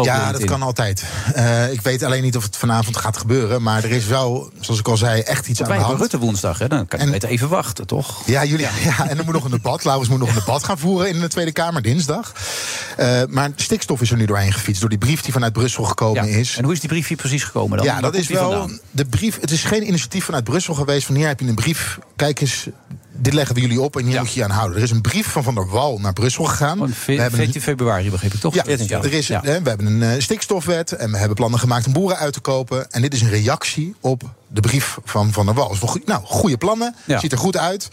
[0.03, 0.47] Ja, dat in?
[0.47, 1.03] kan altijd.
[1.33, 3.61] Eh, ik weet alleen niet of het vanavond gaat gebeuren.
[3.61, 5.99] Maar er is wel, zoals ik al zei, echt iets aan de hand.
[5.99, 6.67] Rutte woensdag, hè?
[6.67, 8.21] dan kan je beter even wachten, toch?
[8.25, 9.07] Ja, jullie, ja.
[9.09, 9.83] en er moet nog een debat.
[9.83, 12.31] Laurens moet nog een debat gaan voeren in de Tweede Kamer dinsdag.
[12.97, 14.81] Eh, maar stikstof is er nu doorheen gefietst.
[14.81, 16.57] Door die brief die vanuit Brussel gekomen is.
[16.57, 17.85] En hoe is die brief hier precies gekomen dan?
[17.85, 18.69] Ja, dat is wel.
[18.91, 21.05] De brief, het is geen initiatief vanuit Brussel geweest.
[21.05, 21.99] Van hier heb je een brief.
[22.15, 22.67] Kijk eens.
[23.17, 24.77] Dit leggen we jullie op en hier moet je je aan houden.
[24.77, 26.93] Er is een brief van Van der Wal naar Brussel gegaan.
[26.93, 28.53] Ve- 14 februari begreep ik toch?
[28.53, 29.03] Ja, 14 jaar.
[29.03, 29.41] er is, Ja.
[29.43, 32.39] hè, we hebben een eh, stikstofwet en we hebben plannen gemaakt om boeren uit te
[32.39, 32.91] kopen.
[32.91, 34.23] En dit is een reactie op
[34.55, 35.69] de brief van Van der Wal.
[35.69, 37.19] Dus nou, goede plannen, Ja.
[37.19, 37.89] ziet er goed uit.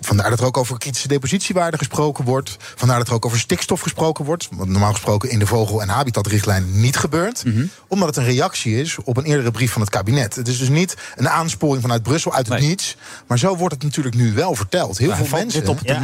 [0.00, 2.56] Vandaar dat er ook over kritische depositiewaarden gesproken wordt.
[2.76, 4.48] Vandaar dat er ook over stikstof gesproken wordt.
[4.52, 7.44] Wat normaal gesproken in de vogel- en habitatrichtlijn niet gebeurt.
[7.44, 7.64] Mhm.
[7.88, 10.34] Omdat het een reactie is op een eerdere brief van het kabinet.
[10.34, 12.96] Het is dus niet een aansporing vanuit Brussel uit het niets.
[13.26, 14.98] Maar zo wordt het natuurlijk nu wel verteld.
[14.98, 15.60] Heel veel mensen...
[15.88, 16.00] Ja, en-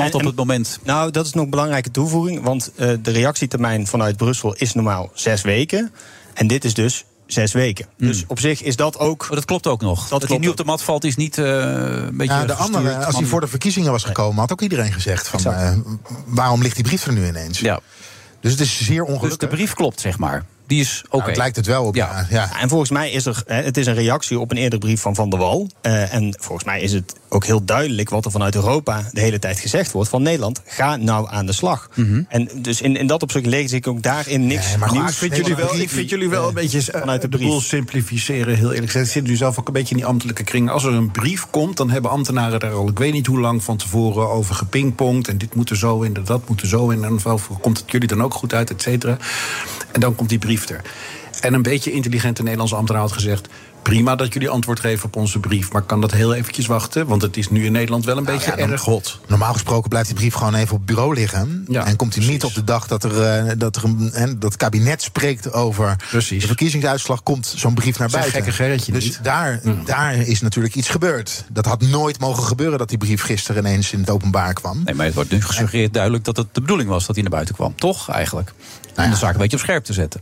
[0.85, 2.43] Nou, dat is nog een belangrijke toevoeging.
[2.43, 5.93] Want eh, de reactietermijn vanuit Brussel is normaal zes weken.
[6.35, 7.87] En dit is dus zes weken.
[7.97, 9.25] Dus op zich is dat ook...
[9.27, 9.35] Hmm.
[9.35, 10.09] dat klopt ook nog.
[10.09, 12.55] Dat, hij klopt nu op de mat valt is niet eh, een beetje Ja, de
[12.55, 12.77] gestuurd.
[12.77, 15.77] andere, als hij voor de verkiezingen was gekomen, had ook iedereen gezegd: van, eh,
[16.27, 17.59] waarom ligt die brief er nu ineens?
[17.59, 17.81] Ja.
[18.41, 19.29] Dus het is zeer ongelukkig.
[19.39, 20.45] Dus de brief klopt, zeg maar.
[20.69, 21.17] Die is oké.
[21.17, 21.95] Nou, het lijkt het wel op.
[21.95, 22.27] Ja.
[22.31, 22.61] Ja.
[22.61, 25.15] En volgens mij is er, hè, het is een reactie op een eerdere brief van
[25.15, 25.71] Van der Wal.
[25.81, 29.39] Eh, en volgens mij is het ook heel duidelijk wat er vanuit Europa de hele
[29.39, 31.89] tijd gezegd wordt: van Nederland, ga nou aan de slag.
[31.95, 32.23] Mhm.
[32.29, 35.11] En dus in, in dat opzicht lees ik ook daarin niks maar nieuws.
[35.11, 37.49] ik vind jullie wel, ik vind jullie wel een beetje eh, vanuit de de, brief.
[37.49, 39.07] boel simplificeren, heel eerlijk gezegd.
[39.07, 40.71] Ik zit nu zelf ook een beetje in die ambtelijke kring.
[40.71, 43.63] Als er een brief komt, dan hebben ambtenaren daar al ik weet niet hoe lang
[43.63, 45.29] van tevoren over gepingpongd.
[45.29, 47.05] En dit moet er zo in, en dat moet er zo in.
[47.05, 47.19] En
[47.61, 49.17] komt het jullie dan ook goed uit, et cetera.
[49.93, 50.58] En dan komt die brief
[51.41, 53.49] En een beetje intelligente Nederlandse ambtenaar had gezegd...
[53.83, 55.73] prima dat jullie antwoord geven op onze brief...
[55.73, 57.07] maar kan dat heel eventjes wachten?
[57.07, 59.21] Want het is nu in Nederland wel een beetje Nou ja, dan- erg hot.
[59.27, 61.65] Normaal gesproken blijft die brief gewoon even op het bureau liggen.
[61.73, 64.43] en komt hij niet op de dag dat, er, eh, dat, er een, hè, dat
[64.43, 68.43] het kabinet spreekt over de verkiezingsuitslag, komt zo'n brief naar Zo'n buiten.
[68.43, 69.19] gekke Gerritje dus niet.
[69.23, 71.45] daar, daar is natuurlijk iets gebeurd.
[71.53, 74.83] Dat had nooit mogen gebeuren dat die brief gisteren ineens in het openbaar kwam.
[74.85, 77.33] Nee, maar het wordt nu gesuggereerd duidelijk dat het de bedoeling was dat hij naar
[77.33, 77.75] buiten kwam.
[77.75, 78.53] Toch, eigenlijk?
[78.97, 80.21] Om de zaak een beetje op scherp te zetten.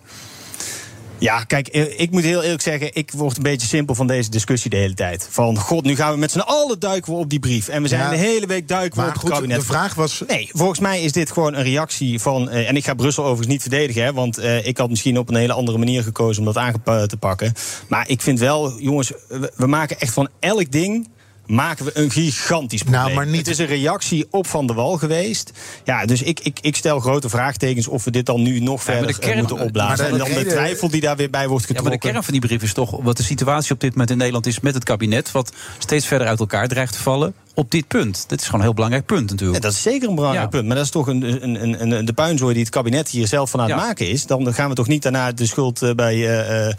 [1.19, 4.31] Ja, kijk, eh, ik moet heel eerlijk zeggen, ik word een beetje simpel van deze
[4.31, 5.29] discussie de hele tijd.
[5.31, 7.69] Van, god, nu gaan we met z'n allen duiken we op die brief.
[7.69, 8.11] En we zijn Ja.
[8.11, 9.61] de hele week duiken we op het goed, kabinet.
[9.61, 10.23] de vraag was...
[10.27, 12.49] Nee, volgens mij is dit gewoon een reactie van...
[12.51, 15.29] eh, en ik ga Brussel overigens niet verdedigen, hè, want eh, ik had misschien op
[15.29, 17.53] een hele andere manier gekozen om dat aan te pakken.
[17.89, 21.09] Maar ik vind wel, jongens, we, we maken echt van elk ding
[21.47, 23.03] maken we een gigantisch probleem.
[23.03, 25.53] Nou, maar niet- Het is een reactie op Van der Wal geweest.
[25.85, 28.93] Ja, dus ik, ik, ik stel grote vraagtekens of we dit dan nu nog Ja,
[28.93, 29.97] verder kern- moeten opblazen.
[30.05, 32.01] maar en dan de reden- twijfel die daar weer bij wordt Ja, maar getrokken.
[32.09, 34.47] de kern van die brief is toch wat de situatie op dit moment in Nederland
[34.47, 37.35] is met het kabinet, wat steeds verder uit elkaar dreigt te vallen.
[37.59, 38.25] Op dit punt.
[38.29, 39.63] Dit is gewoon een heel belangrijk punt natuurlijk.
[39.63, 40.51] Ja, dat is zeker een belangrijk Ja.
[40.51, 40.67] punt.
[40.67, 43.51] Maar dat is toch een, een, een, een, de puinzooi die het kabinet hier zelf
[43.51, 43.85] van aan het Ja.
[43.87, 44.27] maken is.
[44.27, 46.75] Dan gaan we toch niet daarna de schuld eh, bij eh, eh,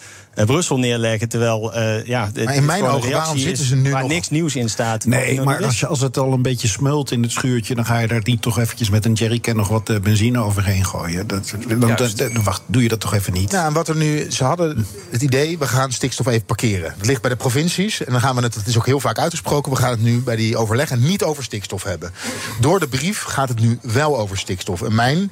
[0.45, 1.29] Brussel neerleggen.
[1.29, 4.29] Terwijl, eh, ja, Maar in mijn ogen, waarom zitten is ze nu waar nog- niks
[4.29, 5.05] nieuws in staat.
[5.05, 7.75] Nee, maar als, je, als het al een beetje smult in het schuurtje...
[7.75, 11.27] dan ga je daar niet toch eventjes met een jerrycan nog wat benzine overheen gooien.
[11.27, 13.51] Dat, dan, dan- dan- wacht, doe je dat toch even niet?
[13.51, 16.93] Ja, en wat er nu, ze hadden het idee, we gaan stikstof even parkeren.
[16.97, 19.19] Dat ligt bij de provincies en dan gaan we het, het is ook heel vaak
[19.19, 20.57] uitgesproken, we gaan het nu bij die
[20.97, 22.11] niet over stikstof hebben.
[22.59, 24.81] Door de brief gaat het nu wel over stikstof.
[24.81, 25.31] En mijn,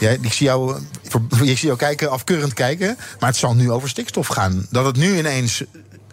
[0.00, 0.80] ja, ik, zie jou,
[1.32, 4.66] eh, ik zie jou kijken, afkeurend kijken, maar het zal nu over stikstof gaan.
[4.70, 5.62] Dat het nu ineens.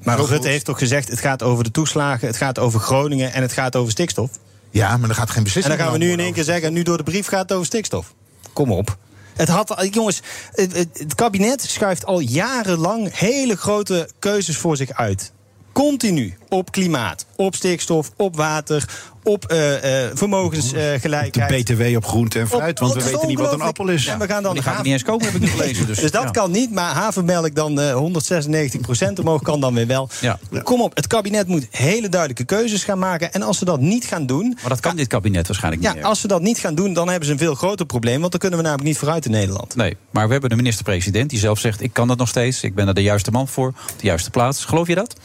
[0.04, 3.42] Maar Rutte heeft toch gezegd, het gaat over de toeslagen, het gaat over Groningen en
[3.42, 4.30] het gaat over stikstof.
[4.70, 6.74] Ja, maar er gaat geen En beslissing dan gaan we nu in één keer zeggen,
[6.74, 8.14] nu door de brief gaat het over stikstof.
[8.54, 8.98] Kom op.
[9.34, 10.22] Het had, jongens,
[10.52, 15.32] het, het- het kabinet schuift al jarenlang hele grote keuzes voor zich uit.
[15.74, 18.86] Continu op klimaat, op stikstof, op water,
[19.24, 21.34] op eh, eh, vermogensgelijkheid.
[21.34, 24.06] De BTW op groente en fruit, want we weten niet wat een appel is.
[24.08, 25.88] En we gaan dan Die gaat haven- niet eens komen, heb ik nu gelezen.
[25.88, 26.30] Dus, Dus dat ja.
[26.30, 30.10] kan niet, maar havermelk dan eh 196% omhoog kan dan weer wel.
[30.22, 30.40] Ja.
[30.64, 33.34] Kom op, het kabinet moet hele duidelijke keuzes gaan maken.
[33.34, 34.58] En als ze dat niet gaan doen...
[34.62, 36.08] Maar dat kan dit kabinet waarschijnlijk niet Ja, meer.
[36.08, 38.20] als ze dat niet gaan doen, dan hebben ze een veel groter probleem.
[38.20, 39.76] Want dan kunnen we namelijk niet vooruit in Nederland.
[39.76, 41.82] Nee, maar we hebben de minister-president die zelf zegt...
[41.82, 44.30] ik kan dat nog steeds, ik ben er de juiste man voor, op de juiste
[44.30, 44.66] plaats.
[44.66, 45.16] Geloof je dat?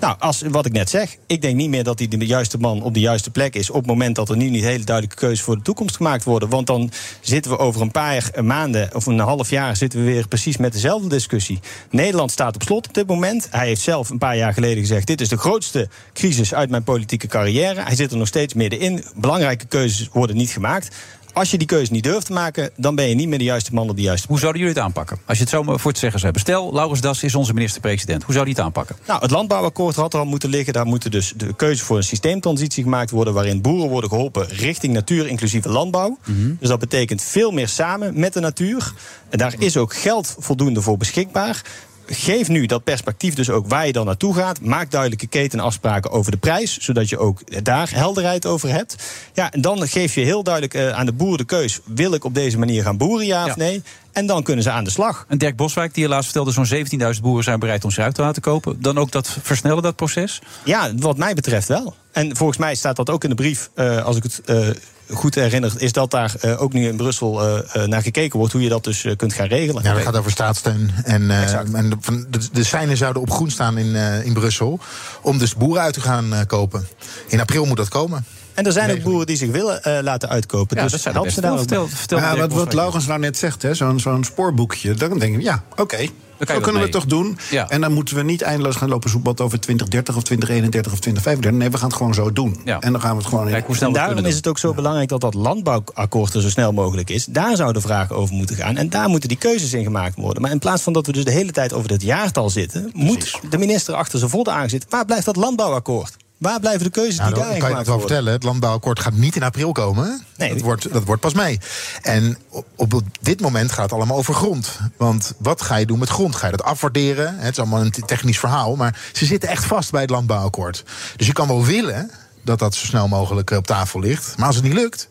[0.00, 2.82] Nou, als, wat ik net zeg, ik denk niet meer dat hij de juiste man
[2.82, 3.70] op de juiste plek is...
[3.70, 6.48] op het moment dat er nu niet hele duidelijke keuzes voor de toekomst gemaakt worden.
[6.48, 6.90] Want dan
[7.20, 9.76] zitten we over een paar maanden of een half jaar...
[9.76, 11.60] zitten we weer precies met dezelfde discussie.
[11.90, 13.48] Nederland staat op slot op dit moment.
[13.50, 15.06] Hij heeft zelf een paar jaar geleden gezegd...
[15.06, 17.82] dit is de grootste crisis uit mijn politieke carrière.
[17.82, 19.04] Hij zit er nog steeds middenin.
[19.14, 20.96] Belangrijke keuzes worden niet gemaakt.
[21.32, 23.74] Als je die keuze niet durft te maken, dan ben je niet meer de juiste
[23.74, 25.18] man op de juiste Hoe zouden jullie het aanpakken?
[25.26, 26.52] Als je het zo maar voor het zeggen zou hebben.
[26.52, 28.22] Stel, Laurens Das is onze minister-president.
[28.22, 28.96] Hoe zou die het aanpakken?
[29.06, 30.72] Nou, het landbouwakkoord had er al moeten liggen.
[30.72, 33.34] Daar moeten dus de keuze voor een systeemtransitie gemaakt worden...
[33.34, 36.18] waarin boeren worden geholpen richting natuur inclusieve landbouw.
[36.58, 38.92] Dus dat betekent veel meer samen met de natuur.
[39.28, 41.62] En daar is ook geld voldoende voor beschikbaar
[42.10, 44.60] geef nu dat perspectief dus ook waar je dan naartoe gaat.
[44.60, 48.96] Maak duidelijke ketenafspraken over de prijs, zodat je ook daar helderheid over hebt.
[49.34, 52.24] Ja, en dan geef je heel duidelijk uh, aan de boer de keus: wil ik
[52.24, 53.50] op deze manier gaan boeren, ja, ja.
[53.50, 53.82] of nee?
[54.12, 55.24] En dan kunnen ze aan de slag.
[55.28, 58.22] En Dirk Boswijk, die helaas vertelde, zo'n 17.000 boeren zijn bereid om zich uit te
[58.22, 58.82] laten kopen.
[58.82, 60.40] Dan ook dat versnellen, dat proces?
[60.64, 61.94] Ja, wat mij betreft wel.
[62.12, 64.68] En volgens mij staat dat ook in de brief, uh, als ik het uh,
[65.12, 67.40] goed herinner, is dat daar uh, ook nu in Brussel
[67.86, 69.82] naar gekeken wordt hoe je dat dus kunt gaan regelen.
[69.82, 70.90] Ja, dat gaat over staatssteun.
[71.04, 71.30] En,
[71.72, 73.94] en de, de, de seinen zouden op groen staan in,
[74.24, 74.80] in Brussel
[75.22, 76.88] om dus boeren uit te gaan kopen.
[77.26, 78.24] In april moet dat komen.
[78.60, 80.76] En er zijn ook boeren die zich willen uh, laten uitkopen.
[80.76, 83.38] Ja, dus dat zijn help ze daar vertel, vertel ja, wat, wat Laurens nou net
[83.38, 84.94] zegt, zo'n zo'n spoorboekje.
[84.94, 85.82] Dan denk ik, ja, oké.
[85.82, 86.10] Okay.
[86.46, 87.38] Zo kunnen we het toch doen.
[87.50, 87.68] Ja.
[87.68, 91.60] En dan moeten we niet eindeloos gaan lopen zoekbad over 2030 of 2031 of 2035.
[91.60, 92.60] Nee, we gaan het gewoon zo doen.
[92.64, 92.80] Ja.
[92.80, 94.74] En dan gaan we het gewoon Kijk, hoe snel en daarom is het ook zo
[94.74, 97.24] belangrijk dat dat landbouwakkoord er zo snel mogelijk is.
[97.24, 98.76] Daar zouden vragen over moeten gaan.
[98.76, 100.42] En daar moeten die keuzes in gemaakt worden.
[100.42, 103.08] Maar in plaats van dat we dus de hele tijd over het jaartal zitten, Precies.
[103.08, 104.90] moet de minister achter zijn vodden aangezitten.
[104.90, 106.16] Waar blijft dat landbouwakkoord?
[106.40, 108.16] Waar blijven de keuzes nou, die daarin kan je gemaakt het wel worden?
[108.16, 108.32] vertellen.
[108.32, 110.24] Het landbouwakkoord gaat niet in april komen.
[110.36, 110.52] Nee.
[110.52, 111.58] Dat, wordt, dat wordt pas mee.
[112.02, 112.38] En
[112.76, 114.78] op, op dit moment gaat het allemaal over grond.
[114.96, 116.36] Want wat ga je doen met grond?
[116.36, 117.38] Ga je dat afwaarderen?
[117.38, 118.76] Het is allemaal een technisch verhaal.
[118.76, 120.84] Maar ze zitten echt vast bij het landbouwakkoord.
[121.16, 122.10] Dus je kan wel willen
[122.44, 124.36] dat dat zo snel mogelijk op tafel ligt.
[124.36, 125.08] Maar als het niet lukt...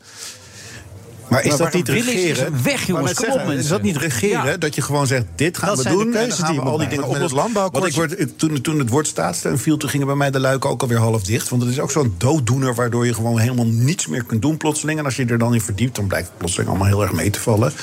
[1.29, 2.63] Maar is Maar dat niet is, regeren?
[2.63, 3.13] weg, jongens.
[3.13, 3.57] Kom op, mensen.
[3.57, 4.45] Is dat niet regeren?
[4.45, 4.57] Ja.
[4.57, 6.13] Dat je gewoon zegt, dit gaan Dat we zijn de doen.
[6.13, 7.03] En dan keuzes gaan die we al die dingen.
[7.03, 7.19] Met het.
[7.21, 10.31] Want landbouwakkoord- ik word, ik- toen, toen het woord staatssteun viel, toen gingen bij mij
[10.31, 11.49] de luiken ook alweer half dicht.
[11.49, 14.99] Want het is ook zo'n dooddoener waardoor je gewoon helemaal niets meer kunt doen plotseling.
[14.99, 17.29] En als je er dan in verdiept, dan blijkt het plotseling allemaal heel erg mee
[17.29, 17.73] te vallen.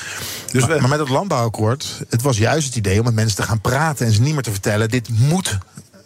[0.51, 3.35] Dus Maar, we, maar met het landbouwakkoord, het was juist het idee om met mensen
[3.35, 5.57] te gaan praten en ze niet meer te vertellen: dit moet.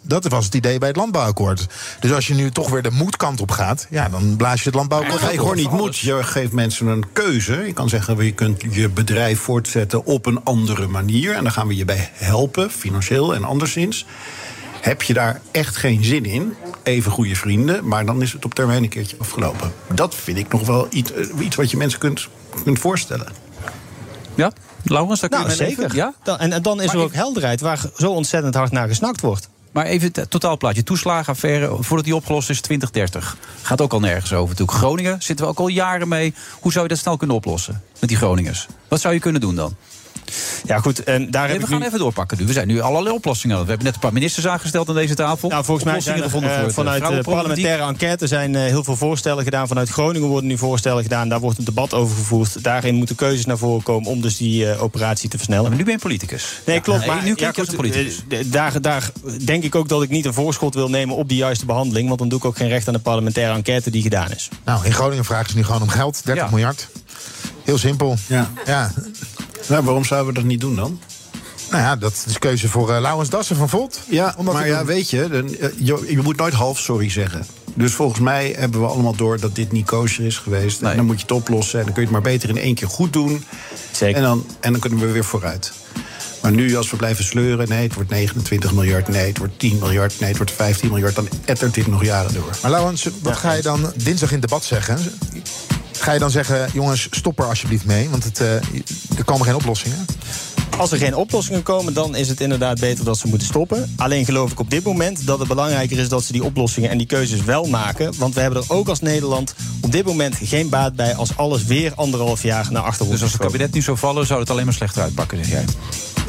[0.04, 1.66] Dat was het idee bij het landbouwakkoord.
[2.00, 4.74] Dus als je nu toch weer de moedkant op gaat, ja, dan blaas je het
[4.74, 5.44] landbouwakkoord je op.
[5.46, 5.98] hoort niet moet.
[5.98, 7.52] Je geeft mensen een keuze.
[7.66, 11.34] Je kan zeggen, je kunt je bedrijf voortzetten op een andere manier.
[11.34, 14.06] En dan gaan we je bij helpen, financieel en anderszins.
[14.80, 17.88] Heb je daar echt geen zin in, even goede vrienden...
[17.88, 19.72] maar dan is het op termijn een keertje afgelopen.
[19.94, 22.28] Dat vind ik nog wel iets, eh, iets wat je mensen kunt,
[22.64, 23.32] kunt voorstellen.
[24.34, 24.52] Ja?
[24.84, 25.94] Laurens, daar kun je Nou, mee zeker.
[25.96, 26.14] Ja?
[26.22, 28.88] Dan, en, en dan is Maar er ik- ook helderheid waar zo ontzettend hard naar
[28.88, 29.48] gesnakt wordt.
[29.72, 30.82] Maar even het totaalplaatje.
[30.82, 33.36] Toeslagenaffaire, voordat die opgelost is, 2030.
[33.62, 34.48] Gaat ook al nergens over.
[34.48, 34.78] Natuurlijk.
[34.78, 36.34] Groningen zitten we ook al jaren mee.
[36.60, 38.66] Hoe zou je dat snel kunnen oplossen met die Groningers?
[38.88, 39.76] Wat zou je kunnen doen dan?
[40.64, 41.04] Ja, goed.
[41.04, 41.86] En daar Nee, heb we ik gaan nu...
[41.86, 42.46] even doorpakken nu.
[42.46, 43.56] We zijn nu allerlei oplossingen.
[43.56, 45.48] aan het- We hebben net een paar ministers aangesteld aan deze tafel.
[45.48, 48.54] Nou, volgens mij zijn er, gevonden eh, voor het, vanuit eh, de parlementaire enquête zijn
[48.54, 49.68] eh, heel veel voorstellen gedaan.
[49.68, 51.28] Vanuit Groningen worden nu voorstellen gedaan.
[51.28, 52.62] Daar wordt een debat over gevoerd.
[52.64, 55.68] Daarin moeten keuzes naar voren komen om dus die eh, operatie te versnellen.
[55.68, 56.44] Maar nu ben je politicus.
[56.66, 56.98] Nee, klopt.
[56.98, 58.22] Nee, maar nu een politicus.
[58.28, 59.10] eh, Daar, daar
[59.44, 62.06] denk ik ook dat ik niet een voorschot wil nemen op die juiste behandeling.
[62.06, 64.48] Want dan doe ik ook geen recht aan de parlementaire enquête die gedaan is.
[64.64, 66.50] Nou, in Groningen vragen ze nu gewoon om geld, 30 Ja.
[66.50, 66.88] miljard.
[67.64, 68.16] Heel simpel.
[68.26, 68.50] Ja.
[68.66, 68.92] Ja.
[69.72, 71.00] Nou, waarom zouden we dat niet doen dan?
[71.70, 74.00] Nou ja, dat is keuze voor uh, Laurens Dassen van Volt.
[74.08, 74.86] Ja, maar ja, doen.
[74.86, 77.46] weet je, dan, eh, je, je moet nooit half sorry zeggen.
[77.74, 80.80] Dus volgens mij hebben we allemaal door dat dit niet kosher is geweest.
[80.80, 80.90] Nee.
[80.90, 81.78] En dan moet je het oplossen.
[81.78, 83.44] En dan kun je het maar beter in één keer goed doen.
[83.92, 84.16] Zeker.
[84.16, 85.72] En dan, en dan kunnen we weer vooruit.
[86.42, 89.78] Maar nu, als we blijven sleuren, nee, het wordt 29 miljard, nee, het wordt 10
[89.78, 92.50] miljard, nee, het wordt 15 miljard, dan ettert dit nog jaren door.
[92.62, 94.98] Maar Laurens, wat ga je dan dinsdag in debat zeggen?
[96.02, 98.10] Ga je dan zeggen, jongens, stop er alsjeblieft mee?
[98.10, 98.54] Want het, eh,
[99.16, 100.06] er komen geen oplossingen.
[100.78, 103.94] Als er geen oplossingen komen, dan is het inderdaad beter dat ze moeten stoppen.
[103.96, 106.98] Alleen geloof ik op dit moment dat het belangrijker is dat ze die oplossingen en
[106.98, 108.14] die keuzes wel maken.
[108.18, 111.64] Want we hebben er ook als Nederland op dit moment geen baat bij als alles
[111.64, 114.50] weer anderhalf jaar naar achter wordt Dus als het kabinet nu zou vallen, zou het
[114.50, 115.64] alleen maar slechter uitpakken, zeg jij.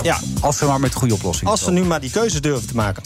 [0.03, 2.76] Ja, Als ze maar met goede oplossingen als ze nu maar die keuzes durven te
[2.76, 3.03] maken.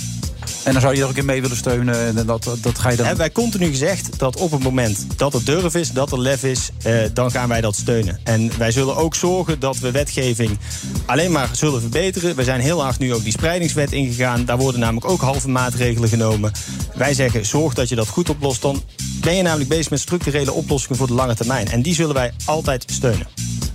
[0.64, 2.18] En dan zou je er ook in mee willen steunen.
[2.18, 3.06] En dat, dat ga je dan...
[3.06, 6.44] Hebben wij continu gezegd dat op het moment dat er durf is, dat er lef
[6.44, 8.20] is, eh, dan gaan wij dat steunen.
[8.24, 10.58] En wij zullen ook zorgen dat we wetgeving
[11.06, 12.36] alleen maar zullen verbeteren.
[12.36, 14.46] We zijn heel hard nu ook die spreidingswet ingegaan.
[14.46, 16.52] Daar worden namelijk ook halve maatregelen genomen.
[16.96, 18.62] Wij zeggen, zorg dat je dat goed oplost.
[18.62, 18.84] Dan
[19.22, 21.68] ben je namelijk bezig met structurele oplossingen voor de lange termijn.
[21.68, 23.28] En die zullen wij altijd steunen.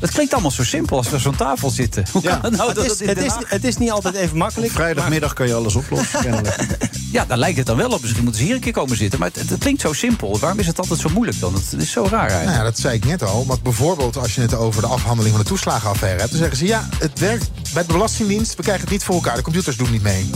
[0.02, 2.04] Dat klinkt allemaal zo simpel als we zo'n tafel zitten.
[2.12, 4.36] Hoe kan het nou het, dat is, het het, is, het is niet altijd even
[4.36, 4.72] makkelijk.
[4.72, 6.61] Vrijdagmiddag kan je alles oplossen, kennelijk.
[7.12, 8.00] Ja, daar lijkt het dan wel op.
[8.00, 9.18] Misschien moeten ze hier een keer komen zitten.
[9.18, 10.38] Maar het, het klinkt zo simpel.
[10.38, 11.54] Waarom is het altijd zo moeilijk dan?
[11.54, 12.44] Het is zo raar eigenlijk.
[12.44, 13.46] Nou ja, dat zei ik net al.
[13.46, 16.30] Want bijvoorbeeld als je het over de afhandeling van de toeslagenaffaire hebt...
[16.30, 18.54] dan zeggen ze, ja, het werkt bij de Belastingdienst.
[18.54, 19.36] We krijgen het niet voor elkaar.
[19.36, 20.30] De computers doen niet mee.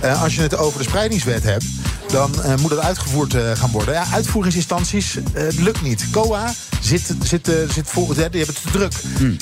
[0.00, 1.64] Eh, als je het over de spreidingswet hebt...
[2.10, 3.94] dan eh, moet het uitgevoerd eh, gaan worden.
[3.94, 6.06] Ja, uitvoeringsinstanties, eh, het lukt niet.
[6.10, 8.92] COA zit, zit, zit vol, die hebben het te druk.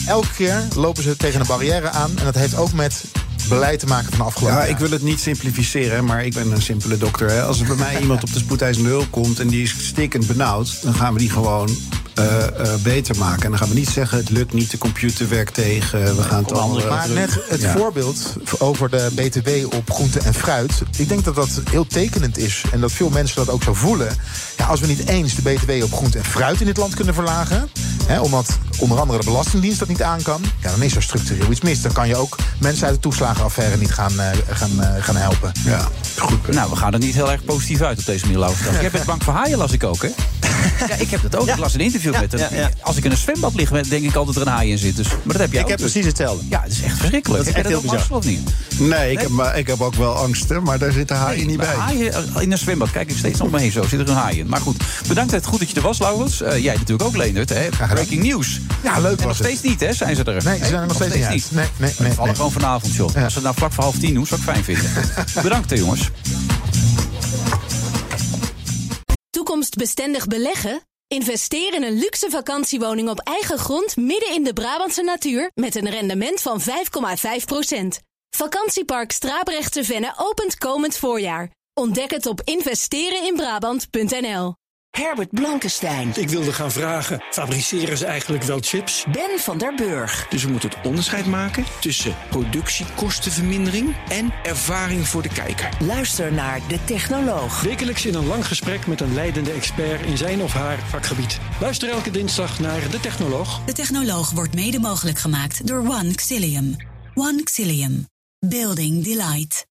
[0.06, 2.10] Elke keer lopen ze tegen een barrière aan.
[2.18, 3.04] En dat heeft ook met
[3.48, 4.70] beleid te maken van de afgelopen Ja, jaar.
[4.70, 7.30] ik wil het niet simplificeren, maar ik ben een simpele dokter.
[7.30, 7.42] Hè.
[7.42, 10.82] Als er bij mij iemand op de spoedeisende hulp komt en die is stikkend benauwd,
[10.82, 11.68] dan gaan we die gewoon
[12.18, 13.42] eh, eh, beter maken.
[13.42, 16.16] En dan gaan we niet zeggen: het lukt niet, de computer werkt tegen.
[16.16, 16.88] We gaan het allemaal.
[16.88, 20.82] Maar net het voorbeeld over de BTW op groente en fruit.
[20.97, 22.57] Ik denk dat dat heel tekenend is.
[22.72, 24.16] En dat veel mensen dat ook zo voelen.
[24.56, 27.14] Ja, als we niet eens de BTW op groente en fruit in dit land kunnen
[27.14, 27.68] verlagen.
[28.06, 30.43] Hè, omdat onder andere de Belastingdienst dat niet aan kan.
[30.59, 31.82] Ja, dan is er structureel iets mis.
[31.82, 35.52] Dan kan je ook mensen uit de toeslagenaffaire niet gaan, eh, gaan, eh, gaan helpen.
[35.64, 36.48] Ja, goed.
[36.48, 38.66] Nou, we gaan er niet heel erg positief uit op deze manier, Laurens.
[38.66, 40.09] Ik heb het Bank van Haaien las ik ook, hè?
[40.89, 41.48] Ja, ik heb het ook.
[41.52, 42.40] Ik las een interview met hem.
[42.40, 42.70] ja, ja.
[42.80, 44.97] Als ik in een zwembad lig, denk ik altijd dat er een haai in zit.
[44.97, 45.90] Dus, maar dat heb jij Ik ook heb dus.
[45.90, 46.44] precies hetzelfde.
[46.48, 47.44] Ja, het is echt verschrikkelijk.
[47.44, 48.16] Dat is heb echt jij heel bizar.
[48.18, 48.51] Of niet?
[48.78, 51.74] Nee, ik heb, maar ik heb ook wel angsten, maar daar zitten haaien niet bij.
[51.74, 52.90] Haaien eh, in een zwembad.
[52.90, 53.82] Kijk ik steeds om me heen zo.
[53.82, 54.48] Zit er een haai in.
[54.48, 54.76] Maar goed,
[55.08, 55.32] bedankt.
[55.32, 56.40] Het goed dat je er was, Laurens.
[56.40, 57.48] Eh, jij natuurlijk ook, Leendert.
[57.48, 57.68] Hè?
[57.68, 58.60] Breaking news.
[58.82, 59.46] Ja, leuk En nog het.
[59.46, 59.92] steeds niet, hè?
[59.92, 60.44] Zijn ze er?
[60.44, 61.50] Nee, ze zijn er nog steeds niet.
[61.50, 62.34] Nee, nee, nee, We vallen nee.
[62.34, 63.06] gewoon vanavond, joh.
[63.06, 64.90] Als ze het nou vlak voor half tien doen, zou ik fijn vinden.
[65.42, 66.10] bedankt, hè, jongens.
[69.30, 70.80] Toekomstbestendig beleggen?
[71.08, 75.90] Investeer in een luxe vakantiewoning op eigen grond midden in de Brabantse natuur met een
[75.90, 76.66] rendement van 5,5%.
[78.36, 81.50] Vakantiepark Strabrechtse Venne opent komend voorjaar.
[81.78, 84.55] Ontdek het op investereninbrabant.nl.
[84.90, 86.12] Herbert Blankenstein.
[86.14, 89.05] Ik wilde gaan vragen, fabriceren ze eigenlijk wel chips?
[89.12, 90.26] Ben van der Burg.
[90.28, 95.68] Dus we moeten het onderscheid maken tussen productiekostenvermindering en ervaring voor de kijker.
[95.80, 97.60] Luister naar De Technoloog.
[97.60, 101.38] Wekelijks in een lang gesprek met een leidende expert in zijn of haar vakgebied.
[101.60, 103.64] Luister elke dinsdag naar De Technoloog.
[103.64, 106.76] De Technoloog wordt mede mogelijk gemaakt door One Xilium.
[107.14, 108.06] One Xilium.
[108.38, 109.66] Building Delight.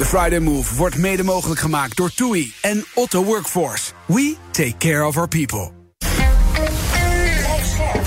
[0.00, 3.92] De Friday Move wordt mede mogelijk gemaakt door TUI en Otto Workforce.
[4.06, 5.70] We take care of our people.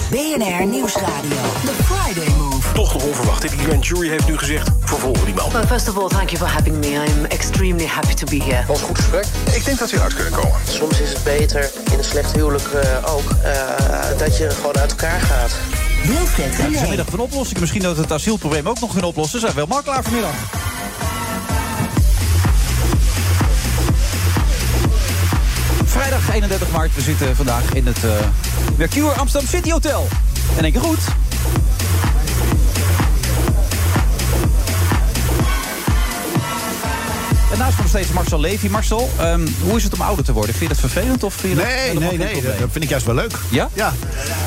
[0.09, 1.37] BNR Nieuwsradio.
[1.65, 2.73] The Friday Move.
[2.73, 3.41] Toch nog onverwacht.
[3.41, 5.51] De grand jury heeft nu gezegd, vervolgen die man.
[5.51, 6.87] Well, first of all, thank you for having me.
[6.87, 8.65] I'm extremely happy to be here.
[8.67, 9.25] Was een goed gesprek.
[9.55, 10.59] Ik denk dat we eruit kunnen komen.
[10.69, 14.89] Soms is het beter, in een slecht huwelijk eh, ook, eh, dat je gewoon uit
[14.91, 15.51] elkaar gaat.
[16.03, 16.87] Wilfred Ja, het is een Genee.
[16.87, 17.61] middag van oplossingen.
[17.61, 19.39] Misschien dat we het asielprobleem ook nog kunnen oplossen.
[19.39, 20.35] Zijn we wel makkelaar vanmiddag.
[25.93, 26.95] Vrijdag 31 maart.
[26.95, 28.11] We zitten vandaag in het eh
[28.77, 30.07] Mercure Amsterdam City Hotel.
[30.57, 30.99] En één keer goed.
[37.53, 38.67] En naast me nog steeds Marcel Levy.
[38.67, 40.55] Marcel, ehm, hoe is het om ouder te worden?
[40.55, 42.31] Vind je dat vervelend of vind je dat Nee, helemaal nee, nee.
[42.31, 42.59] probleem?
[42.59, 43.31] Dat vind ik juist wel leuk.
[43.49, 43.69] Ja?
[43.73, 43.93] Ja,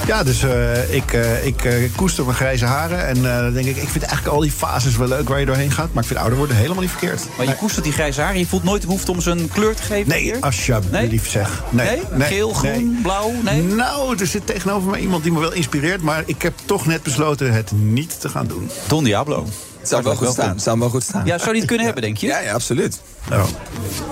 [0.07, 3.07] ja dus eh, ik, eh, ik eh, koester mijn grijze haren.
[3.07, 5.70] En dan denk ik, ik vind eigenlijk al die fases wel leuk waar je doorheen
[5.70, 5.93] gaat.
[5.93, 7.23] Maar ik vind ouder worden helemaal niet verkeerd.
[7.37, 8.39] Maar je koestert die grijze haren.
[8.39, 10.09] Je voelt nooit de behoefte om ze een kleur te geven?
[10.09, 10.37] Nee, hier?
[10.41, 11.62] alsjeblieft zeg.
[11.70, 12.28] Nee, Nee?
[12.28, 13.33] Geel, groen, blauw?
[13.43, 13.62] Nee?
[13.62, 16.03] Nou, er zit tegenover mij iemand die me wel inspireert.
[16.03, 18.70] Maar ik heb toch net besloten het niet te gaan doen.
[18.87, 19.47] Don Diablo.
[19.87, 20.61] Het zou wel goed staan.
[20.61, 21.27] Zou wel goed staan.
[21.27, 22.27] Ja, zou die het kunnen hebben, denk je?
[22.27, 23.01] Ja, ja absoluut.
[23.31, 23.37] Ja,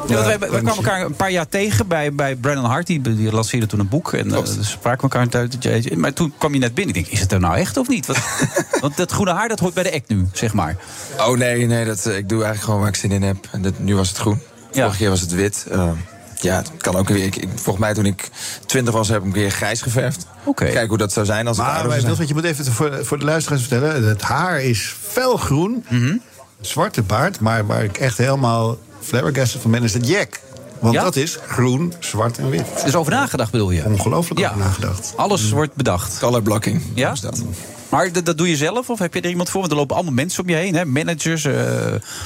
[0.06, 2.86] want wij, wij kwamen elkaar een paar jaar tegen bij, bij Brandon Hart.
[2.86, 4.12] Die, die lanceerde toen een boek.
[4.12, 5.28] En uh, dus spraken elkaar een
[5.58, 5.96] tijd.
[5.96, 6.94] Maar toen kwam je net binnen.
[6.94, 8.06] Ik denk, is het er nou echt of niet?
[8.06, 8.18] Want,
[8.80, 10.76] want dat groene haar, dat hoort bij de act nu, zeg maar.
[11.18, 13.36] Oh nee, nee dat, eh, ik doe eigenlijk gewoon waar ik zin in heb.
[13.52, 14.40] En dit, nu was het groen.
[14.72, 15.66] Vorige keer was het wit.
[15.72, 15.90] Uh,
[16.40, 17.24] ja, het kan ook weer.
[17.24, 18.30] Ik, ik, volgens mij toen ik
[18.66, 20.26] twintig was, heb ik een keer grijs geverfd.
[20.44, 20.64] Oké.
[20.64, 22.28] Kijk hoe dat zou zijn als het Maar zou zijn.
[22.28, 24.04] je moet even voor, voor de luisteraars vertellen.
[24.08, 25.84] Het haar is felgroen.
[25.88, 26.16] Mhm.
[26.60, 27.40] Zwarte baard.
[27.40, 30.40] Maar waar ik echt helemaal flabbergasted van ben, is het jack.
[30.80, 31.02] Want Ja?
[31.02, 32.64] dat is groen, zwart en wit.
[32.84, 33.84] Dus over nagedacht bedoel je?
[33.84, 34.48] Ongelooflijk Ja.
[34.48, 35.12] over nagedacht.
[35.16, 36.18] Alles wordt bedacht.
[36.18, 36.82] Color blocking.
[36.94, 37.12] Ja?
[37.12, 37.42] is dat.
[37.88, 38.90] Maar dat, doe je zelf?
[38.90, 39.60] Of heb je er iemand voor?
[39.60, 40.74] Want er lopen allemaal mensen om je heen.
[40.74, 40.84] Hè?
[40.84, 41.54] Managers, eh,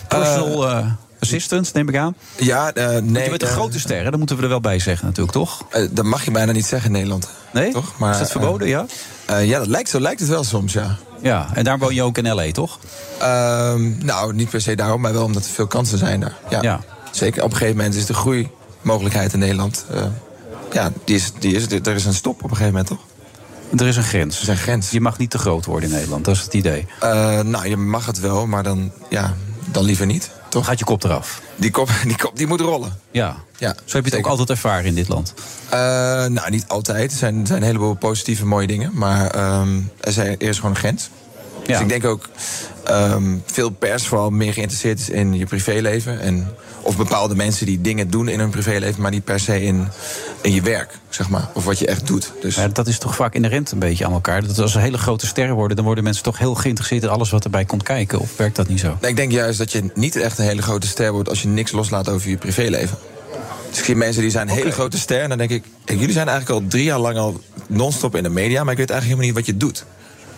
[0.08, 0.86] personal eh,
[1.20, 2.14] assistants, neem ik aan.
[2.36, 3.22] Ja, Want nee.
[3.22, 4.10] je bent een eh, grote ster, hè?
[4.10, 5.64] dat moeten we er wel bij zeggen natuurlijk, toch?
[5.70, 7.28] eh, dat mag je bijna niet zeggen in Nederland.
[7.52, 7.72] Nee?
[7.72, 7.98] Toch?
[7.98, 8.86] Maar, is dat verboden, ja?
[9.40, 10.96] ja, dat lijkt, zo lijkt het wel soms, ja.
[11.22, 12.78] Ja, en daar woon je ook in L.A., toch?
[13.18, 16.36] Ehm, nou, niet per se daarom, maar wel omdat er veel kansen zijn daar.
[16.50, 16.62] Ja.
[16.62, 16.80] Ja.
[17.10, 19.84] Zeker, op een gegeven moment is de groeimogelijkheid in Nederland...
[20.72, 23.00] ja, die is, die is, er is een stop op een gegeven moment, toch?
[23.80, 24.36] Er is een grens.
[24.36, 24.90] Er is een grens.
[24.90, 26.86] Je mag niet te groot worden in Nederland, dat is het idee.
[27.42, 29.34] Nou, je mag het wel, maar dan, ja,
[29.70, 30.30] dan liever niet.
[30.48, 31.42] Toch gaat je kop eraf.
[31.56, 33.00] Die kop, die kop die moet rollen.
[33.10, 33.36] Ja.
[33.58, 35.34] Ja, Zo heb je het ook altijd ervaren in dit land.
[35.68, 35.78] Eh,
[36.26, 37.10] nou, niet altijd.
[37.12, 38.90] Er zijn, er zijn een heleboel positieve mooie dingen.
[38.94, 41.10] Maar ehm, er zijn eerst gewoon een grens.
[41.66, 42.28] Dus ik denk ook
[42.84, 46.20] ehm, veel pers vooral meer geïnteresseerd is in je privéleven.
[46.20, 49.88] En, of bepaalde mensen die dingen doen in hun privéleven, maar niet per se in,
[50.40, 51.48] in je werk, zeg maar.
[51.54, 52.32] Of wat je echt doet.
[52.40, 54.46] Dus Ja, dat is toch vaak inherent een beetje aan elkaar.
[54.46, 57.30] Dat als er hele grote sterren worden, dan worden mensen toch heel geïnteresseerd in alles
[57.30, 58.18] wat erbij komt kijken.
[58.18, 58.96] Of werkt dat niet zo?
[59.00, 61.48] Nee, ik denk juist dat je niet echt een hele grote ster wordt als je
[61.48, 62.98] niks loslaat over je privéleven.
[63.68, 65.20] Dus ik zie mensen die zijn hele grote ster.
[65.20, 68.28] En dan denk ik, jullie zijn eigenlijk al drie jaar lang al non-stop in de
[68.28, 69.84] media, maar ik weet eigenlijk helemaal niet wat je doet.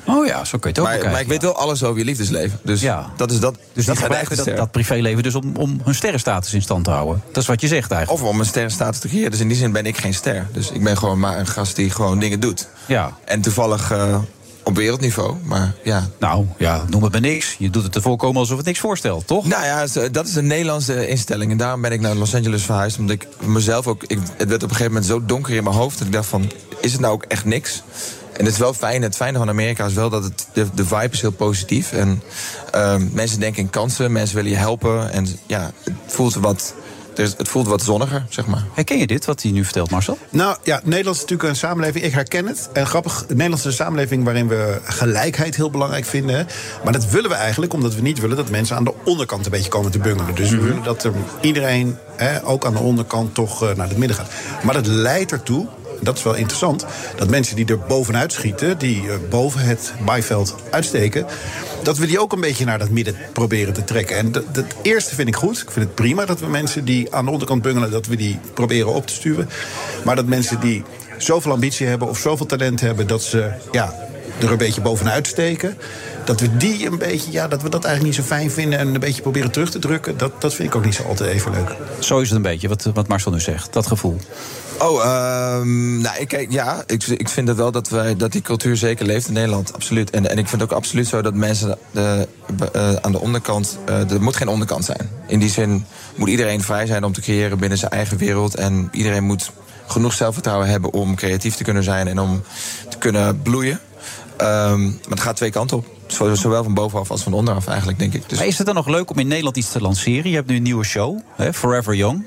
[0.07, 1.11] Oh ja, zo kun je het ook Maar, bekijken.
[1.11, 2.59] maar ik weet wel alles over je liefdesleven.
[2.63, 2.81] Dus
[3.17, 3.55] dat is dat.
[3.55, 6.91] Dus die dat gebruiken dat, dat privéleven dus om, om hun sterrenstatus in stand te
[6.91, 7.23] houden.
[7.33, 8.23] Dat is wat je zegt eigenlijk.
[8.23, 9.31] Of om een sterrenstatus te creëren.
[9.31, 10.47] Dus in die zin ben ik geen ster.
[10.53, 12.69] Dus ik ben gewoon maar een gast die gewoon dingen doet.
[12.87, 13.17] Ja.
[13.25, 14.19] En toevallig eh,
[14.65, 15.35] op wereldniveau.
[15.45, 16.07] Maar ja.
[16.19, 17.55] Nou ja, noem het maar niks.
[17.59, 19.47] Je doet het te voorkomen alsof het niks voorstelt, toch?
[19.47, 21.51] Nou ja, zo- dat is een Nederlandse instelling.
[21.51, 22.99] En daarom ben ik naar Los Angeles verhuisd.
[22.99, 24.03] Omdat ik mezelf ook.
[24.07, 25.99] Ik, het werd op een gegeven moment zo donker in mijn hoofd.
[25.99, 26.51] Dat ik dacht van,
[26.81, 27.83] is het nou ook echt niks?
[28.33, 29.03] En het is wel fijn.
[29.03, 31.93] Het fijne van Amerika is wel dat het, de, de vibe is heel positief.
[31.93, 32.23] En
[32.73, 34.13] ehm, mensen denken in kansen.
[34.13, 35.13] Mensen willen je helpen.
[35.13, 36.75] En ja, het voelt wat,
[37.17, 38.65] er het voelt wat zonniger, zeg maar.
[38.75, 40.19] Herken je dit, wat hij nu vertelt, Marcel?
[40.31, 42.69] Nou ja, Nederland is natuurlijk een samenleving, ik herken het.
[42.73, 46.37] En grappig, Nederland is een samenleving waarin we gelijkheid heel belangrijk vinden.
[46.37, 46.45] hè.
[46.85, 49.51] Maar dat willen we eigenlijk omdat we niet willen dat mensen aan de onderkant een
[49.51, 50.35] beetje komen te bungelen.
[50.35, 53.99] Dus we willen dat er iedereen, hè, ook aan de onderkant, toch eh, naar het
[53.99, 54.31] midden gaat.
[54.63, 55.67] Maar dat leidt ertoe.
[56.03, 56.87] Dat is wel interessant.
[57.17, 61.27] Dat mensen die er bovenuit schieten, die eh, boven het maaiveld uitsteken,
[61.83, 64.17] dat we die ook een beetje naar dat midden proberen te trekken.
[64.17, 65.59] En dat, eerste vind ik goed.
[65.59, 68.39] Ik vind het prima dat we mensen die aan de onderkant bungelen, dat we die
[68.55, 69.49] proberen op te stuwen.
[70.05, 70.83] Maar dat mensen die
[71.19, 73.95] zoveel ambitie hebben of zoveel talent hebben, dat ze ja,
[74.41, 75.79] er een beetje bovenuit steken.
[76.25, 78.95] Dat we die een beetje, ja, dat we dat eigenlijk niet zo fijn vinden en
[78.95, 80.19] een beetje proberen terug te drukken.
[80.19, 81.77] Dat, dat vind ik ook niet zo altijd even leuk.
[81.99, 83.73] Zo is het een beetje, wat, wat Marcel nu zegt.
[83.73, 84.19] Dat gevoel.
[84.83, 89.07] Oh, ehm, nou, ik, ja, ik, vind het wel dat, wij, dat die cultuur zeker
[89.07, 89.73] leeft in Nederland.
[89.75, 90.11] Absoluut.
[90.11, 92.29] En, en ik vind ook absoluut zo dat mensen de,
[92.73, 93.79] eh, aan de onderkant.
[93.87, 95.11] eh, er moet geen onderkant zijn.
[95.27, 95.85] In die zin
[96.17, 98.55] moet iedereen vrij zijn om te creëren binnen zijn eigen wereld.
[98.55, 99.51] En iedereen moet
[99.87, 102.43] genoeg zelfvertrouwen hebben om creatief te kunnen zijn en om
[102.89, 103.81] te kunnen bloeien.
[104.37, 105.87] Ehm, maar het gaat twee kanten op.
[106.07, 108.29] Zo- Zowel van bovenaf als van onderaf eigenlijk, denk ik.
[108.29, 110.31] Dus Maar is het dan nog leuk om in Nederland iets te lanceren?
[110.31, 112.25] Je hebt nu een nieuwe show, hè, Forever Young.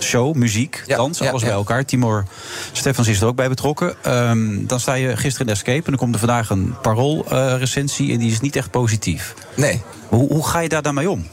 [0.00, 1.46] Show, muziek, dans, alles ja.
[1.46, 1.84] bij elkaar.
[1.84, 2.24] Timor
[2.72, 3.94] Stefans is er ook bij betrokken.
[4.02, 8.12] Ehm, dan sta je gisteren in Escape en dan komt er vandaag een parool-recensie...
[8.12, 9.34] en die is niet echt positief.
[9.54, 9.82] Nee.
[10.08, 11.26] Hoe, hoe ga je daar dan mee om?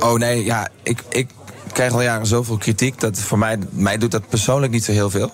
[0.00, 1.28] Oh nee, ja, ik, ik
[1.72, 3.00] krijg al jaren zoveel kritiek.
[3.00, 5.30] Dat voor mij, mij doet dat persoonlijk niet zo heel veel.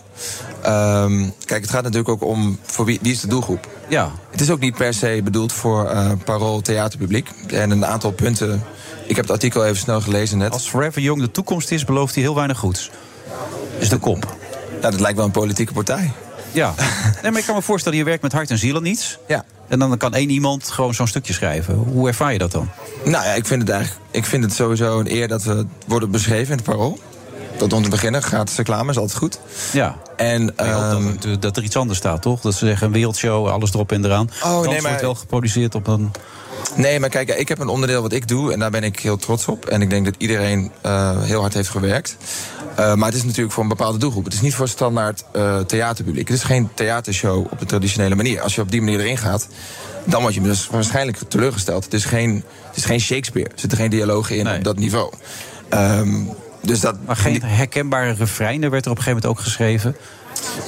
[0.62, 3.68] Ehm, kijk, het gaat natuurlijk ook om voor wie, wie is de doelgroep.
[3.88, 4.10] Ja.
[4.30, 7.30] Het is ook niet per se bedoeld voor eh parool theaterpubliek.
[7.46, 8.62] En een aantal punten.
[9.06, 10.52] Ik heb het artikel even snel gelezen net.
[10.52, 12.90] Als Forever Young de toekomst is, belooft hij heel weinig goeds.
[13.78, 14.36] Is de kop.
[14.70, 16.12] Nou, dat lijkt wel een politieke partij.
[16.52, 16.74] Ja.
[17.22, 19.18] Nee, maar ik kan me voorstellen, je werkt met hart en ziel en niets.
[19.26, 19.44] Ja.
[19.68, 21.74] En dan kan één iemand gewoon zo'n stukje schrijven.
[21.74, 22.68] Hoe ervaar je dat dan?
[23.04, 24.00] Nou ja, ik vind het eigenlijk.
[24.10, 26.98] Ik vind het sowieso een eer dat we worden beschreven in het parool.
[27.56, 29.38] Tot om te beginnen, gratis reclame is altijd goed.
[29.72, 29.96] Ja.
[30.16, 32.40] En, ehm, dat, dat er iets anders staat, toch?
[32.40, 34.30] Dat ze zeggen een wereldshow, alles erop en eraan.
[34.44, 36.10] Oh, Dans nee, maar- wordt wel geproduceerd op een...
[36.76, 39.16] Nee, maar kijk, ik heb een onderdeel wat ik doe en daar ben ik heel
[39.16, 39.66] trots op.
[39.66, 42.16] En ik denk dat iedereen eh, heel hard heeft gewerkt.
[42.76, 44.24] Eh, maar het is natuurlijk voor een bepaalde doelgroep.
[44.24, 46.28] Het is niet voor standaard eh, theaterpubliek.
[46.28, 48.40] Het is geen theatershow op de traditionele manier.
[48.40, 49.48] Als je op die manier erin gaat,
[50.04, 51.84] dan word je dus waarschijnlijk teleurgesteld.
[51.84, 53.48] Het is geen, het is geen Shakespeare.
[53.48, 55.12] Er zitten geen dialogen in op dat niveau.
[55.68, 56.24] Ehm,
[56.62, 59.96] dus dat, Maar geen herkenbare refrein, werd er op een gegeven moment ook geschreven.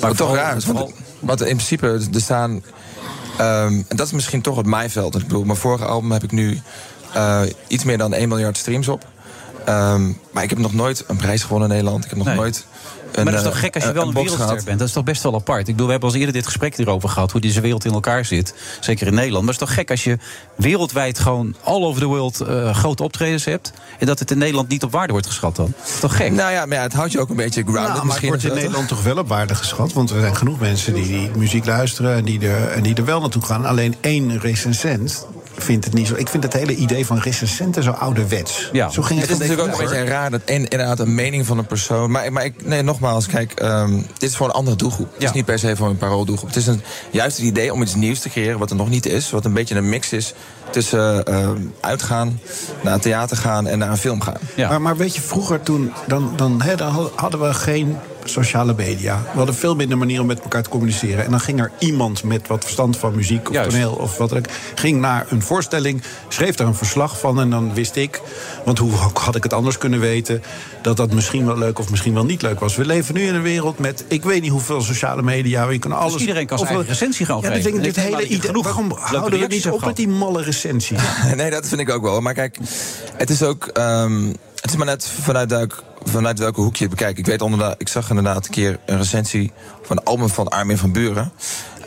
[0.00, 2.62] Maar toch raar want, want in principe, er staan...
[3.38, 5.14] ehm, en dat is misschien toch het maaiveld.
[5.16, 6.60] Ik bedoel, mijn vorige album heb ik nu
[7.14, 9.04] eh, iets meer dan 1 miljard streams op.
[9.64, 12.04] Ehm, maar ik heb nog nooit een prijs gewonnen in Nederland.
[12.04, 12.36] Ik heb nog Nee.
[12.36, 12.66] nooit...
[13.12, 14.78] Een, maar dat is eh, toch gek als je wel een, wereldster bent?
[14.78, 15.60] Dat is toch best wel apart?
[15.60, 17.32] Ik bedoel, we hebben al eens eerder dit gesprek hierover gehad...
[17.32, 19.44] hoe deze wereld in elkaar zit, zeker in Nederland.
[19.44, 20.18] Maar het is toch gek als je
[20.56, 22.40] wereldwijd gewoon all over the world...
[22.40, 23.72] eh, grote optredens hebt...
[23.98, 25.74] en dat het in Nederland niet op waarde wordt geschat dan?
[25.78, 26.32] Dat is toch gek?
[26.32, 28.28] Nou ja, maar ja, het houdt je ook een beetje grounded Nou, maar het misschien.
[28.28, 29.92] wordt in Nederland toch wel op waarde geschat.
[29.92, 33.04] Want er zijn genoeg mensen die, die muziek luisteren en die, er, en die er
[33.04, 33.64] wel naartoe gaan.
[33.64, 35.26] Alleen één recensent
[35.56, 36.14] vindt het niet zo.
[36.14, 38.68] Ik vind het hele idee van recensenten zo ouderwets.
[38.72, 38.88] Ja.
[38.88, 41.46] Zo ging het, het is natuurlijk ook een beetje raar dat in, inderdaad een mening
[41.46, 42.10] van een persoon.
[42.10, 45.12] Maar, maar ik, nee, nogmaals, kijk, ehm, dit is voor een andere doelgroep.
[45.12, 46.48] Het is niet per se voor een parooldoelgroep.
[46.48, 49.06] Het is een, juist het idee om iets nieuws te creëren wat er nog niet
[49.06, 49.30] is.
[49.30, 50.34] Wat een beetje een mix is
[50.70, 52.40] tussen ehm, uitgaan,
[52.82, 54.36] naar het theater gaan en naar een film gaan.
[54.56, 59.22] Maar, maar weet je, vroeger toen, dan, dan, hè, dan hadden we geen sociale media.
[59.22, 61.24] We hadden veel minder manieren om met elkaar te communiceren.
[61.24, 63.70] En dan ging er iemand met wat verstand van muziek of Juist.
[63.70, 64.44] toneel of wat dan ook...
[64.74, 67.40] ging naar een voorstelling, schreef daar een verslag van...
[67.40, 68.20] en dan wist ik,
[68.64, 70.42] want hoe had ik het anders kunnen weten...
[70.82, 72.76] dat dat misschien wel leuk of misschien wel niet leuk was.
[72.76, 75.68] We leven nu in een wereld met, ik weet niet hoeveel sociale media...
[75.70, 77.82] Je kan alles, Dus iedereen kan zijn eigen recensie gewoon ja, geven.
[77.82, 81.00] Dit hele idee, genoeg waarom houden we niet op met die malle recensies?
[81.36, 82.20] nee, dat vind ik ook wel.
[82.20, 82.58] Maar kijk,
[83.16, 83.66] het is ook.
[83.66, 84.26] ehm,
[84.60, 87.18] het is maar net vanuit, welk, vanuit welke hoek je het bekijkt.
[87.18, 89.52] Ik weet inderdaad, ik zag inderdaad een keer een recensie
[89.82, 91.32] van een album van Armin van Buren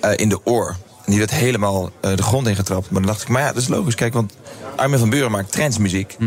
[0.02, 0.76] eh, in de oor.
[1.06, 2.90] En die werd helemaal eh, de grond ingetrapt.
[2.90, 3.96] Maar dan dacht ik, maar ja, dat is logisch.
[3.96, 4.34] Kijk, want
[4.76, 6.18] Armin van Buren maakt trendsmuziek.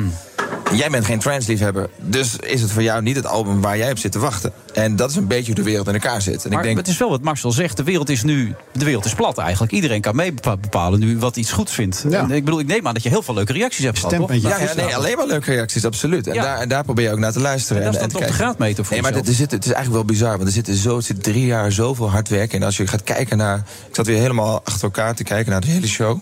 [0.72, 1.88] Jij bent geen transliefhebber.
[2.00, 4.52] Dus is het voor jou niet het album waar jij op zit te wachten.
[4.74, 6.44] En dat is een beetje hoe de wereld in elkaar zit.
[6.44, 7.76] En Maar ik denk, het is wel wat Marcel zegt.
[7.76, 8.54] De wereld is nu.
[8.72, 9.72] De wereld is plat eigenlijk.
[9.72, 12.04] Iedereen kan mee bepa- bepalen nu wat iets goeds vindt.
[12.10, 14.16] En ik bedoel, ik neem aan dat je heel veel leuke reacties hebt gehad.
[14.16, 14.32] toch?
[14.34, 16.26] Ja, ja, nee, alleen maar leuke reacties, absoluut.
[16.26, 16.42] En, Ja.
[16.42, 17.82] daar, en daar probeer je ook naar te luisteren.
[17.82, 19.94] En is dan te op de graadmeter voor Nee, maar er zit, het is eigenlijk
[19.94, 20.36] wel bizar.
[20.36, 22.58] Want er zit, zo, er zit drie jaar zoveel hard werken.
[22.60, 23.56] En als je gaat kijken naar...
[23.88, 26.18] Ik zat weer helemaal achter elkaar te kijken naar de hele show.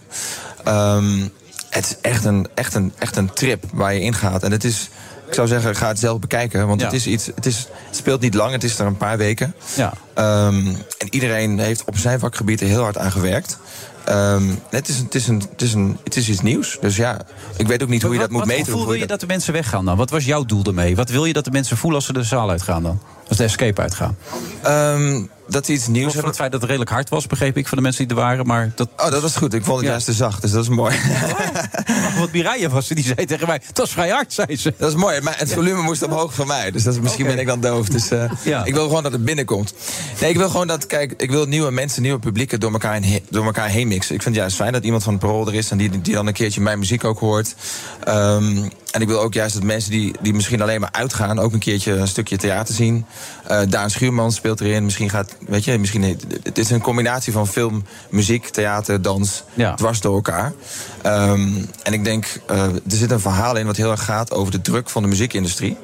[0.64, 1.18] Ehm,
[1.74, 4.42] het is echt een, echt, een, echt een trip waar je in gaat.
[4.42, 4.88] En het is...
[5.28, 6.66] Ik zou zeggen, ga het zelf bekijken.
[6.66, 6.86] Want Ja.
[6.86, 7.56] het, is iets, het, is,
[7.86, 9.54] het speelt niet lang, het is er een paar weken.
[9.76, 9.92] Ja.
[10.14, 10.66] Ehm,
[10.98, 13.58] en iedereen heeft op zijn vakgebied er heel hard aan gewerkt.
[14.04, 16.78] Ehm, het, is, een- het, is een, het, is een, het is iets nieuws.
[16.80, 17.20] Dus ja,
[17.56, 18.72] ik weet ook niet hoe je dat moet wat meten.
[18.72, 19.96] hoe wil je je dat de mensen weggaan dan?
[19.96, 20.96] Wat was jouw doel ermee?
[20.96, 23.00] Wat wil je dat de mensen voelen als ze de zaal uitgaan dan?
[23.28, 24.16] Als de escape uitgaan?
[24.62, 26.30] Ehm, dat die iets nieuws hebben.
[26.30, 28.46] het feit dat het redelijk hard was, begreep ik van de mensen die er waren.
[28.46, 28.88] Maar dat...
[28.96, 29.54] Oh, dat was goed.
[29.54, 30.96] Ik vond het juist te zacht, dus dat is mooi.
[32.18, 34.74] Wat Mireille was, die zei tegen mij: Het was vrij hard, zei ze.
[34.78, 36.70] Dat is mooi, maar het volume moest omhoog van mij.
[36.70, 37.88] Dus dat is, misschien ben ik dan doof.
[37.88, 38.30] Dus eh,
[38.64, 39.74] ik wil gewoon dat het binnenkomt.
[40.20, 43.22] Nee, ik wil gewoon dat, kijk, ik wil nieuwe mensen, nieuwe publieken door elkaar, heen,
[43.30, 44.14] door elkaar heen mixen.
[44.14, 46.14] Ik vind het juist fijn dat iemand van het parool er is en die, die
[46.14, 47.54] dan een keertje mijn muziek ook hoort.
[48.04, 51.52] Ehm, en ik wil ook juist dat mensen die, die misschien alleen maar uitgaan, ook
[51.52, 53.06] een keertje een stukje theater zien.
[53.46, 54.84] Eh Daan Schuurman speelt erin.
[54.84, 59.44] Misschien gaat, weet je, misschien, het is een combinatie van film, muziek, theater, dans,
[59.76, 60.52] dwars door elkaar.
[61.02, 61.48] Ehm,
[61.82, 64.60] en ik denk, eh, er zit een verhaal in wat heel erg gaat over de
[64.60, 65.76] druk van de muziekindustrie.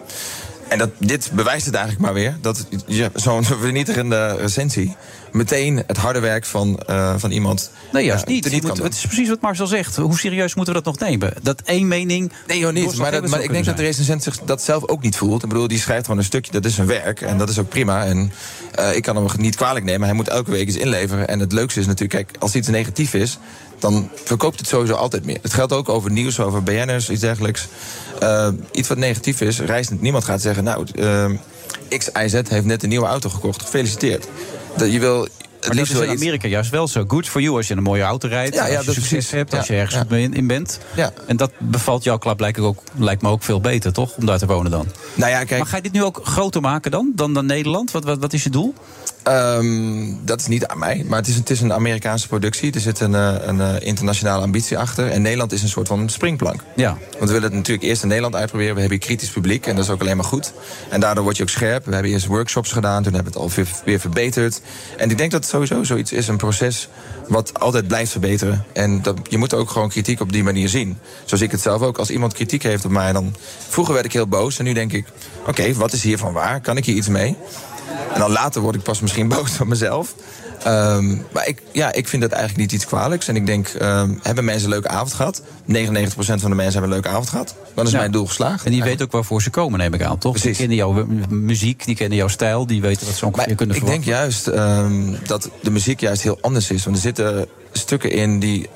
[0.68, 2.36] En dat, dit bewijst het eigenlijk maar weer.
[2.40, 2.66] Dat
[3.14, 4.96] zo'n vernietigende recensie
[5.32, 7.70] meteen het harde werk van, eh, van iemand.
[7.92, 8.62] Nee, juist ja, niet.
[8.62, 9.96] moet- het is precies wat Marcel zegt.
[9.96, 11.32] Hoe serieus moeten we dat nog nemen?
[11.42, 12.32] Dat één mening.
[12.46, 12.96] Nee, joh, niet.
[12.96, 15.42] Maar, dat, maar ik denk dat de recensent zich dat zelf ook niet voelt.
[15.42, 17.20] Ik bedoel, die schrijft gewoon een stukje, dat is zijn werk.
[17.20, 18.04] En dat is ook prima.
[18.04, 18.32] En
[18.74, 20.06] eh, ik kan hem niet kwalijk nemen.
[20.06, 21.28] Hij moet elke week iets inleveren.
[21.28, 23.38] En het leukste is natuurlijk, kijk, als iets negatief is...
[23.78, 25.38] dan verkoopt het sowieso altijd meer.
[25.42, 27.66] Het geldt ook over nieuws, over BN'ers, iets dergelijks.
[28.20, 30.64] Eh, iets wat negatief is, reist niemand gaat zeggen...
[30.64, 31.30] nou, eh,
[31.98, 33.62] X, Y, Z heeft net een nieuwe auto gekocht.
[33.62, 34.26] Gefeliciteerd.
[34.84, 35.28] Je wil...
[35.60, 37.04] Het Maar dat liefst is in Amerika juist wel zo.
[37.08, 38.54] Good for you als je een mooie auto rijdt.
[38.54, 39.30] Ja, ja, als je succes precies.
[39.30, 40.16] hebt, als je ergens ja.
[40.16, 40.78] in, in bent.
[40.96, 41.12] Ja.
[41.26, 44.16] En dat bevalt jouw klap lijkt, ook, lijkt me ook veel beter, toch?
[44.16, 44.86] Om daar te wonen dan.
[45.14, 45.60] Nou ja, kijk.
[45.60, 47.12] Maar ga je dit nu ook groter maken dan?
[47.14, 47.90] Dan, dan Nederland?
[47.90, 48.74] Wat, wat, wat is je doel?
[49.22, 52.72] Ehm, dat is niet aan mij, maar het is, het is een Amerikaanse productie.
[52.72, 55.10] Er zit een, eh, een eh, internationale ambitie achter.
[55.10, 56.62] En Nederland is een soort van springplank.
[56.76, 56.88] Ja.
[57.10, 58.74] Want we willen het natuurlijk eerst in Nederland uitproberen.
[58.74, 60.52] We hebben hier kritisch publiek en dat is ook alleen maar goed.
[60.88, 61.84] En daardoor word je ook scherp.
[61.84, 64.60] We hebben eerst workshops gedaan, toen hebben we het al weer, weer verbeterd.
[64.96, 66.88] En ik denk dat het sowieso zoiets is, een proces
[67.28, 68.64] wat altijd blijft verbeteren.
[68.72, 70.98] En dat, je moet ook gewoon kritiek op die manier zien.
[71.24, 71.98] Zoals ik het zelf ook.
[71.98, 73.34] Als iemand kritiek heeft op mij, dan...
[73.68, 75.06] Vroeger werd ik heel boos en nu denk ik...
[75.46, 76.60] Oké, wat is hiervan waar?
[76.60, 77.36] Kan ik hier iets mee?
[78.14, 80.14] En dan later word ik pas misschien boos op mezelf.
[80.64, 83.28] Ehm, maar ik, ja, ik vind dat eigenlijk niet iets kwalijks.
[83.28, 85.42] En ik denk, ehm, hebben mensen een leuke avond gehad?
[85.64, 87.54] 99% van de mensen hebben een leuke avond gehad.
[87.74, 88.64] Dan is mijn doel geslaagd.
[88.64, 90.40] En die weten ook waarvoor ze komen, neem ik aan, toch?
[90.40, 93.86] Die kennen jouw muziek, die kennen jouw stijl, die weten wat ze ongeveer kunnen Ik
[93.86, 94.22] denk verwachten.
[94.22, 96.84] juist ehm, dat de muziek juist heel anders is.
[96.84, 98.68] Want er zitten stukken in die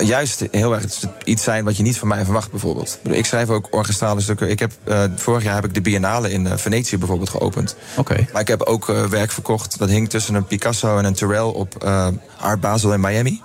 [0.00, 0.84] juist heel erg
[1.24, 2.98] iets zijn wat je niet van mij verwacht, bijvoorbeeld.
[3.02, 4.50] Ik schrijf ook orchestrale stukken.
[4.50, 7.76] Ik heb, eh, vorig jaar heb ik de Biennale in eh, Venetië bijvoorbeeld geopend.
[7.96, 8.26] Oké.
[8.32, 11.40] Maar ik heb ook eh, werk verkocht dat hing tussen een Picasso en een Terrell
[11.40, 12.06] op eh,
[12.40, 13.42] Art Basel in Miami.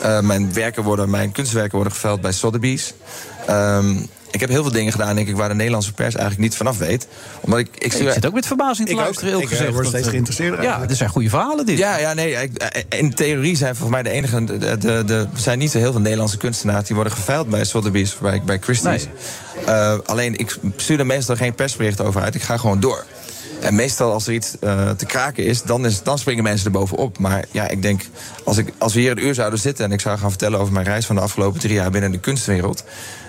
[0.00, 2.94] Eh, mijn, werken worden, mijn kunstwerken worden geveld bij Sotheby's.
[3.46, 3.96] Ehm,
[4.30, 6.78] ik heb heel veel dingen gedaan, denk ik, waar de Nederlandse pers eigenlijk niet vanaf
[6.78, 7.06] weet.
[7.40, 9.04] Omdat ik, ik, Ik zit ook met verbazing te Ik ook.
[9.04, 9.70] luisteren, heel Ik, eh, gezegd.
[9.70, 10.88] word Dat, steeds eh, geïnteresseerder Ja, eigenlijk.
[10.88, 11.78] dit zijn goede verhalen, dit.
[11.78, 12.32] Ja, ja, nee.
[12.42, 14.44] ik- eh, in theorie zijn volgens mij de enige.
[14.44, 17.64] De, de, de, er zijn niet zo heel veel Nederlandse kunstenaars die worden geveild bij
[17.64, 19.06] Sotheby's of bij, bij Christie's.
[19.66, 22.34] Eh, alleen ik stuur er meestal geen persbericht over uit.
[22.34, 23.04] Ik ga gewoon door.
[23.60, 26.72] En meestal als er iets eh, te kraken is dan, is, dan springen mensen er
[26.72, 27.18] bovenop.
[27.18, 28.02] Maar ja, ik denk,
[28.44, 30.72] als, ik, als we hier een uur zouden zitten en ik zou gaan vertellen over
[30.72, 32.84] mijn reis van de afgelopen drie jaar binnen de kunstwereld,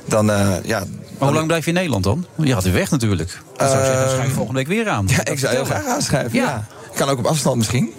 [0.05, 0.79] dan eh, ja.
[1.17, 2.25] Maar hoe lang blijf je in Nederland dan?
[2.35, 3.41] Je gaat weer weg natuurlijk.
[3.55, 5.07] Dan zou ik zeggen, schrijf volgende week weer aan.
[5.07, 6.33] Ja, ik zou heel graag aanschrijven.
[6.33, 6.67] Ja.
[6.91, 7.93] Ik kan ook op afstand misschien.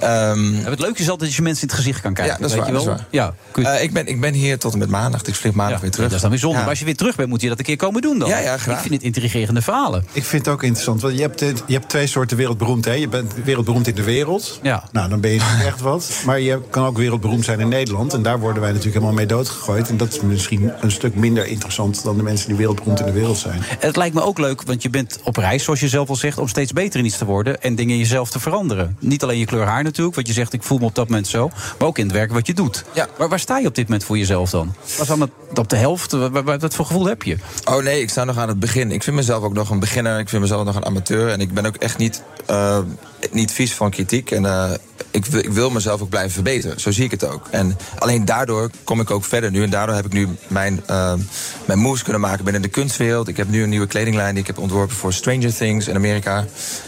[0.00, 2.34] Ehm, het leuke is altijd als je mensen in het gezicht kan kijken.
[2.34, 2.72] Ja, dat is weet waar.
[2.72, 2.94] je Dat wel?
[2.94, 3.34] is waar.
[3.64, 5.22] Ja, Eh, ik, ben, ik ben hier tot en met maandag.
[5.22, 6.06] Ik vlieg maandag weer terug.
[6.06, 6.54] Dat is dan weer zonde.
[6.56, 6.60] Ja.
[6.62, 8.28] Maar als je weer terug bent, moet je dat een keer komen doen dan.
[8.28, 8.74] Ja, ja, graag.
[8.76, 10.04] Ik vind het intrigerende verhalen.
[10.12, 11.00] Ik vind het ook interessant.
[11.00, 12.84] Want je hebt, je hebt twee soorten wereldberoemd.
[12.84, 12.92] Hè?
[12.92, 14.58] Je bent wereldberoemd in de wereld.
[14.62, 14.84] Ja.
[14.92, 16.10] Nou, dan ben je echt wat.
[16.26, 18.12] Maar je kan ook wereldberoemd zijn in Nederland.
[18.14, 19.88] En daar worden wij natuurlijk helemaal mee doodgegooid.
[19.88, 23.12] En dat is misschien een stuk minder interessant dan de mensen die wereldberoemd in de
[23.12, 23.60] wereld zijn.
[23.78, 26.38] Het lijkt me ook leuk, want je bent op reis, zoals je zelf al zegt,
[26.38, 28.96] om steeds beter in iets te worden en dingen in jezelf te veranderen.
[29.00, 31.26] Niet alleen je kleur haar natuurlijk, want je zegt ik voel me op dat moment
[31.26, 32.84] zo, maar ook in het werk wat je doet.
[32.92, 33.08] Ja.
[33.16, 34.74] Waar, waar sta je op dit moment voor jezelf dan?
[34.98, 36.12] Was dan het, op de helft?
[36.42, 37.36] Wat voor gevoel heb je?
[37.64, 38.90] Oh nee, ik sta nog aan het begin.
[38.90, 40.18] Ik vind mezelf ook nog een beginner.
[40.18, 41.28] Ik vind mezelf nog een amateur.
[41.28, 42.78] En ik ben ook echt niet, eh,
[43.30, 44.30] niet vies van kritiek.
[44.30, 44.70] En eh,
[45.10, 46.80] ik, wil- ik wil mezelf ook blijven verbeteren.
[46.80, 47.46] Zo zie ik het ook.
[47.50, 49.62] En alleen daardoor kom ik ook verder nu.
[49.62, 51.12] En daardoor heb ik nu mijn, eh,
[51.64, 53.28] mijn moves kunnen maken binnen de kunstwereld.
[53.28, 56.44] Ik heb nu een nieuwe kledinglijn die ik heb ontworpen voor Stranger Things in Amerika.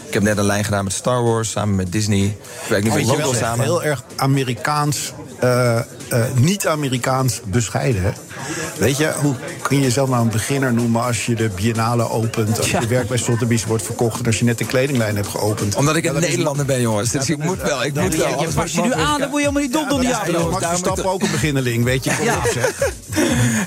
[0.07, 2.23] Ik heb net een lijn gedaan met Star Wars samen met Disney.
[2.25, 2.35] Ik
[2.69, 3.65] werk nu met Logo samen.
[3.65, 5.79] Heel erg Amerikaans, eh,
[6.35, 8.01] niet-Amerikaans bescheiden.
[8.01, 8.11] hè?
[8.77, 12.57] Weet je, hoe kun je jezelf nou een beginner noemen als je de biennale opent,
[12.57, 15.75] als je werk bij Sotheby's wordt verkocht en als je net de kledinglijn hebt geopend?
[15.75, 17.11] Omdat ik Nederlander ben, jongens.
[17.11, 17.83] Dus ik moet wel.
[17.83, 18.41] Ik moet je- wel.
[18.41, 20.49] je past je nu aan, dan word je helemaal niet dom door die Ja, Diablo.
[20.51, 22.15] Max Verstappen ook een beginneling, weet je.
[22.15, 22.37] Kom Ja.
[22.37, 22.73] op, zeg.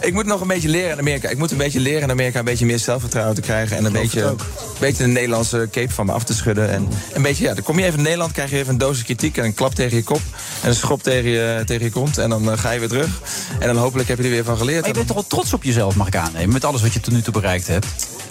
[0.00, 1.28] Ik moet nog een beetje leren in Amerika.
[1.28, 3.76] Ik moet een beetje leren in Amerika een beetje meer zelfvertrouwen te krijgen.
[3.76, 4.36] En een beetje, een
[4.78, 6.70] beetje de Nederlandse cape van me af te schudden.
[6.70, 9.04] En een beetje, ja, dan kom je even in Nederland, krijg je even een dosis
[9.04, 10.20] kritiek en een klap tegen je kop.
[10.62, 12.18] En een schop tegen je, tegen je kont.
[12.18, 13.08] En dan eh, ga je weer terug.
[13.58, 14.78] En dan hopelijk heb je er weer van geleerd.
[14.80, 17.00] Maar je bent toch wel trots op jezelf, mag ik aannemen, met alles wat je
[17.00, 17.86] tot nu toe bereikt hebt?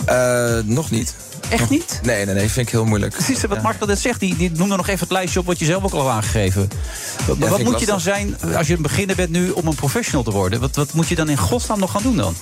[0.05, 1.13] Eh, nog niet.
[1.49, 1.99] Echt niet?
[2.03, 3.13] Nee, nee, nee, vind ik heel moeilijk.
[3.23, 5.65] Precies wat Mark net zegt, die, die noemde nog even het lijstje op wat je
[5.65, 6.69] zelf ook al had aangegeven.
[7.27, 10.23] Wat, wat moet je dan zijn als je een beginner bent nu om een professional
[10.23, 10.59] te worden?
[10.59, 12.35] Wat, wat moet je dan in godsnaam nog gaan doen dan?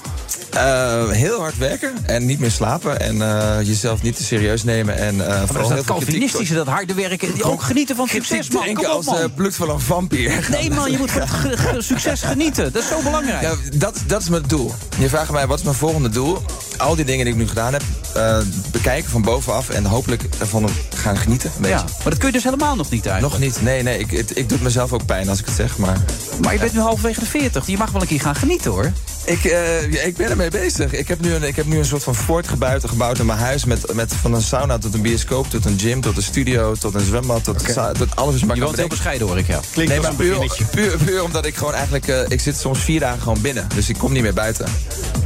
[0.50, 3.00] Eh, heel hard werken en niet meer slapen.
[3.00, 4.98] En eh, jezelf niet te serieus nemen.
[4.98, 7.44] En, eh Maar vooral dat is heel Calvinistische, dat harde werken.
[7.44, 8.74] Ook genieten van succes, man.
[8.74, 9.18] Kom op, als man.
[9.18, 10.48] eh, bloed van een vampier.
[10.52, 12.74] Nee, man, je moet van het succes genieten.
[12.74, 13.42] Dat is zo belangrijk.
[13.42, 14.74] Ja, dat, dat is mijn doel.
[14.98, 16.42] Je vraagt mij, wat is mijn volgende doel?
[16.78, 17.82] Al die dingen die ik nu gedaan heb,
[18.16, 18.38] eh,
[18.72, 19.70] bekijken van bovenaf...
[19.70, 21.76] en hopelijk ervan gaan genieten, een beetje.
[21.76, 23.40] Ja, maar dat kun je dus helemaal nog niet eigenlijk.
[23.40, 23.98] Nog niet, nee, nee.
[24.00, 25.98] Ik, het, ik doe het mezelf ook pijn als ik het zeg, maar...
[26.42, 27.68] Maar je bent nu halverwege de 40.
[27.68, 28.92] Je mag wel een keer gaan genieten, hoor.
[29.26, 30.92] Ik, eh, ja, ik ben ermee bezig.
[30.94, 33.40] Ik heb nu een, ik heb nu een soort van fort gebouwd, gebouwd in mijn
[33.40, 33.66] huis...
[33.66, 36.74] Met, met van een sauna tot een bioscoop, tot een gym, tot een studio...
[36.76, 39.38] tot een zwembad, tot, sa- tot alles is maar Je kan woont heel bescheiden, hoor
[39.38, 39.60] ik, ja.
[39.72, 40.66] Klinkt nee, maar een puur, beginnetje.
[40.66, 42.08] puur, puur omdat ik gewoon eigenlijk...
[42.08, 43.68] eh, ik zit soms vier dagen gewoon binnen.
[43.76, 44.66] Dus ik kom niet meer buiten.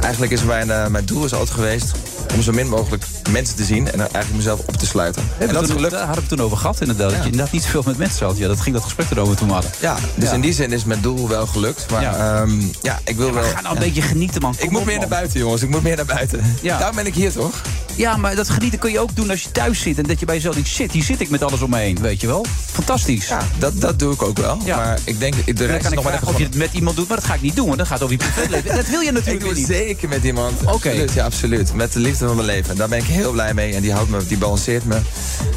[0.00, 1.92] Eigenlijk is mijn, mijn doel is altijd geweest...
[2.34, 3.86] om zo min mogelijk mensen te zien...
[3.92, 5.22] en eigenlijk mezelf op te sluiten.
[5.38, 5.90] En dat toen, gelukt.
[5.92, 7.10] Daar hadden we het toen over gehad, inderdaad.
[7.10, 8.38] Dat je inderdaad niet zoveel met mensen had.
[8.38, 9.70] Ja, dat ging dat gesprek erover toen we hadden.
[9.80, 10.34] Ja, dus Ja.
[10.34, 11.90] in die zin is mijn doel wel gelukt.
[11.90, 12.46] Maar Ja.
[12.82, 13.42] ja ik wil wel...
[13.42, 14.54] ga nou een beetje genieten, man.
[14.58, 15.08] Ik moet op, meer man.
[15.08, 15.62] naar buiten, jongens.
[15.62, 16.56] Ik moet meer naar buiten.
[16.62, 16.76] Ja.
[16.78, 17.54] Daarom ben ik hier, toch?
[17.96, 19.98] Ja, maar dat genieten kun je ook doen als je thuis zit.
[19.98, 21.98] En dat je bij jezelf denkt, shit, hier zit ik met alles om me heen.
[22.00, 22.44] Weet je wel?
[22.72, 23.28] Fantastisch.
[23.28, 24.58] Ja, dat, dat doe ik ook wel.
[24.64, 24.76] Ja.
[24.76, 26.96] Maar ik denk, de rest kan ik nog maar even of je het met iemand
[26.96, 27.66] doet, maar dat ga ik niet doen.
[27.66, 28.76] Want dat gaat over je privéleven.
[28.76, 29.66] dat wil je Ik natuurlijk doe het niet.
[29.66, 30.60] zeker met iemand.
[30.60, 30.72] Oké.
[30.72, 31.74] Absoluut, ja, absoluut.
[31.74, 32.76] Met de liefde van mijn leven.
[32.76, 33.74] Daar ben ik heel blij mee.
[33.74, 34.98] En die houdt me, die balanceert me.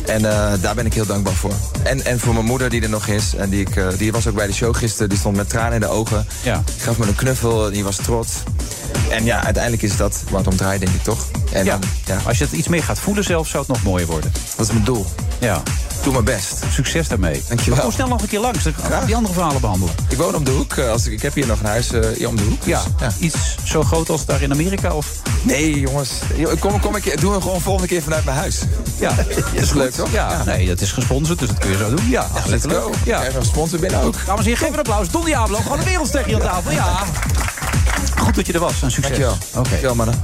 [0.06, 1.54] En eh, daar ben ik heel dankbaar voor.
[1.84, 3.36] En, en voor mijn moeder die er nog is.
[3.36, 5.10] En die, ik, eh, die was ook bij de show gisteren.
[5.10, 6.28] Die stond met tranen in de ogen.
[6.44, 6.64] Ja.
[6.78, 7.72] Gaf me een knuffel.
[7.72, 8.32] Die was trots.
[9.10, 11.26] En ja, uiteindelijk is dat waar het om draait, denk ik toch?
[11.52, 11.72] En Ja.
[11.78, 14.32] dan, ja, Als je het iets meer gaat voelen zelf, zou het nog mooier worden.
[14.58, 15.06] dat is mijn doel.
[15.40, 15.62] Ja.
[16.04, 16.54] Doe mijn best.
[16.72, 17.44] Succes daarmee.
[17.48, 17.80] Dankjewel.
[17.82, 18.64] Kom snel nog een keer langs.
[18.64, 19.94] Dan gaan we die andere verhalen behandelen.
[20.10, 20.74] Ik woon om de hoek.
[20.74, 22.64] Eh, Als ik, ik heb hier nog een huis hier om de hoek.
[22.66, 22.82] Ja.
[22.98, 24.94] Dus, Iets zo groot als daar in Amerika?
[24.94, 25.08] Of?
[25.42, 26.10] Nee, jongens.
[26.60, 28.60] Kom, kom ik, doen we gewoon volgende keer vanuit mijn huis.
[29.00, 29.12] Ja,
[29.54, 30.12] Dat is leuk, toch?
[30.12, 32.10] Ja, nee, dat is gesponsord, dus dat kun je zo doen.
[32.10, 32.92] Ja, Let's hartstikke go.
[33.06, 33.24] Ja.
[33.24, 33.32] Ja.
[33.32, 34.16] We een sponsor binnen ook.
[34.26, 35.10] Dames en heren, geef een applaus.
[35.10, 36.72] Don Diablo, gewoon een wereldster hier aan tafel.
[36.72, 37.04] Ja.
[38.18, 39.02] Goed dat je er was en succes.
[39.02, 39.32] Dankjewel.
[39.54, 39.70] Oké.
[39.70, 40.22] Dankjewel, mannen.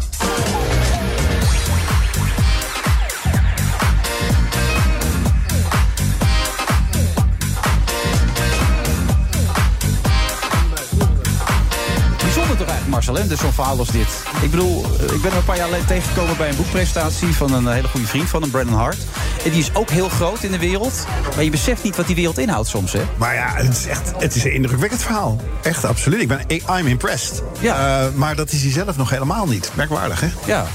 [13.05, 13.27] Marcel?
[13.27, 14.07] Dus zo'n verhaal als dit.
[14.41, 17.53] Ik bedoel, eh, ik ben hem een paar jaar geleden tegengekomen bij een boekpresentatie van
[17.53, 18.97] een hele goede vriend van hem, Brandon Hart.
[19.43, 21.05] En die is ook heel groot in de wereld.
[21.35, 23.01] Maar je beseft niet wat die wereld inhoudt soms, hè?
[23.17, 25.41] Maar ja, het is echt het is een indrukwekkend verhaal.
[25.61, 26.21] Echt, absoluut.
[26.21, 26.41] Ik ben,
[26.79, 27.43] I'm impressed.
[27.59, 28.05] Ja.
[28.05, 29.71] Eh, maar dat is hij zelf nog helemaal niet.
[29.75, 30.29] Merkwaardig, hè?
[30.45, 30.65] Ja.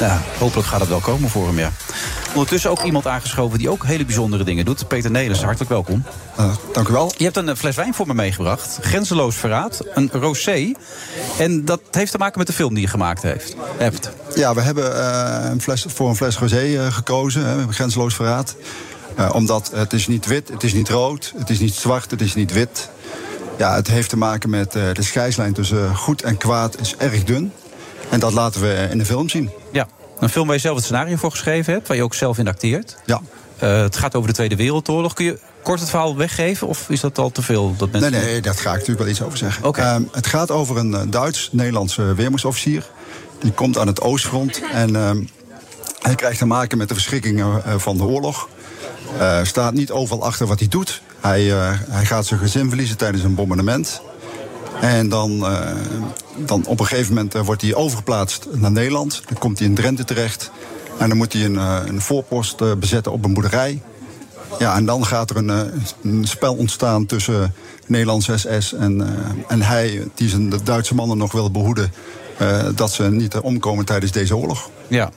[0.00, 1.70] Nou, hopelijk gaat het wel komen voor hem, ja.
[2.32, 4.88] Ondertussen ook iemand aangeschoven die ook hele bijzondere dingen doet.
[4.88, 6.04] Peter Nelens, hartelijk welkom.
[6.72, 7.12] dank u wel.
[7.16, 8.78] Je hebt een eh, fles wijn voor me meegebracht.
[8.80, 10.72] Grenzeloos Verraad, een rosé.
[11.38, 14.10] En dat heeft te maken met de film die je gemaakt heeft, hebt.
[14.34, 18.56] Ja, we hebben eh, een fles, voor een fles rosé gekozen, hè, grenzeloos verraad.
[19.32, 22.34] Omdat het is niet wit, het is niet rood, het is niet zwart, het is
[22.34, 22.88] niet wit.
[23.56, 27.52] Ja, het heeft te maken met de scheidslijn tussen goed en kwaad is erg dun.
[28.10, 29.50] En dat laten we in de film zien.
[29.72, 29.86] Ja,
[30.18, 32.48] een film waar je zelf het scenario voor geschreven hebt, waar je ook zelf in
[32.48, 32.96] acteert.
[33.04, 33.20] Ja.
[33.58, 35.14] Eh, het gaat over de Tweede Wereldoorlog.
[35.14, 36.66] Kun je kort het verhaal weggeven?
[36.66, 37.74] Of is dat al te veel?
[37.76, 38.12] Dat mensen...
[38.12, 39.72] Nee, nee, dat ga ik natuurlijk wel iets over zeggen.
[39.72, 42.84] Ehm, het gaat over een eh, Duits-Nederlandse weermachtsofficier.
[43.38, 45.22] Die komt aan het Oostfront en ehm,
[45.98, 48.48] hij krijgt te maken met de verschrikkingen eh, van de oorlog.
[49.18, 51.02] Eh, staat niet overal achter wat hij doet.
[51.20, 51.42] Hij,
[51.88, 54.02] hij gaat zijn gezin verliezen tijdens een bombardement.
[54.80, 55.70] En dan, eh,
[56.36, 59.22] dan op een gegeven moment eh, wordt hij overgeplaatst naar Nederland.
[59.26, 60.50] Dan komt hij in Drenthe terecht.
[60.98, 63.82] En dan moet hij een, eh, een voorpost bezetten op een boerderij.
[64.58, 65.48] Ja, en dan gaat er een,
[66.02, 67.54] een spel ontstaan tussen
[67.86, 69.06] Nederlandse SS en,
[69.48, 71.92] en hij, die zijn de Duitse mannen nog wil behoeden.
[72.38, 74.70] Eh, dat ze niet omkomen tijdens deze oorlog.
[74.88, 75.10] Ja,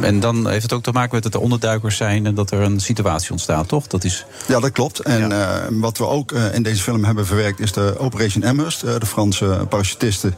[0.00, 2.26] en dan heeft het ook te maken met dat er onderduikers zijn...
[2.26, 3.86] en dat er een situatie ontstaat, toch?
[3.86, 4.26] Dat is...
[4.46, 5.00] Ja, dat klopt.
[5.00, 8.80] En eh, wat we ook eh, in deze film hebben verwerkt is de Operation Amherst.
[8.80, 10.34] de Franse parachutisten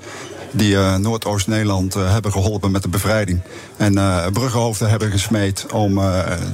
[0.52, 3.40] die Noordoost-Nederland hebben geholpen met de bevrijding.
[3.76, 3.94] En
[4.32, 5.94] bruggenhoofden hebben gesmeed om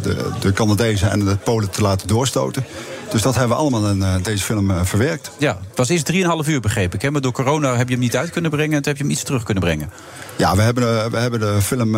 [0.02, 2.64] de, de Canadezen en de Polen te laten doorstoten.
[3.10, 5.30] Dus dat hebben we allemaal in eh, deze film eh, verwerkt.
[5.38, 6.18] Ja, het was eerst 3,5
[6.48, 7.02] uur, begreep ik.
[7.02, 7.10] Hè?
[7.10, 8.76] Maar door corona heb je hem niet uit kunnen brengen...
[8.76, 9.90] en toen heb je hem iets terug kunnen brengen.
[10.36, 11.92] Ja, we hebben, eh, we hebben de film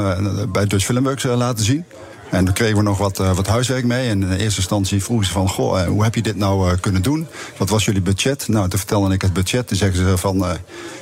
[0.53, 1.85] bij Dutch Filmworks laten zien.
[2.31, 4.09] En daar kregen we nog wat, eh, wat huiswerk mee.
[4.09, 5.49] En in eerste instantie vroegen ze van...
[5.49, 7.27] Goh, eh, hoe heb je dit nou eh, kunnen doen?
[7.57, 8.49] Wat was jullie budget?
[8.49, 9.67] Nou, toen vertelde ik het budget.
[9.69, 10.39] Toen zeggen ze van...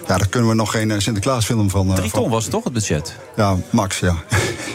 [0.07, 1.95] ja, daar kunnen we nog geen Sinterklaasfilm van...
[1.95, 3.15] Drie van- ton was het toch, het budget?
[3.37, 4.17] Ja, max, ja.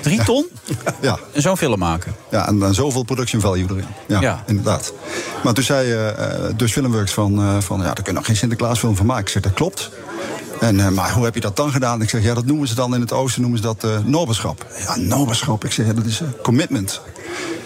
[0.01, 0.45] Drie ton?
[1.01, 1.19] ja.
[1.33, 2.15] En zo'n film maken?
[2.31, 3.85] Ja, en dan zoveel production value erin.
[4.07, 4.43] Ja, Ja.
[4.47, 4.93] inderdaad.
[5.43, 6.13] Maar toen zei
[6.55, 7.61] Dutch Filmworks van...
[7.61, 9.23] van ja, daar kun je nog geen Sinterklaasfilm van maken.
[9.23, 9.89] Ik zeg, dat klopt.
[10.59, 12.01] En, eh, maar hoe heb je dat dan gedaan?
[12.01, 14.65] Ik zeg, ja, dat noemen ze dan in het oosten noemen ze dat eh noberschap.
[14.79, 15.65] Ja, noberschap.
[15.65, 17.01] Ik zeg, ja, dat is eh, commitment.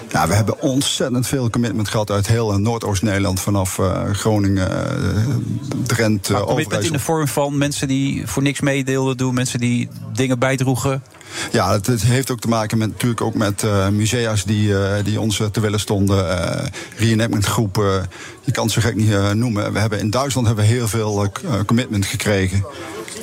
[0.09, 3.39] Ja, we hebben ontzettend veel commitment gehad uit heel Noordoost-Nederland.
[3.39, 5.21] Vanaf eh, Groningen, eh,
[5.85, 9.33] Drenthe, Maar commitment in de vorm van mensen die voor niks meedeelden doen...
[9.33, 11.03] mensen die dingen bijdroegen.
[11.51, 14.73] Ja, het, het heeft ook te maken met, natuurlijk ook met eh, musea's die,
[15.03, 16.29] die ons te willen stonden.
[16.29, 16.67] eh
[16.97, 18.09] reenactment groepen,
[18.43, 19.73] je kan het zo gek niet noemen.
[19.73, 21.31] We hebben, in Duitsland hebben we heel veel
[21.65, 22.65] commitment gekregen.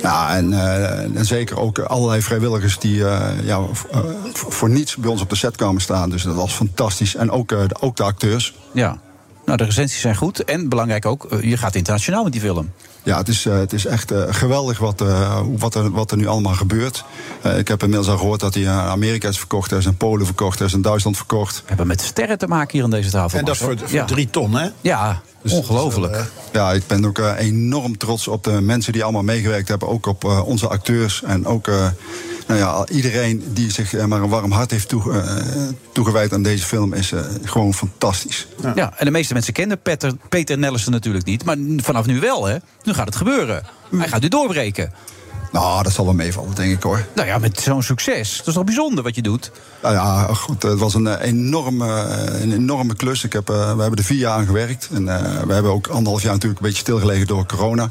[0.02, 3.58] Ja, en, eh, en zeker ook allerlei vrijwilligers die eh, ja,
[3.90, 3.98] eh,
[4.34, 6.10] voor niets bij ons op de set kwamen staan.
[6.10, 7.14] Dus dat was fantastisch.
[7.14, 8.54] En ook, eh, de, ook de acteurs.
[8.72, 8.98] Ja.
[9.44, 10.44] Nou, de recensies zijn goed.
[10.44, 12.70] En belangrijk ook, je gaat internationaal met die film.
[13.02, 16.16] Ja, het is, eh, het is echt eh, geweldig wat, eh, wat, er, wat er
[16.16, 17.04] nu allemaal gebeurt.
[17.42, 19.96] Eh, ik heb inmiddels al gehoord dat hij aan Amerika is verkocht, hij is in
[19.96, 21.56] Polen verkocht, hij is in Duitsland verkocht.
[21.56, 23.38] We hebben met sterren te maken hier aan deze tafel.
[23.38, 24.04] En dat voor, voor Ja.
[24.04, 24.68] drie ton, hè?
[24.80, 25.20] Ja,
[25.50, 26.24] ongelooflijk.
[26.52, 29.88] ja, ik ben ook eh, enorm trots op de mensen die allemaal meegewerkt hebben.
[29.88, 31.86] Ook op eh, onze acteurs en ook eh,
[32.46, 36.42] nou ja, iedereen die zich eh, maar een warm hart heeft toe, eh, toegewijd aan
[36.42, 38.46] deze film is eh, gewoon fantastisch.
[38.74, 38.92] Ja.
[38.98, 41.44] en de meeste mensen kennen Peter, Peter Nellissen natuurlijk niet.
[41.44, 42.56] Maar vanaf nu wel, hè?
[42.82, 43.62] Nu gaat het gebeuren.
[43.96, 44.92] Hij gaat nu doorbreken.
[45.52, 47.06] Nou, dat zal wel meevallen, denk ik hoor.
[47.14, 48.36] Nou ja, met zo'n succes.
[48.36, 49.50] Dat is toch bijzonder wat je doet?
[49.82, 53.24] Nou ja, goed, het was een eh, enorme, eh, een enorme klus.
[53.24, 54.88] Ik heb, eh, we hebben er vier jaar aan gewerkt.
[54.92, 57.90] En eh, we hebben ook anderhalf jaar natuurlijk een beetje stilgelegen door corona.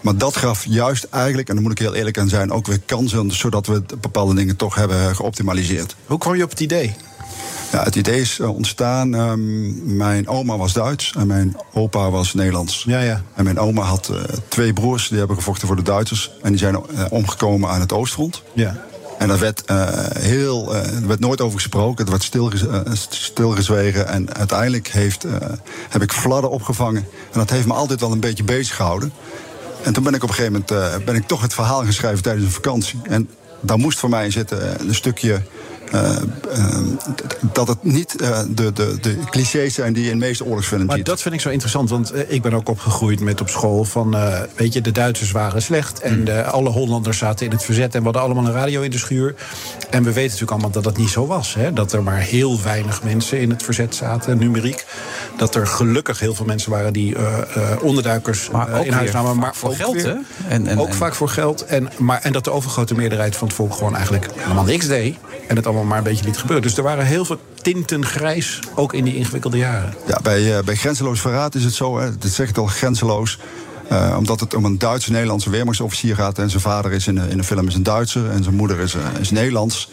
[0.00, 2.80] Maar dat gaf juist eigenlijk, en daar moet ik heel eerlijk aan zijn, ook weer
[2.86, 5.96] kansen, zodat we bepaalde dingen toch hebben geoptimaliseerd.
[6.06, 6.96] Hoe kwam je op het idee?
[7.72, 9.14] Ja, het idee is eh, ontstaan.
[9.14, 12.84] ehm, mijn oma was Duits en mijn opa was Nederlands.
[12.86, 13.22] Ja, ja.
[13.34, 14.16] En mijn oma had eh,
[14.48, 16.30] twee broers die hebben gevochten voor de Duitsers.
[16.42, 18.42] En die zijn eh, omgekomen aan het Oostfront.
[18.54, 18.76] Ja.
[19.18, 19.62] En daar werd,
[20.18, 22.06] heel, er werd nooit over gesproken.
[22.06, 24.08] Het werd eh, stilgezwegen.
[24.08, 25.26] En uiteindelijk heeft,
[25.88, 27.06] heb ik fladder opgevangen.
[27.32, 29.12] En dat heeft me altijd wel een beetje bezig gehouden.
[29.82, 32.44] En toen ben ik op een gegeven moment ben ik toch het verhaal geschreven tijdens
[32.46, 33.00] een vakantie.
[33.02, 33.28] En
[33.60, 35.42] daar moest voor mij zitten een stukje.
[35.92, 36.78] Eh, eh,
[37.52, 40.84] dat het niet eh, de, de, de clichés zijn die je in de meeste oorlogsfilms
[40.84, 44.16] Maar dat vind ik zo interessant, want ik ben ook opgegroeid met op school van,
[44.16, 47.94] eh, weet je, de Duitsers waren slecht en de, alle Hollanders zaten in het verzet
[47.94, 49.34] en we hadden allemaal een radio in de schuur.
[49.90, 51.72] En we weten natuurlijk allemaal dat dat niet zo was, hè?
[51.72, 54.86] dat er maar heel weinig mensen in het verzet zaten, numeriek.
[55.36, 59.36] Dat er gelukkig heel veel mensen waren die eh, eh, onderduikers Maar in huis namen,
[59.38, 60.14] maar voor ook geld, hè?
[60.48, 61.64] En- en- ook en- vaak voor geld.
[61.64, 65.16] En, maar, en dat de overgrote meerderheid van het volk gewoon eigenlijk helemaal niks deed.
[65.48, 66.66] En het allemaal maar een beetje liet gebeuren.
[66.66, 69.94] Dus er waren heel veel tinten grijs, ook in die ingewikkelde jaren.
[70.06, 73.38] Ja, bij, eh, bij Grenzeloos Verraad is het zo, hè, dat zeg ik al, grenzeloos.
[73.88, 76.38] Eh, omdat het om een Duitse-Nederlandse weermachtsofficier gaat.
[76.38, 78.78] En zijn vader is in de, in de film is een Duitser en zijn moeder
[78.78, 79.90] is, eh, is Nederlands.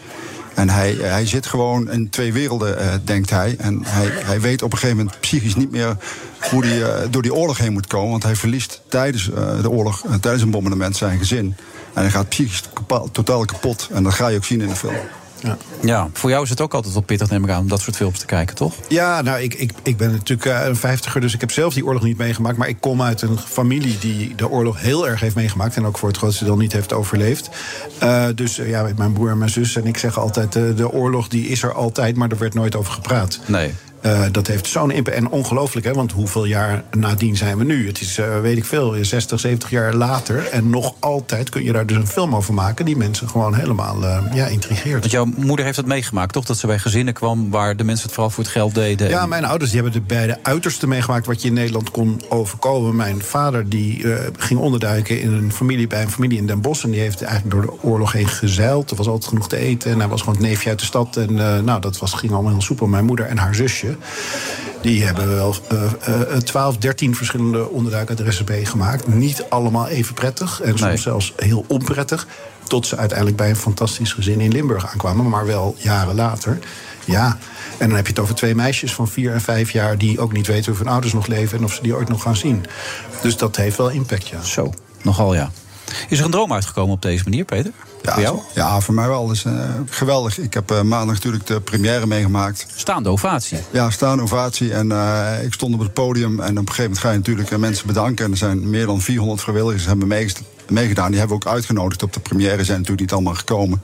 [0.54, 3.54] En hij, hij zit gewoon in twee werelden, eh, denkt hij.
[3.58, 5.96] En hij, hij weet op een gegeven moment psychisch niet meer
[6.50, 8.10] hoe hij eh, door die oorlog heen moet komen.
[8.10, 11.56] Want hij verliest tijdens eh, de oorlog, eh, tijdens een bombardement zijn gezin.
[11.92, 12.62] En hij gaat psychisch
[13.12, 13.88] totaal kapot.
[13.92, 14.94] En dat ga je ook zien in de film.
[15.42, 15.56] Ja.
[15.82, 17.96] Ja, voor jou is het ook altijd wel pittig, neem ik aan, om dat soort
[17.96, 18.74] films te kijken, toch?
[18.88, 21.86] Ja, nou, ik, ik, ik ben natuurlijk eh, een vijftiger, dus ik heb zelf die
[21.86, 22.56] oorlog niet meegemaakt.
[22.56, 25.76] Maar ik kom uit een familie die de oorlog heel erg heeft meegemaakt.
[25.76, 27.50] En ook voor het grootste deel niet heeft overleefd.
[27.98, 30.52] Eh, dus eh, ja, mijn broer en mijn zus en ik zeggen altijd...
[30.52, 33.38] de oorlog die is er altijd, maar er werd nooit over gepraat.
[33.46, 33.74] Nee.
[34.06, 35.16] Eh, dat heeft zo'n impact.
[35.16, 35.92] En ongelooflijk, hè?
[35.92, 37.86] Want hoeveel jaar nadien zijn we nu?
[37.86, 40.48] Het is, eh, weet ik veel, 60, 70 jaar later.
[40.48, 42.84] En nog altijd kun je daar dus een film over maken...
[42.84, 45.00] die mensen gewoon helemaal eh, ja, intrigeert.
[45.00, 46.44] Want jouw moeder heeft het meegemaakt, toch?
[46.44, 49.08] Dat ze bij gezinnen kwam waar de mensen het vooral voor het geld deden.
[49.08, 51.26] Ja, mijn ouders die hebben de beide uiterste meegemaakt...
[51.26, 52.96] wat je in Nederland kon overkomen.
[52.96, 54.04] Mijn vader die
[54.36, 56.84] ging onderduiken in een familie, bij een familie in Den Bosch...
[56.84, 58.90] en die heeft eigenlijk door de oorlog heen gezeild.
[58.90, 61.16] Er was altijd genoeg te eten en hij was gewoon het neefje uit de stad.
[61.16, 61.34] En
[61.64, 62.86] nou, dat was, ging allemaal heel soepel.
[62.86, 63.95] Mijn moeder en haar zusje...
[64.82, 69.08] Die hebben wel uh, 12, 13 verschillende onderduikadressen gemaakt.
[69.08, 72.26] Niet allemaal even prettig en soms zelfs heel onprettig.
[72.62, 76.58] Tot ze uiteindelijk bij een fantastisch gezin in Limburg aankwamen, maar wel jaren later.
[77.04, 77.38] Ja,
[77.78, 79.98] en dan heb je het over twee meisjes van vier en vijf jaar...
[79.98, 82.22] die ook niet weten of hun ouders nog leven en of ze die ooit nog
[82.22, 82.66] gaan zien.
[83.22, 84.42] Dus dat heeft wel impact, ja.
[84.42, 85.50] Zo, nogal ja.
[86.08, 87.72] Is er een droom uitgekomen op deze manier, Peter?
[88.06, 88.40] Ja, voor jou?
[88.54, 89.26] Ja, voor mij wel.
[89.26, 89.52] Dus, uh,
[89.90, 90.38] geweldig.
[90.38, 92.66] Ik heb uh, maandag natuurlijk de première meegemaakt.
[92.74, 93.58] Staande ovatie?
[93.70, 94.72] Ja, staande ovatie.
[94.72, 96.40] En uh, ik stond op het podium.
[96.40, 98.24] En op een gegeven moment ga je natuurlijk mensen bedanken.
[98.24, 100.08] En er zijn meer dan 400 vrijwilligers hebben
[100.68, 101.10] meegedaan.
[101.10, 102.64] Die hebben we ook uitgenodigd op de première.
[102.64, 103.82] Zijn natuurlijk niet allemaal gekomen.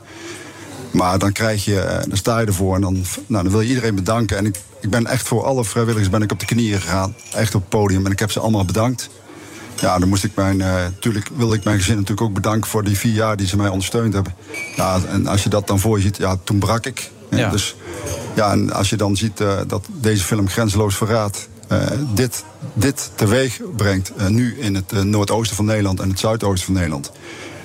[0.90, 3.94] Maar dan krijg je, dan sta je ervoor en dan, nou, dan wil je iedereen
[3.94, 4.36] bedanken.
[4.36, 7.15] En ik, ik ben echt voor alle vrijwilligers ben ik op de knieën gegaan.
[7.35, 8.07] Echt op het podium.
[8.07, 9.09] En ik heb ze allemaal bedankt.
[9.82, 12.84] Ja, dan moest ik mijn, uh, natuurlijk wilde ik mijn gezin natuurlijk ook bedanken voor
[12.84, 14.34] die vier jaar die ze mij ondersteund hebben.
[14.76, 17.10] Ja, en als je dat dan voor je ziet, ja, toen brak ik.
[17.30, 17.50] Ja.
[17.50, 17.76] Dus
[18.34, 21.78] ja, en als je dan ziet uh, dat deze film Grenzeloos Verraad uh,
[22.14, 22.44] dit,
[22.74, 27.12] dit teweeg brengt, nu in het noordoosten van Nederland en het zuidoosten van Nederland.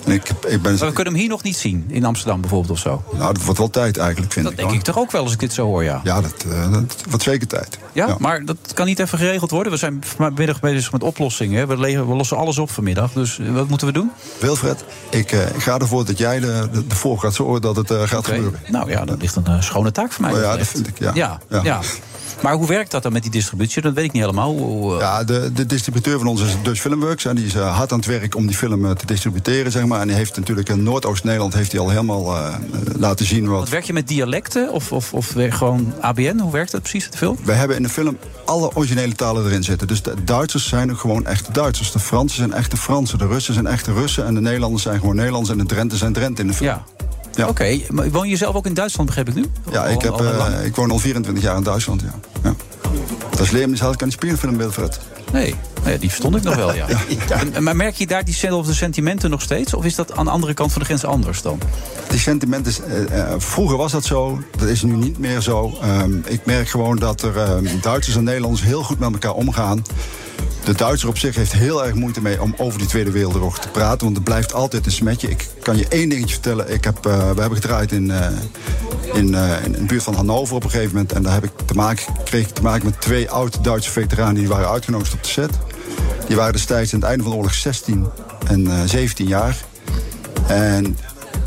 [0.08, 0.78] Ik, ik ben...
[0.78, 3.04] Maar we kunnen hem hier nog niet zien, in Amsterdam bijvoorbeeld of zo.
[3.12, 4.60] Nou, dat wordt wel tijd eigenlijk, vind dat ik.
[4.60, 6.02] Dat denk ik toch ook wel als ik dit zo hoor, ja.
[6.04, 7.78] Ja, dat, uh, dat wordt zeker tijd.
[7.92, 9.72] Ja, ja, maar dat kan niet even geregeld worden.
[9.72, 11.68] We zijn vanmiddag bezig met oplossingen.
[11.68, 13.12] We, we, lossen alles op vanmiddag.
[13.12, 14.12] Dus wat moeten we doen?
[14.40, 17.76] Wilfred, ik, uh, ik ga ervoor dat jij de, de, de voor gaat zorgen dat
[17.76, 18.36] het uh, gaat okay.
[18.36, 18.60] gebeuren.
[18.68, 20.34] Nou ja, dat ligt een schone taak voor mij.
[20.34, 21.12] Oh, ja, dat vind ik, ja.
[21.14, 21.40] ja.
[21.50, 21.64] ja.
[21.64, 21.80] ja.
[22.42, 23.82] Maar hoe werkt dat dan met die distributie?
[23.82, 24.58] Dat weet ik niet helemaal.
[24.58, 25.00] Hoe, uh...
[25.00, 27.26] Ja, de, de, distributeur van ons is Dutch Filmworks.
[27.26, 29.86] En die is uh, hard aan het werk om die film uh, te distributeren, zeg
[29.86, 30.02] maar.
[30.02, 32.36] En die heeft natuurlijk in Noordoost-Nederland heeft hij al helemaal
[32.98, 33.60] laten zien wat...
[33.60, 33.70] wat...
[33.70, 36.38] Werk je met dialecten of, of, of gewoon ABN?
[36.38, 37.38] Hoe werkt dat precies, het film?
[37.44, 39.88] We hebben in de film alle originele talen erin zitten.
[39.88, 41.92] Dus de Duitsers zijn ook gewoon echte Duitsers.
[41.92, 43.18] De Fransen zijn echte Fransen.
[43.18, 44.26] De Russen zijn echte Russen.
[44.26, 45.50] En de Nederlanders zijn gewoon Nederlands.
[45.50, 46.70] En de Drenten zijn Drenthe in de film.
[46.70, 46.84] Ja.
[47.38, 47.44] Ja.
[47.44, 47.86] Oké, okay.
[47.90, 49.46] maar woon je zelf ook in Duitsland, begrijp ik nu?
[49.72, 52.14] Ja, ik, heb, uh, ik woon al 24 jaar in Duitsland, ja.
[52.44, 52.56] ja.
[53.30, 53.50] Dat is
[53.98, 55.00] die spiegelfilm, Wilfred.
[55.32, 56.86] Nee, nee, die verstond ik nog wel, ja.
[57.30, 57.60] ja.
[57.60, 59.74] Maar merk je daar diezelfde sentimenten nog steeds?
[59.74, 61.60] Of is dat aan de andere kant van de grens anders dan?
[62.10, 62.74] Die sentimenten,
[63.12, 65.78] uh, vroeger was dat zo, dat is nu niet meer zo.
[65.84, 69.84] Um, ik merk gewoon dat er uh, Duitsers en Nederlanders heel goed met elkaar omgaan.
[70.68, 73.70] De Duitser op zich heeft heel erg moeite mee om over die Tweede Wereldoorlog te
[73.70, 74.04] praten.
[74.04, 75.30] Want het blijft altijd een smetje.
[75.30, 76.74] Ik kan je één dingetje vertellen.
[76.74, 78.28] Ik heb, uh, we hebben gedraaid in, uh,
[79.14, 81.14] in, uh, de buurt van Hannover op een gegeven moment.
[81.14, 84.48] En daar heb ik te maken, kreeg ik te maken met twee oud-Duitse veteranen die
[84.48, 85.52] waren uitgenodigd op de set.
[86.28, 88.08] Die waren destijds aan het einde van de oorlog 16
[88.48, 89.58] en 17 jaar.
[90.48, 90.98] En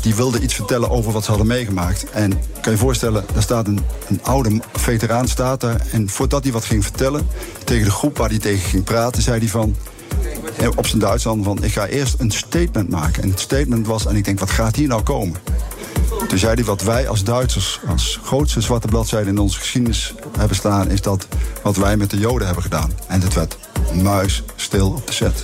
[0.01, 2.09] die wilden iets vertellen over wat ze hadden meegemaakt.
[2.09, 5.81] En kan je je voorstellen, daar staat een, een oude veteraan staat daar.
[5.91, 7.27] En voordat hij wat ging vertellen
[7.63, 9.75] tegen de groep waar hij tegen ging praten, zei hij van
[10.75, 13.23] op zijn Duits dan van ik ga eerst een statement maken.
[13.23, 15.39] En het statement was, en ik denk, wat gaat hier nou komen?
[16.27, 20.57] Toen zei hij, wat wij als Duitsers als grootste zwarte bladzijde in onze geschiedenis hebben
[20.57, 21.27] staan, is dat
[21.61, 22.91] wat wij met de Joden hebben gedaan.
[23.07, 23.57] En het werd
[24.01, 25.43] muis stil op de set.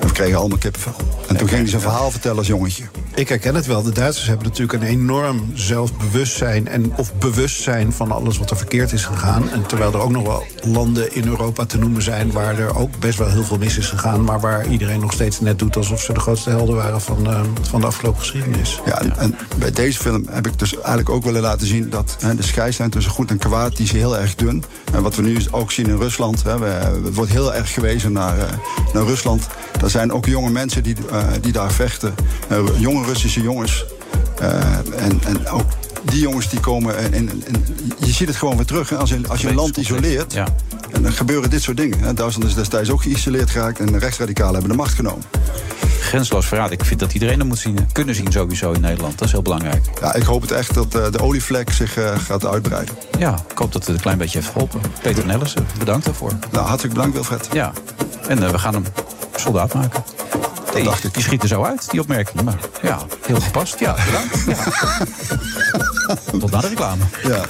[0.00, 0.94] En we kregen allemaal kippenvel.
[1.28, 2.84] En toen ging hij zijn verhaal vertellen als jongetje.
[3.16, 3.82] Ik herken het wel.
[3.82, 8.92] De Duitsers hebben natuurlijk een enorm zelfbewustzijn en of bewustzijn van alles wat er verkeerd
[8.92, 9.50] is gegaan.
[9.50, 12.98] En terwijl er ook nog wel landen in Europa te noemen zijn waar er ook
[12.98, 16.02] best wel heel veel mis is gegaan, maar waar iedereen nog steeds net doet alsof
[16.02, 18.80] ze de grootste helden waren van, uh, van de afgelopen geschiedenis.
[18.84, 22.34] Ja, en, bij deze film heb ik dus eigenlijk ook willen laten zien dat hè,
[22.34, 24.64] de scheidslijn tussen goed en kwaad die is heel erg dun.
[24.92, 26.66] En wat we nu ook zien in Rusland, hè, we,
[27.04, 28.44] het wordt heel erg gewezen naar, uh,
[28.92, 29.46] naar Rusland.
[29.82, 32.14] Er zijn ook jonge mensen die, uh, die daar vechten,
[33.06, 33.84] Russische jongens.
[34.42, 35.66] Uh, en, en ook
[36.02, 36.96] die jongens die komen.
[36.98, 37.64] En, en, en,
[37.98, 38.88] je ziet het gewoon weer terug.
[38.88, 40.32] Hè, als je, als je een land isoleert.
[40.32, 40.46] Ja.
[40.92, 41.98] En dan gebeuren dit soort dingen.
[41.98, 42.14] Hè.
[42.14, 43.80] Duitsland is destijds ook geïsoleerd geraakt.
[43.80, 45.22] En de rechtsradicalen hebben de macht genomen.
[46.00, 46.70] Grensloos verraad.
[46.70, 49.18] Ik vind dat iedereen er moet zien, kunnen zien sowieso in Nederland.
[49.18, 49.84] Dat is heel belangrijk.
[50.00, 52.94] Ja, ik hoop het echt dat uh, de olievlek zich uh, gaat uitbreiden.
[53.18, 54.80] Ja, ik hoop dat het een klein beetje heeft geholpen.
[55.02, 56.32] Peter Nellissen, bedankt daarvoor.
[56.50, 57.48] Nou, hartelijk bedankt Wilfred.
[57.52, 57.72] Ja,
[58.28, 58.84] en uh, we gaan hem
[59.36, 60.04] soldaat maken.
[60.74, 61.14] Nee, dacht ik.
[61.14, 62.42] Die schiet er zo uit, die opmerking.
[62.42, 63.78] Maar ja, heel gepast.
[63.78, 64.44] Ja, bedankt.
[64.46, 64.64] Ja.
[66.40, 67.04] Tot na de reclame.
[67.22, 67.44] Ja.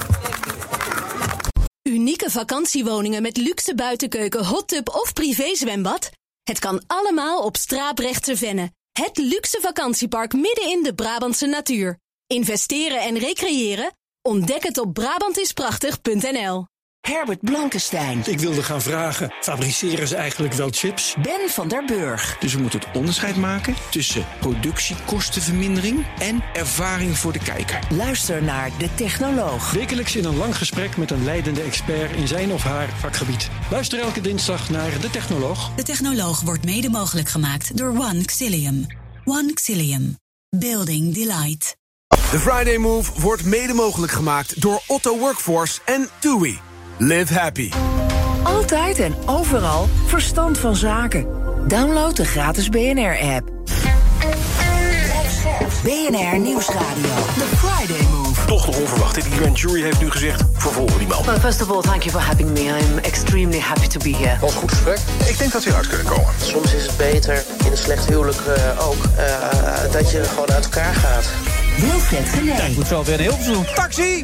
[1.81, 6.11] Unieke vakantiewoningen met luxe buitenkeuken, hot tub of privézwembad?
[6.43, 8.71] Het kan allemaal op Straaprechtse Venne.
[8.91, 11.97] Het luxe vakantiepark midden in de Brabantse natuur.
[12.27, 13.91] Investeren en recreëren?
[14.21, 16.65] Ontdek het op Brabantisprachtig.nl
[17.05, 18.21] Herbert Blankenstein.
[18.25, 21.15] Ik wilde gaan vragen, fabriceren ze eigenlijk wel chips?
[21.21, 22.37] Ben van der Burg.
[22.39, 27.79] Dus we moeten het onderscheid maken tussen productiekostenvermindering en ervaring voor de kijker.
[27.89, 29.71] Luister naar De Technoloog.
[29.71, 33.49] Wekelijks in een lang gesprek met een leidende expert in zijn of haar vakgebied.
[33.71, 35.75] Luister elke dinsdag naar De Technoloog.
[35.75, 38.85] De Technoloog wordt mede mogelijk gemaakt door One Xilium.
[39.25, 40.17] One Xilium.
[40.49, 41.75] Building Delight.
[42.31, 46.64] De Friday Move wordt mede mogelijk gemaakt door Otto Workforce en TUI.
[46.97, 47.71] Live happy.
[48.43, 51.27] Altijd en overal verstand van zaken.
[51.67, 53.49] Download de gratis BNR-app.
[55.83, 57.13] BNR Nieuwsradio.
[57.37, 58.45] The Friday Move.
[58.45, 59.13] Toch nog onverwacht.
[59.13, 61.25] Die grand jury heeft nu gezegd, vervolgen die man.
[61.25, 62.59] Well, first of all, thank you for having me.
[62.59, 64.39] I'm extremely happy to be here.
[64.39, 64.99] Was een goed gesprek.
[65.25, 66.33] Ik denk dat we eruit kunnen komen.
[66.41, 70.63] Soms is het beter, in een slecht huwelijk eh, ook, eh, dat je gewoon uit
[70.63, 71.25] elkaar gaat.
[71.77, 72.69] Wilfred Genee.
[72.69, 74.23] Ik moet zo weer een heel veel Taxi!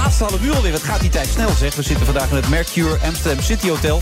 [0.11, 0.73] Laatste half uur alweer.
[0.73, 1.75] Het gaat die tijd snel, zeg.
[1.75, 4.01] We zitten vandaag in het Mercure Amsterdam City Hotel.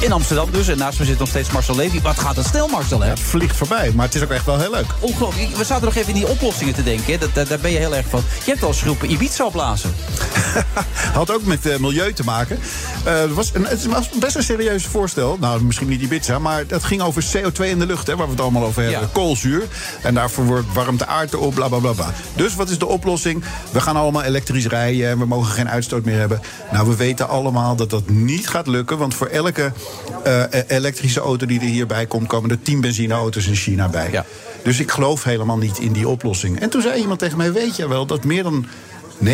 [0.00, 0.68] In Amsterdam dus.
[0.68, 2.00] En naast me zit nog steeds Marcel Levy.
[2.00, 3.08] Wat gaat het snel, Marcel, hè?
[3.08, 4.84] Het vliegt voorbij, maar het is ook echt wel heel leuk.
[5.00, 5.56] Ongelooflijk.
[5.56, 7.12] We zaten nog even in die oplossingen te denken.
[7.12, 7.18] hè.
[7.18, 8.22] Dat, dat- daar ben je heel erg van.
[8.44, 9.94] Je hebt al eens geroepen Ibiza opblazen.
[11.12, 12.58] Had ook met eh, milieu te maken.
[13.04, 15.36] Eh, het, was een, het was best een serieus voorstel.
[15.40, 18.32] Nou, misschien niet Ibiza, maar dat ging over CO2 in de lucht, hè, waar we
[18.32, 19.00] het allemaal over hebben.
[19.00, 19.08] Ja.
[19.12, 19.62] Koolzuur.
[20.02, 21.92] En daarvoor wordt warmt de aarde op, bla bla bla.
[21.92, 22.12] bla.
[22.34, 23.44] Dus wat is de oplossing?
[23.70, 26.40] We gaan allemaal elektrisch rijden en we mogen geen uitstoot meer hebben.
[26.72, 28.98] Nou, we weten allemaal dat dat niet gaat lukken.
[28.98, 29.72] Want voor elke
[30.24, 34.24] eh, elektrische auto die er hierbij komt, komen er 10 benzineauto's in China bij.
[34.62, 36.60] Dus ik geloof helemaal niet in die oplossing.
[36.60, 38.66] En toen zei iemand tegen mij: Weet je wel dat meer dan
[39.24, 39.28] 99%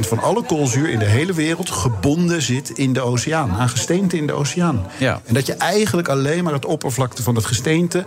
[0.00, 3.50] van alle koolzuur in de hele wereld gebonden zit in de oceaan.
[3.50, 4.86] Aan gesteente in de oceaan.
[4.98, 5.20] Ja.
[5.24, 8.06] En dat je eigenlijk alleen maar het oppervlakte van het gesteente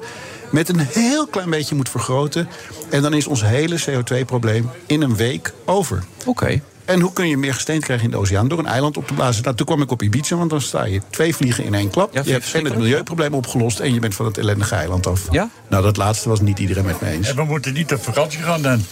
[0.52, 2.48] met een heel klein beetje moet vergroten.
[2.90, 6.04] En dan is ons hele CO2-probleem in een week over.
[6.26, 6.62] Oké.
[6.88, 8.48] En hoe kun je meer gesteente krijgen in de oceaan?
[8.48, 9.44] Door een eiland op te blazen.
[9.44, 12.14] Nou, toen kwam ik op Ibiza, want dan sta je twee vliegen in één klap.
[12.14, 15.22] Ja, je hebt en het milieuprobleem opgelost en je bent van het ellendige eiland af.
[15.32, 15.50] Ja?
[15.68, 17.30] Nou, dat laatste was niet iedereen met me eens.
[17.30, 18.84] En we moeten niet op vakantie gaan dan.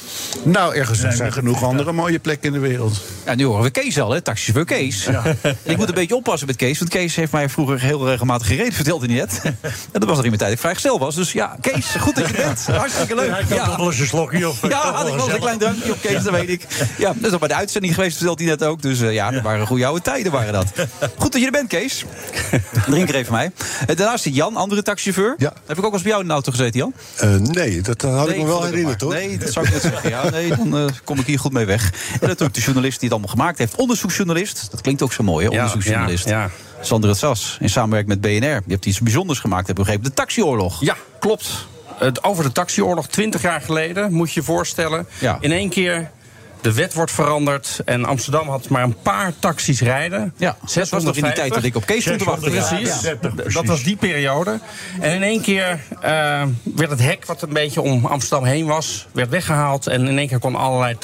[0.43, 3.01] Nou, ergens Nee, zijn genoeg andere mooie plekken in de wereld.
[3.25, 4.21] Ja, nu horen we Kees al, hè?
[4.21, 5.07] Taxichauffeur Kees.
[5.63, 8.73] Ik moet een beetje oppassen met Kees, want Kees heeft mij vroeger heel regelmatig gereden,
[8.73, 9.41] vertelde hij net.
[9.43, 9.55] en
[9.91, 11.15] dat was nog in mijn tijd ik vrijgezel was.
[11.15, 12.65] Dus ja, Kees, goed dat je er bent.
[12.65, 13.27] Hartstikke leuk.
[13.27, 14.67] Ja, ik had nog wel eens een slokje of...
[14.67, 16.65] Ja, had ik wel eens een klein drankje op Kees, dat weet ik.
[16.97, 18.81] Ja, dat is al bij de uitzending geweest, vertelt hij net ook.
[18.81, 20.65] Dus eh, ja, dat waren goede oude tijden, waren dat.
[21.19, 22.05] Goed dat je er bent, Kees.
[22.85, 23.51] Drink er even mij.
[23.87, 25.35] Eh, Daarnaast zit Jan, andere taxichauffeur.
[25.37, 26.93] Heb ik ook wel eens bij jou in de auto gezeten, Jan?
[27.17, 29.13] Eh, nee, dat had ik me wel herinnerd, hoor.
[29.13, 30.09] Nee, dat zou ik net zeggen.
[30.09, 31.91] Ja, nee, dan kom ik hier goed mee weg.
[32.11, 33.75] En natuurlijk de journalist die het allemaal gemaakt heeft.
[33.75, 34.67] Onderzoeksjournalist.
[34.71, 35.51] Dat klinkt ook zo mooi, hè?
[35.51, 36.25] Ja, Onderzoeksjournalist.
[36.29, 36.49] ja, ja.
[36.81, 38.47] Sander het Sas, in samenwerking met BNR.
[38.65, 40.03] Je hebt iets bijzonders gemaakt, heb ik begrepen.
[40.09, 40.81] De taxioorlog.
[40.81, 41.67] Ja, klopt.
[41.95, 45.07] Het, over de taxioorlog, 20 jaar geleden, moet je je voorstellen.
[45.19, 45.37] Ja.
[45.41, 46.11] In één keer,
[46.65, 47.81] de wet wordt veranderd.
[47.85, 50.33] En Amsterdam had maar een paar taxis rijden.
[50.37, 52.51] Ja, dat was nog in die tijd dat ik op Kees stond te wachten.
[52.51, 53.01] Precies.
[53.01, 53.29] Ja, ja.
[53.45, 54.59] D- Dat was die periode.
[54.99, 56.43] En in één keer eh,
[56.75, 59.87] werd het hek wat een beetje om Amsterdam heen was, werd weggehaald.
[59.87, 60.97] En in één keer konden allerlei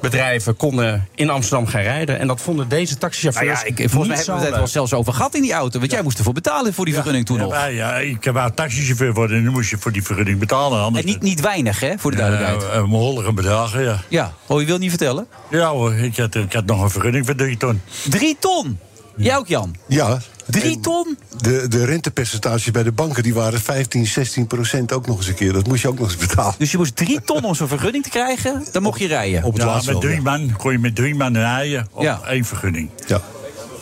[0.00, 2.18] taxibedrijven konden in Amsterdam gaan rijden.
[2.18, 4.66] En dat vonden deze taxichauffeurs Nou ja, ik, volgens mij niet hebben we het wel
[4.66, 5.78] zelfs over gehad in die auto.
[5.78, 7.70] Want jij moest ervoor betalen voor die vergunning toen Ja, nog.
[7.70, 10.82] ja, ik wou taxichauffeur worden en dan moest je voor die vergunning betalen.
[10.82, 12.62] Anders En niet, niet weinig, hè, voor de duidelijkheid.
[12.62, 14.00] Ja, een behoorlijke bedragen, ja.
[14.08, 15.26] Ja, oh, je wil niet vertellen?
[15.50, 17.80] Ja hoor, ik had, ik had nog een vergunning voor drie ton.
[18.08, 18.78] Drie ton?
[19.16, 19.74] Jij ook, Jan?
[19.88, 20.18] Ja.
[20.46, 21.18] Drie ton?
[21.40, 25.34] De, de rentepercentages bij de banken die waren 15, 16 procent ook nog eens een
[25.34, 25.52] keer.
[25.52, 26.54] Dat moest je ook nog eens betalen.
[26.58, 29.42] Dus je moest drie ton om zo'n vergunning te krijgen, dan mocht je rijden.
[29.42, 32.20] Op het Ja, met drie man kon je met drie man rijden op Ja.
[32.26, 32.90] één vergunning.
[33.06, 33.22] Ja.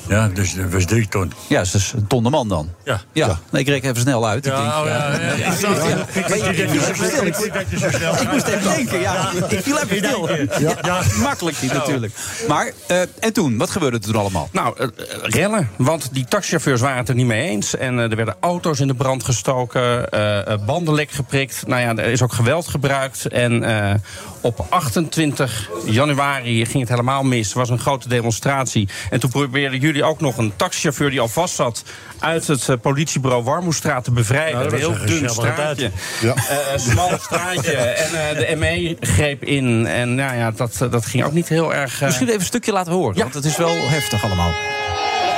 [0.09, 1.33] Ja, dus dat was drie ton.
[1.47, 2.69] Ja, dus dat is een ton de man dan.
[2.85, 3.01] Ja.
[3.13, 4.47] Ja, Nee, ik reken even snel uit.
[4.47, 5.53] Ik Ja, denk, oh, ja, ja, ja.
[8.21, 9.13] Ik moest even denken, ja.
[9.13, 9.47] Ja.
[9.49, 10.29] Ik viel even stil.
[10.61, 10.77] Ja.
[10.83, 12.15] Ja, Makkelijk niet natuurlijk.
[12.49, 13.57] Maar, eh, en toen?
[13.59, 14.49] Wat gebeurde er toen allemaal?
[14.53, 14.87] Nou, eh,
[15.23, 15.71] rellen.
[15.77, 17.77] Want die taxichauffeurs waren het er niet mee eens.
[17.77, 21.63] En er werden auto's in de brand gestoken, eh, eh, banden lek geprikt.
[21.67, 23.27] Nou ja, er is ook geweld gebruikt.
[23.27, 23.95] En eh,
[24.41, 27.51] op 28 januari ging het helemaal mis.
[27.53, 28.89] Er was een grote demonstratie.
[29.11, 31.83] En toen probeerden jullie ook nog een taxichauffeur die al vast zat...
[32.19, 34.61] uit het eh, politiebureau Warmoestraat te bevrijden.
[34.61, 35.91] Nou, een heel dun straatje.
[36.21, 36.37] tijd.
[36.49, 37.73] Eh, een smal straatje.
[37.77, 39.87] En eh, de ME greep in.
[39.87, 42.01] En nou ja, dat, dat ging ook niet heel erg...
[42.01, 44.53] Misschien even een stukje laten horen, want het is wel heftig allemaal.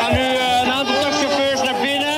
[0.00, 2.14] Gaan nu eh, een aantal taxichauffeurs naar binnen.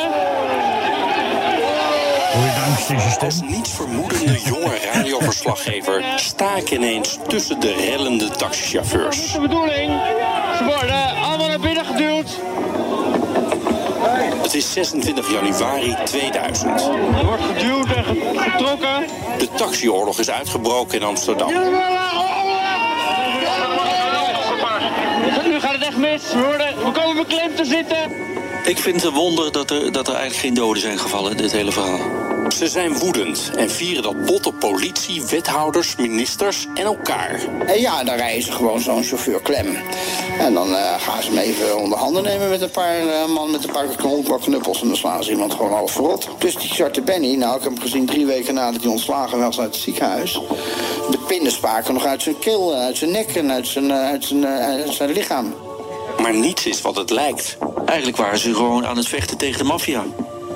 [2.33, 3.25] Hoor je de angst in zijn stem?
[3.29, 9.17] Als niets vermoedende jonge radioverslaggever staak ineens tussen de rellende taxichauffeurs.
[9.17, 9.91] Dat is de bedoeling.
[10.59, 11.76] Ze worden allemaal naar binnen
[14.57, 16.81] is 26 januari 2000.
[17.19, 19.07] Er wordt geduwd en getrokken.
[19.39, 21.49] De taxioorlog is uitgebroken in Amsterdam.
[25.45, 26.33] Nu gaat het echt mis.
[26.33, 28.36] We, worden, we komen beklemd te zitten.
[28.67, 31.53] Ik vind het een wonder dat er, dat er eigenlijk geen doden zijn gevallen, dit
[31.53, 32.27] hele verhaal.
[32.51, 37.41] Ze zijn woedend en vieren dat botte politie, wethouders, ministers en elkaar.
[37.67, 39.77] En ja, dan rijden ze gewoon zo'n chauffeur klem.
[40.39, 43.51] En dan eh, gaan ze hem even onder handen nemen met een paar uh, man
[43.51, 43.87] met een paar
[44.41, 44.81] knuppels.
[44.81, 46.29] En dan slaan ze iemand gewoon half verrot.
[46.39, 49.61] Dus die zwarte Benny, nou ik heb hem gezien drie weken nadat hij ontslagen was
[49.61, 50.33] uit het ziekenhuis.
[51.11, 54.25] De pinnen spaken nog uit zijn keel, uit zijn nek en uit zijn, eh, uit
[54.25, 55.55] zijn, eh, uit zijn lichaam.
[56.21, 57.57] Maar niets is wat het lijkt.
[57.87, 60.05] Eigenlijk waren ze gewoon aan het vechten tegen de maffia.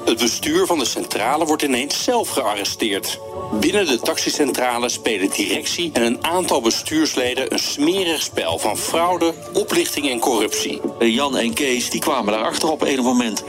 [0.05, 3.19] Het bestuur van de centrale wordt ineens zelf gearresteerd.
[3.61, 10.11] Binnen de taxicentrale spelen directie en een aantal bestuursleden een smerig spel van fraude, oplichting
[10.11, 10.81] en corruptie.
[10.99, 13.45] Jan en Kees die kwamen daarachter op een moment.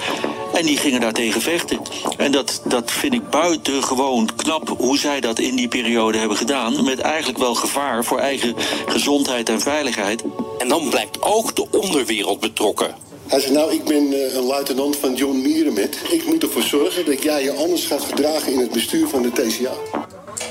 [0.53, 1.81] En die gingen daartegen vechten.
[2.17, 6.83] En dat, dat vind ik buitengewoon knap hoe zij dat in die periode hebben gedaan.
[6.83, 8.55] Met eigenlijk wel gevaar voor eigen
[8.87, 10.23] gezondheid en veiligheid.
[10.57, 13.10] En dan blijkt ook de onderwereld betrokken.
[13.31, 15.97] Hij zei, nou, ik ben eh, een luitenant van John Mierenmet.
[16.09, 19.31] Ik moet ervoor zorgen dat jij je anders gaat gedragen in het bestuur van de
[19.31, 19.99] TCA.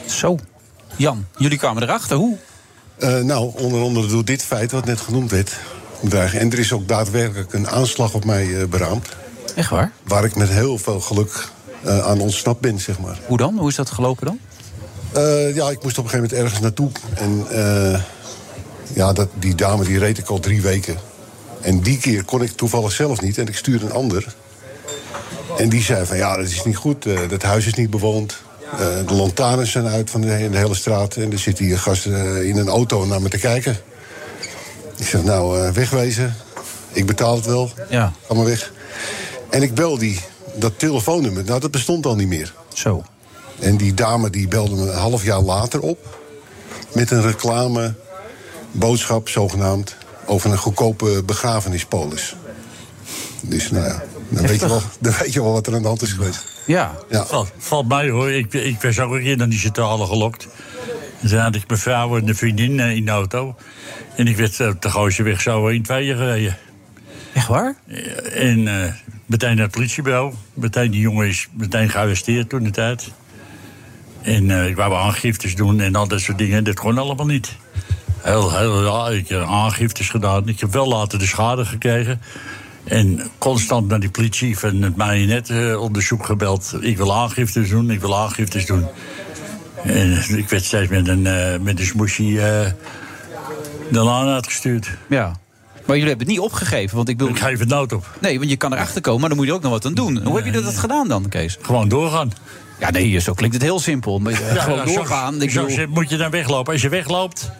[0.06, 0.38] Zo.
[0.96, 2.16] Jan, jullie kwamen erachter.
[2.16, 2.36] Hoe?
[2.98, 5.56] Eh, nou, onder andere door dit feit wat net genoemd werd.
[6.10, 9.08] En er is ook daadwerkelijk een aanslag op mij eh, beraamd.
[9.54, 9.92] Echt waar?
[10.02, 11.48] Waar ik met heel veel geluk
[11.82, 13.18] eh, aan ontsnapt ben, zeg maar.
[13.26, 13.58] Hoe dan?
[13.58, 14.38] Hoe is dat gelopen dan?
[15.12, 16.90] Eh, ja, ik moest op een gegeven moment ergens naartoe.
[17.14, 18.00] En eh,
[18.94, 20.96] ja, dat, die dame die reed ik al drie weken.
[21.60, 23.38] En die keer kon ik toevallig zelf niet.
[23.38, 24.34] En ik stuurde een ander.
[25.58, 27.06] En die zei van, ja, dat is niet goed.
[27.06, 28.36] eh, dat huis is niet bewoond.
[28.72, 31.16] Eh, de lantaarns zijn uit van de, he- de hele straat.
[31.16, 33.76] En er zitten hier gasten eh, in een auto naar me te kijken.
[34.96, 36.36] Ik zeg, nou, wegwezen.
[36.92, 37.70] Ik betaal het wel.
[37.88, 38.12] Ja.
[38.28, 38.72] Ga maar weg.
[39.50, 40.20] En ik bel die,
[40.54, 41.44] dat telefoonnummer.
[41.44, 42.54] Nou, dat bestond al niet meer.
[42.74, 43.02] Zo.
[43.58, 46.18] En die dame die belde me een half jaar later op.
[46.92, 47.94] Met een reclame,
[48.70, 49.96] boodschap zogenaamd.
[50.30, 52.36] Over een goedkope begrafenispolis.
[53.40, 55.88] Dus nou ja, dan weet, je wel, dan weet je wel wat er aan de
[55.88, 56.44] hand is geweest.
[56.66, 56.94] Ja.
[57.08, 57.26] Ja.
[57.26, 58.30] Valt, valt mij hoor.
[58.30, 60.48] Ik, ik was ook een keer naar die centrale gelokt.
[61.20, 63.54] En Toen had ik mijn vrouw en een vriendin eh, in de auto.
[64.16, 66.56] En ik werd op de Gooiseweg zo in tweeën gereden.
[67.34, 67.76] Echt waar?
[68.34, 68.92] En eh,
[69.26, 70.34] meteen naar het politiebureau.
[70.54, 73.10] Meteen die jongen is meteen gearresteerd toen de tijd.
[74.22, 76.64] En eh, ik wou aangiftes doen en al dat soort dingen.
[76.64, 77.56] Dat kon allemaal niet.
[78.22, 79.14] Heel, heel raar.
[79.14, 80.48] Ik heb aangiftes gedaan.
[80.48, 82.20] Ik heb wel later de schade gekregen.
[82.84, 86.74] En constant naar die politie van het marionettenonderzoek gebeld.
[86.80, 88.86] Ik wil aangiftes doen, ik wil aangiftes doen.
[89.84, 92.70] En ik werd steeds met een, eh, met een smoesje eh,
[93.90, 94.90] de laan uitgestuurd.
[95.08, 95.24] Ja.
[95.86, 97.32] Maar jullie hebben het niet opgegeven, want ik bedoel...
[97.34, 98.06] Ik geef het nooit op.
[98.20, 100.22] Nee, want je kan erachter komen, maar dan moet je ook nog wat aan doen.
[100.24, 101.58] Hoe heb je dat gedaan dan, Kees?
[101.62, 102.32] Gewoon doorgaan.
[102.80, 104.18] Ja, nee, zo klinkt het heel simpel.
[104.18, 105.42] Maar, eh, Ja, gewoon ja, zo- doorgaan.
[105.42, 106.72] Ik zo moet je dan weglopen.
[106.72, 107.50] Als je wegloopt,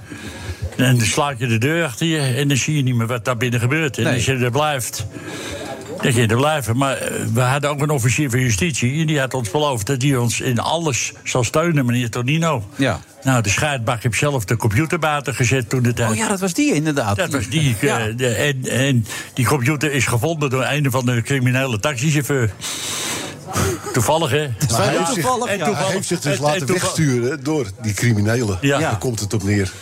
[0.81, 2.19] dan slaat je de deur achter je...
[2.19, 3.99] en dan zie je niet meer wat daar binnen gebeurt.
[3.99, 4.15] En Nee.
[4.15, 5.07] als je er blijft,
[5.99, 6.77] kun je er blijven.
[6.77, 9.01] Maar eh, we hadden ook een officier van justitie...
[9.01, 12.65] en die had ons beloofd dat hij ons in alles zal steunen, meneer Tonino.
[12.77, 13.01] Ja.
[13.23, 16.11] Nou, de scheidbak heb zelf de computer buiten gezet toen de tijd.
[16.11, 17.17] Oh ja, dat was die inderdaad.
[17.17, 17.77] Dat was die.
[17.81, 18.07] eh, Ja.
[18.17, 22.51] de- en, en die computer is gevonden door een van de criminele taxichauffeur.
[23.93, 24.49] Toevallig, hè?
[24.71, 27.95] Maar hij, heeft zich, En hij heeft zich dus en- laten en wegsturen door die
[27.95, 28.59] criminelen.
[28.61, 28.79] Ja.
[28.79, 29.73] Daar komt het op neer.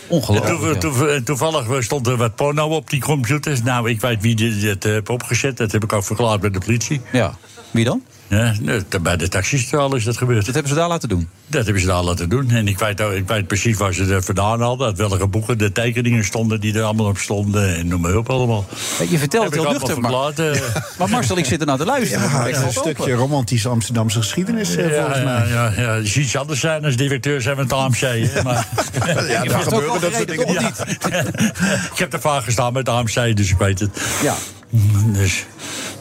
[1.09, 3.63] En toevallig stond er wat porno op die computers.
[3.63, 5.57] Nou, ik weet wie die dit eh, heeft opgezet.
[5.57, 7.01] Dat heb ik ook verklaard bij de politie.
[7.11, 7.33] Ja.
[7.71, 8.03] Wie dan?
[8.29, 8.53] Ja,
[9.01, 10.45] bij de taxicentrale is dat gebeurd.
[10.45, 11.29] Dat hebben ze daar laten doen?
[11.47, 12.51] Dat hebben ze daar laten doen.
[12.51, 14.87] En ik weet, ik weet precies waar ze er vandaan hadden.
[14.87, 17.75] Uit welke boeken de tekeningen stonden die er allemaal op stonden.
[17.75, 18.65] En noem maar op allemaal.
[19.09, 20.61] Je vertelt het heel nuchter, maar, eh.
[20.97, 22.29] maar Marcel, ik zit er naar te luisteren.
[22.29, 25.47] Ja, Ik een stukje romantische Amsterdamse geschiedenis, eh, Ja, volgens ja, mij.
[25.47, 27.99] ja, ja, je ziet iets anders zijn als directeur zijn van het AMC.
[27.99, 28.67] hè, Maar,
[29.27, 30.83] Ja, daar gebeuren ook dat soort dingen niet?
[31.93, 34.01] ik heb er vaak gestaan met het AMC, dus ik weet het.
[34.23, 34.35] Ja.
[35.13, 35.45] Dus,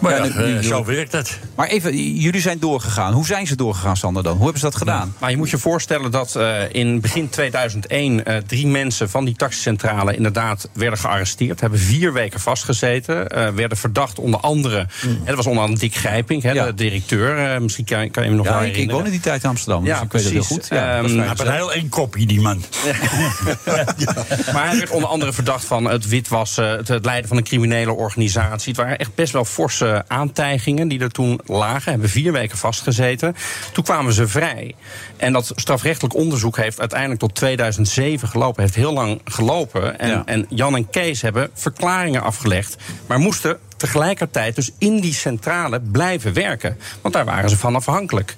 [0.00, 1.38] maar ja, Ja, nu- nu- eh, zo werkt het.
[1.56, 3.12] Maar even, jullie zijn doorgegaan.
[3.12, 4.32] Hoe zijn ze doorgegaan, Sander, dan?
[4.32, 5.14] Hoe hebben ze dat gedaan?
[5.18, 9.36] Maar je moet je voorstellen dat eh, in begin 2001 eh, drie mensen van die
[9.36, 11.60] taxicentrale inderdaad werden gearresteerd.
[11.60, 13.28] Hebben vier weken vastgezeten.
[13.28, 14.86] eh, werden verdacht onder andere.
[15.00, 15.10] Hmm.
[15.10, 17.52] En dat was onder andere Dick Grijping, hè, de directeur.
[17.54, 19.00] eh, misschien kan, kan je hem nog Ja, wel ik, ik herinneren.
[19.02, 20.66] woon in die tijd in Amsterdam, dus Ja, ik weet het heel goed.
[20.70, 21.52] Ja, Ehm, Hij heeft een gezellig.
[21.54, 22.62] heel één kopje, die man.
[24.52, 27.92] Maar hij werd onder andere verdacht van het witwassen, het, het leiden van een criminele
[27.92, 28.68] organisatie.
[28.68, 31.90] Het waren echt best wel forse aantijgingen die er toen lagen.
[31.90, 33.36] Hebben vier weken vastgezeten.
[33.73, 34.74] Toen kwamen ze vrij.
[35.16, 38.62] En dat strafrechtelijk onderzoek heeft uiteindelijk tot 2007 gelopen.
[38.62, 39.98] Heeft heel lang gelopen.
[39.98, 40.23] En, Ja.
[40.27, 42.77] en Jan en Kees hebben verklaringen afgelegd.
[43.06, 46.78] Maar moesten tegelijkertijd dus in die centrale blijven werken.
[47.00, 48.36] Want daar waren ze van afhankelijk.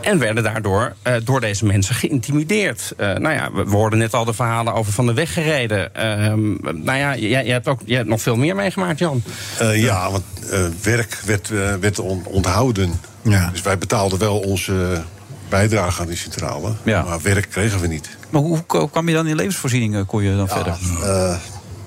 [0.00, 2.92] En werden daardoor eh, door deze mensen geïntimideerd.
[2.96, 5.94] Eh, nou ja, we, we hoorden net al de verhalen over van de weg gereden.
[5.94, 6.50] Ehm,
[6.84, 9.22] nou ja, jij, jij hebt ook jij hebt nog veel meer meegemaakt, Jan.
[9.58, 11.48] Eh, ja, want eh, werk werd,
[11.80, 13.00] werd on- onthouden.
[13.52, 15.02] Dus wij betaalden wel onze
[15.48, 16.72] bijdrage aan die centrale.
[17.04, 18.08] Maar werk kregen we niet.
[18.30, 20.76] Maar hoe, hoe kwam je dan in levensvoorziening, kon je dan verder?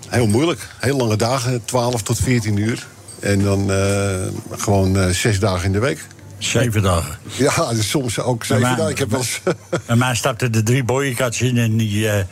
[0.09, 0.67] Heel moeilijk.
[0.79, 2.87] Heel lange dagen, 12 tot 14 uur.
[3.19, 4.15] En dan eh,
[4.51, 6.05] gewoon eh, zes dagen in de week.
[6.37, 7.17] Zeven dagen.
[7.37, 8.91] Ja, dus soms ook zeven Maar- dagen.
[8.91, 9.41] Ik heb wel eens...
[9.85, 12.23] Bij mij stapten er drie boyenkats in en die, eh,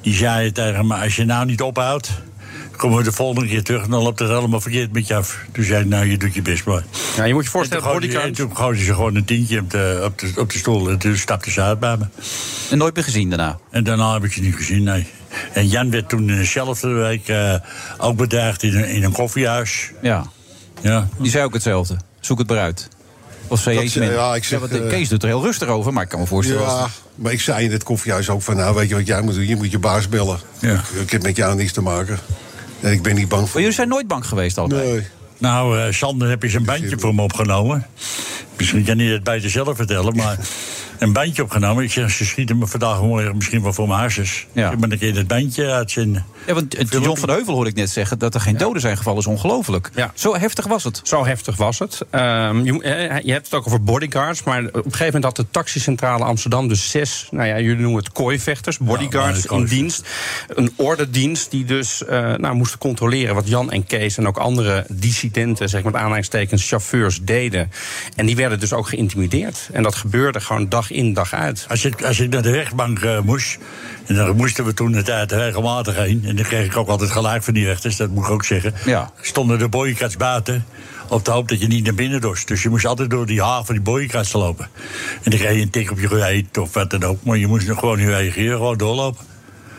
[0.00, 0.94] die zeiden tegen me...
[0.94, 2.10] als je nou niet ophoudt,
[2.76, 3.84] komen we de volgende keer terug...
[3.84, 5.38] en dan loopt het helemaal verkeerd met je af.
[5.52, 6.84] Toen zei ik, nou, je doet je best maar.
[7.16, 10.00] Ja, je moet je voorstellen, En toen gooide- toen ze gewoon een tientje op de,
[10.04, 10.90] op de, op de stoel...
[10.90, 12.04] en toen stapte ze uit bij me.
[12.70, 13.58] En nooit meer gezien daarna?
[13.70, 15.06] En daarna heb ik ze niet gezien, nee.
[15.52, 17.54] En Jan werd toen dezelfde week eh,
[17.98, 19.90] ook bedreigd in een, in een koffiehuis.
[20.02, 20.26] Ja.
[20.80, 21.08] Ja.
[21.18, 21.96] Die zei ook hetzelfde.
[22.20, 22.88] Zoek het maar uit.
[23.46, 24.16] Of zei je iets minder?
[24.16, 26.20] ja, ik zeg, want de eh, Kees doet er heel rustig over, maar ik kan
[26.20, 26.62] me voorstellen...
[26.62, 28.56] Ja, maar ik zei in het koffiehuis ook van...
[28.56, 29.46] nou, weet je wat jij moet doen?
[29.46, 30.38] Je moet je baas bellen.
[30.60, 32.18] Ik, ik heb met jou niets te maken.
[32.80, 33.50] En ik ben niet bang voor...
[33.52, 34.92] Maar jullie zijn nooit bang geweest allebei?
[34.92, 35.06] Nee.
[35.38, 37.86] Nou, eh, Sander heb je zijn bandje voor me opgenomen.
[38.56, 40.38] Misschien kan hij het beter zelf vertellen, maar
[40.98, 41.84] een bandje opgenomen.
[41.84, 44.46] Ik zeg, ze schieten me vandaag morgen misschien wel voor mijn harses.
[44.52, 44.70] Ja.
[44.70, 46.24] Ik ben een keer dat bandje uitzenden.
[46.46, 48.96] Ja, want eh, John van Heuvel hoorde ik net zeggen dat er geen doden zijn
[48.96, 49.18] gevallen.
[49.20, 49.90] is ongelooflijk.
[50.14, 51.00] Zo heftig was het.
[51.04, 52.00] Zo heftig was het.
[52.10, 54.42] Ehm, je, moet- eh, je hebt het ook over bodyguards.
[54.42, 58.02] Maar op een gegeven moment had de taxicentrale Amsterdam dus zes, nou ja, jullie noemen
[58.02, 60.08] het kooivechters, bodyguards in dienst.
[60.48, 64.84] Een ordendienst die dus eh, nou, moesten controleren wat Jan en Kees en ook andere
[64.88, 67.70] dissidenten, zeg maar met aanhalingstekens, chauffeurs deden.
[68.16, 69.68] En die werden dus ook geïntimideerd.
[69.72, 71.66] En dat gebeurde gewoon dag in, dag uit.
[71.68, 73.58] Als ik, als ik naar de rechtbank eh, moest,
[74.06, 76.22] en daar moesten we toen de tijd regelmatig heen.
[76.26, 78.74] En dan kreeg ik ook altijd gelijk van die rechters, dat moet ik ook zeggen.
[78.84, 79.12] Ja.
[79.20, 80.64] Stonden de boykats buiten
[81.08, 82.48] op de hoop dat je niet naar binnen dorst.
[82.48, 84.68] Dus je moest altijd door die haven van die boykats lopen.
[85.22, 87.24] En dan kreeg je een tik op je gereed of wat dan ook.
[87.24, 89.31] Maar je moest nog gewoon niet reageren, gewoon doorlopen.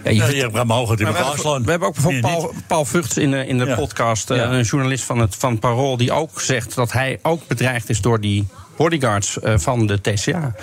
[0.04, 0.54] Ja, je je, hebt
[1.00, 1.64] in we, elkaar hebben, slaan.
[1.64, 3.76] we hebben ook bijvoorbeeld Paul, Paul Vugts in de, in de Ja.
[3.76, 4.30] podcast.
[4.30, 4.38] eh.
[4.38, 5.98] Een journalist van het van Parool.
[5.98, 8.48] Die ook zegt dat hij ook bedreigd is door die
[8.78, 10.56] bodyguards eh, van de TCA.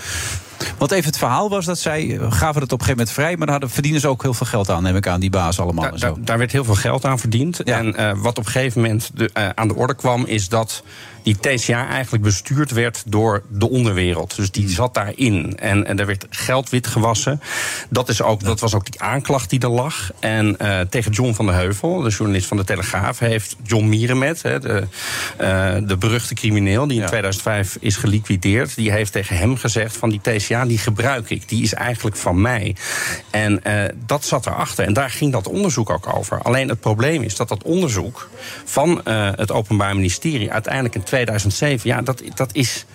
[0.79, 3.37] Want even het verhaal was dat zij eh, gaven het op een gegeven moment vrij...
[3.37, 5.85] maar daar verdienen ze ook heel veel geld aan, neem ik aan, die baas allemaal.
[5.85, 6.15] Daar, en zo.
[6.15, 7.63] daar, daar werd heel veel geld aan verdiend.
[7.63, 10.83] En eh, wat op een gegeven moment de, eh, aan de orde kwam, is dat
[11.23, 14.37] die TCA eigenlijk bestuurd werd door de onderwereld.
[14.37, 15.57] Dus die zat daarin.
[15.59, 17.41] En, en er werd geld wit gewassen.
[17.89, 20.11] Dat, is ook, dat was ook die aanklacht die er lag.
[20.19, 20.57] En
[20.89, 24.87] tegen John van der Heuvel, de journalist van de Telegraaf, heeft John Mierenmet, hè, de,
[25.87, 30.21] de beruchte crimineel die in 2005 is geliquideerd, die heeft tegen hem gezegd: van die
[30.23, 32.77] TCA die gebruik ik, die is eigenlijk van mij.
[33.31, 34.85] En eh, dat zat erachter.
[34.85, 36.43] En daar ging dat onderzoek ook over.
[36.43, 38.29] Alleen het probleem is dat dat onderzoek
[38.65, 42.87] van eh, het Openbaar Ministerie uiteindelijk in 2007, ja, dat, dat is.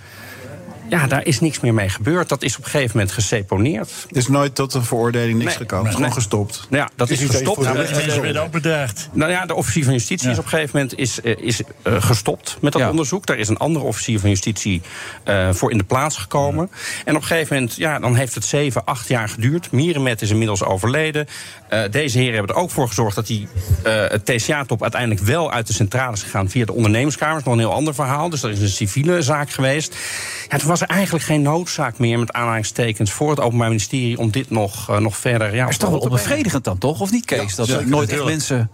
[0.90, 2.30] Ja, daar is niks meer mee gebeurd.
[2.30, 3.90] Dat is op een gegeven moment geseponeerd.
[4.10, 5.56] Er is nooit tot een veroordeling niks Nee.
[5.58, 5.86] gekomen.
[5.86, 6.10] Het is Nee.
[6.10, 6.68] gewoon gestopt.
[6.70, 7.64] Ja, dat is, gestopt.
[7.64, 9.10] Ja, dat is- werd ook bedreigd.
[9.12, 12.02] Nou ja, de officier van justitie is op een gegeven moment is, eh, is, eh,
[12.02, 13.26] gestopt met dat onderzoek.
[13.26, 14.82] Daar is een andere officier van justitie
[15.24, 16.70] eh, voor in de plaats gekomen.
[17.06, 19.72] En op een gegeven moment, ja, dan heeft het zeven, acht jaar geduurd.
[19.72, 21.28] Mierenmet is inmiddels overleden.
[21.70, 23.48] Eh, deze heren hebben er ook voor gezorgd dat die
[23.84, 27.44] eh, het TCA-top uiteindelijk wel uit de centrale is gegaan via de ondernemerskamers.
[27.44, 28.30] Nog een heel ander verhaal.
[28.30, 29.96] Dus dat is een civiele zaak geweest.
[30.50, 34.32] Ja, toen was er eigenlijk geen noodzaak meer met aanhalingstekens voor het Openbaar Ministerie om
[34.32, 35.56] dit nog, eh, nog verder.
[35.56, 37.00] Ja, Maar is toch wel onbevredigend dan, toch?
[37.00, 37.56] Of niet, Kees?
[37.56, 38.70] dat er nooit echt mensen...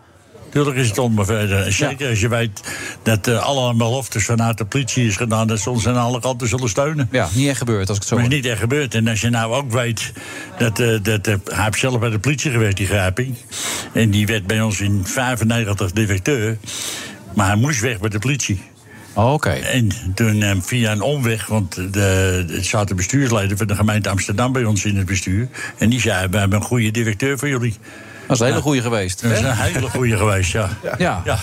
[0.50, 1.74] Tuurlijk is het onbevredigend.
[1.74, 2.62] Zeker als je weet
[3.04, 5.48] dat eh, alle beloftes vanuit de politie is gedaan...
[5.48, 7.10] dat ze ons aan alle kanten zullen steunen.
[7.12, 8.96] Ja, niet echt gebeurd als ik het zo Maar is niet echt gebeurd.
[8.96, 10.12] En als je nou ook weet
[10.58, 13.36] dat, eh, dat hij heeft zelf bij de politie gewerkt, die Grijping.
[13.94, 16.58] En die werd bij ons in 95 directeur.
[17.34, 18.62] Maar hij moest weg bij de politie.
[19.14, 19.50] Oh, Oké.
[19.50, 24.52] En toen eh, via een omweg, want de, het zaten bestuursleden van de gemeente Amsterdam
[24.52, 25.48] bij ons in het bestuur.
[25.78, 27.76] En die zei: We hebben een goede directeur voor jullie.
[28.28, 29.22] Dat is een hele goede geweest.
[29.22, 30.70] Dat is een hele goede geweest, ja.
[30.98, 31.22] Ja.
[31.26, 31.40] ja.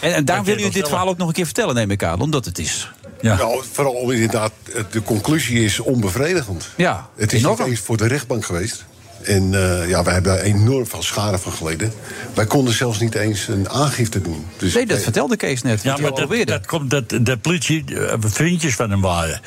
[0.00, 1.90] En, en daar Dat wil je u dit verhaal ook nog een keer vertellen, neem
[1.90, 2.20] ik aan.
[2.20, 2.90] Omdat het is.
[3.20, 3.36] Ja.
[3.36, 6.68] Nou, vooral om inderdaad, eh, de conclusie is onbevredigend.
[6.76, 7.58] Ja, Het is enorm.
[7.58, 8.84] niet eens voor de rechtbank geweest.
[9.24, 11.92] En eh, ja, wij hebben daar enorm veel schade van geleden.
[12.34, 14.46] Wij konden zelfs niet eens een aangifte doen.
[14.56, 15.82] Dus Nee, dat vertelde Kees net.
[15.82, 19.40] Ja, maar dat, dat komt dat de politie eh, vriendjes van hem waren.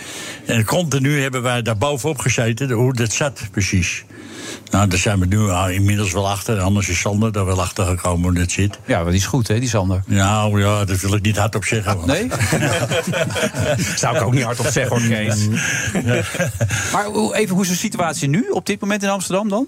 [0.46, 4.06] En continu hebben wij daar bovenop gezeten, hoe dat zat precies.
[4.72, 6.60] Nou, daar zijn we nu al inmiddels wel achter.
[6.60, 8.80] Anders is Sander daar wel achter gekomen hoe dat zit.
[8.86, 10.04] Ja, maar die is goed, hè, die Sander.
[10.06, 11.96] Nou ja, dat wil ik niet hardop zeggen.
[11.96, 12.28] want- Nee?
[13.96, 15.48] Zou ik ook niet hardop zeggen hoor, Kees.
[16.94, 19.68] Maar hoe- even, hoe is de situatie nu, op dit moment in Amsterdam dan?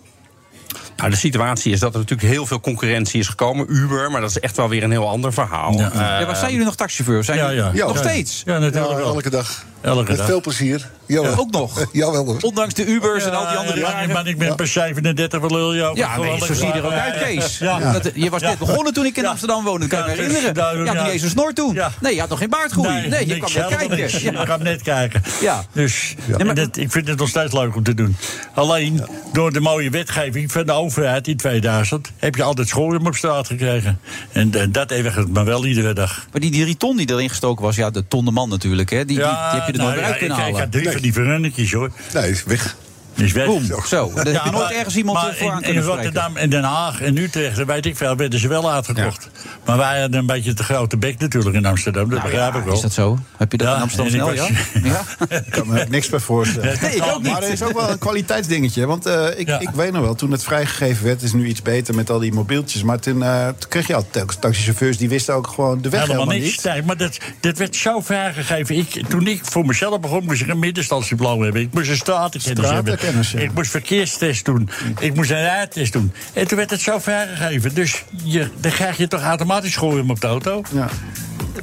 [0.97, 3.65] Nou, de situatie is dat er natuurlijk heel veel concurrentie is gekomen.
[3.69, 5.73] Uber, maar dat is echt wel weer een heel ander verhaal.
[5.73, 5.91] Ja.
[5.91, 7.23] Eh, ja, maar zijn jullie nog taxichauffeur?
[7.23, 7.85] Zijn Ja, jullie- ja.
[7.85, 8.09] Nog Ja.
[8.09, 8.41] steeds?
[8.45, 9.63] Ja, natuurlijk elke dag.
[9.81, 10.25] Elke Met dag.
[10.25, 10.89] veel plezier.
[11.07, 11.37] Jawel.
[11.37, 11.85] Ook nog?
[11.91, 12.37] Jawel hoor.
[12.41, 14.13] Ondanks de Ubers en al die andere ja, jaren.
[14.13, 15.91] maar ik ben pas 37, wat lul je.
[15.93, 17.57] Ja, nee, zo zie je er ook uit, Kees.
[17.57, 20.29] Dat- je was net begonnen toen ik in Amsterdam woonde, dat kan ik me Ja,
[20.29, 20.77] herinneren.
[20.77, 21.11] Je had niet ja.
[21.11, 21.79] eens een snor toen.
[22.01, 23.07] Nee, je had nog geen baardgroei.
[23.07, 23.97] Nee, je kwam net kijken.
[23.97, 24.31] Ja.
[24.39, 25.21] Je kan net kijken.
[25.41, 25.65] Ja.
[25.71, 26.15] Dus
[26.45, 28.15] maar- ik vind het nog steeds leuk om te doen.
[28.53, 33.15] Alleen door de mooie wetgeving van de overheid in 2000 heb je altijd scholium op
[33.15, 33.99] straat gekregen.
[34.31, 36.25] En, dat ergert me wel iedere dag.
[36.31, 39.05] Maar die drie ton die erin gestoken was, ja, de ton de man natuurlijk, hè,
[39.05, 40.69] die, die, die heb je er nooit nou meer ja, uit kunnen halen.
[41.01, 41.89] Die verrunnetjes hoor.
[42.13, 42.75] Nee, weg.
[43.17, 43.45] Is weg.
[43.45, 44.11] Boom, zo.
[44.15, 45.83] Daar heb je nooit ergens iemand maar voor aan in, in kunnen.
[45.83, 49.29] Rotterdam en Den Haag en Utrecht, weet ik veel, werden ze wel uitgekocht.
[49.65, 52.09] Maar wij hadden een beetje te grote bek natuurlijk in Amsterdam.
[52.09, 52.73] Dat Nou begrijp ja, ik wel.
[52.73, 53.19] Is dat zo?
[53.37, 54.47] Heb je dat Ja, in Amsterdam ik snel, ja?
[55.29, 55.35] ja?
[55.45, 56.77] Ik kan me niks bij voorstellen.
[56.81, 57.31] Nee, ik ook niet.
[57.31, 58.85] Maar er is ook wel een kwaliteitsdingetje.
[58.85, 61.21] Want eh, ik, ik weet nog wel, toen het vrijgegeven werd...
[61.21, 62.83] is nu iets beter met al die mobieltjes.
[62.83, 64.05] Maar toen, eh, toen kreeg je al
[64.39, 64.97] taxichauffeurs...
[64.97, 66.63] die wisten ook gewoon de weg Helemaal, helemaal, niks.
[66.63, 66.73] niet.
[66.73, 68.75] Nee, maar dat, dat werd zo vrijgegeven.
[68.75, 71.61] Ik, toen ik voor mezelf begon, moest ik een middenstandsdiploma hebben.
[71.61, 72.97] Ik moest een stratenkennis hebben.
[73.31, 73.39] Ja.
[73.39, 74.69] Ik moest verkeerstest doen.
[74.99, 76.11] Ik moest een rijtest doen.
[76.33, 77.73] En toen werd het zo vrijgegeven.
[77.73, 80.61] Dus je, dan krijg je toch automatisch gooien op de auto.
[80.73, 80.87] Ja.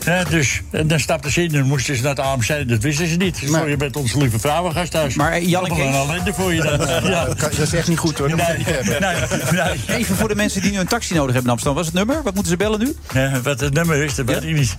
[0.04, 2.68] Ja, dus, en dan stapten ze in en dan moesten ze naar het AMC.
[2.68, 3.40] Dat wisten ze niet.
[3.40, 5.14] Dus je bent onze lieve vrouwengasthuis.
[5.14, 6.02] Maar, eh, Jan en Dat is wel Kees?
[6.02, 7.10] een ellende voor je dan.
[7.10, 7.24] ja.
[7.24, 8.28] Dat is echt niet goed hoor.
[8.28, 9.98] Dat moet je Nee, nee, nee.
[9.98, 11.74] Even voor de mensen die nu een taxi nodig hebben in Amsterdam.
[11.76, 12.22] Wat is het nummer?
[12.24, 12.96] Wat moeten ze bellen nu?
[13.12, 14.74] Ja, wat het nummer is, dat weet ik niet.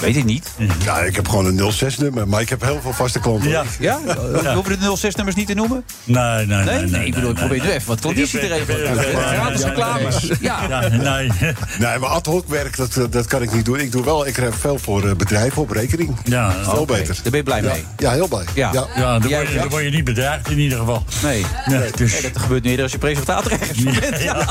[0.00, 0.50] Weet ik niet.
[0.84, 3.48] Ja, ik heb gewoon een 06-nummer, maar ik heb heel veel vaste klanten.
[3.48, 3.64] Ja.
[3.80, 3.98] Ja?
[4.04, 5.84] We hoeven de 06-nummers niet te noemen?
[6.04, 6.64] Nee, nee, nee.
[6.64, 6.86] Nee?
[6.90, 8.98] Nee, ik bedoel, ik probeer nu even wat klanditie te regelen.
[9.24, 10.30] Gratis reclames.
[10.40, 10.58] Ja.
[10.68, 11.30] Ja, nee.
[11.78, 13.80] Nee, maar ad hoc werk, dat, dat kan ik niet doen.
[13.80, 16.16] Ik doe wel, ik krijg veel voor eh, bedrijven op rekening.
[16.24, 17.14] Ja, Veel beter.
[17.14, 17.84] Daar ben je blij Ja, mee?
[17.96, 18.44] ja heel blij.
[18.54, 18.70] Ja.
[18.72, 18.86] Ja.
[18.96, 21.04] Ja, dan word, je, dan word je niet bedreigd in ieder geval.
[21.22, 21.44] Nee.
[21.66, 24.22] Nee, dus, Nee, dat gebeurt nu eerder als je presentator ergens bent.
[24.22, 24.36] Ja.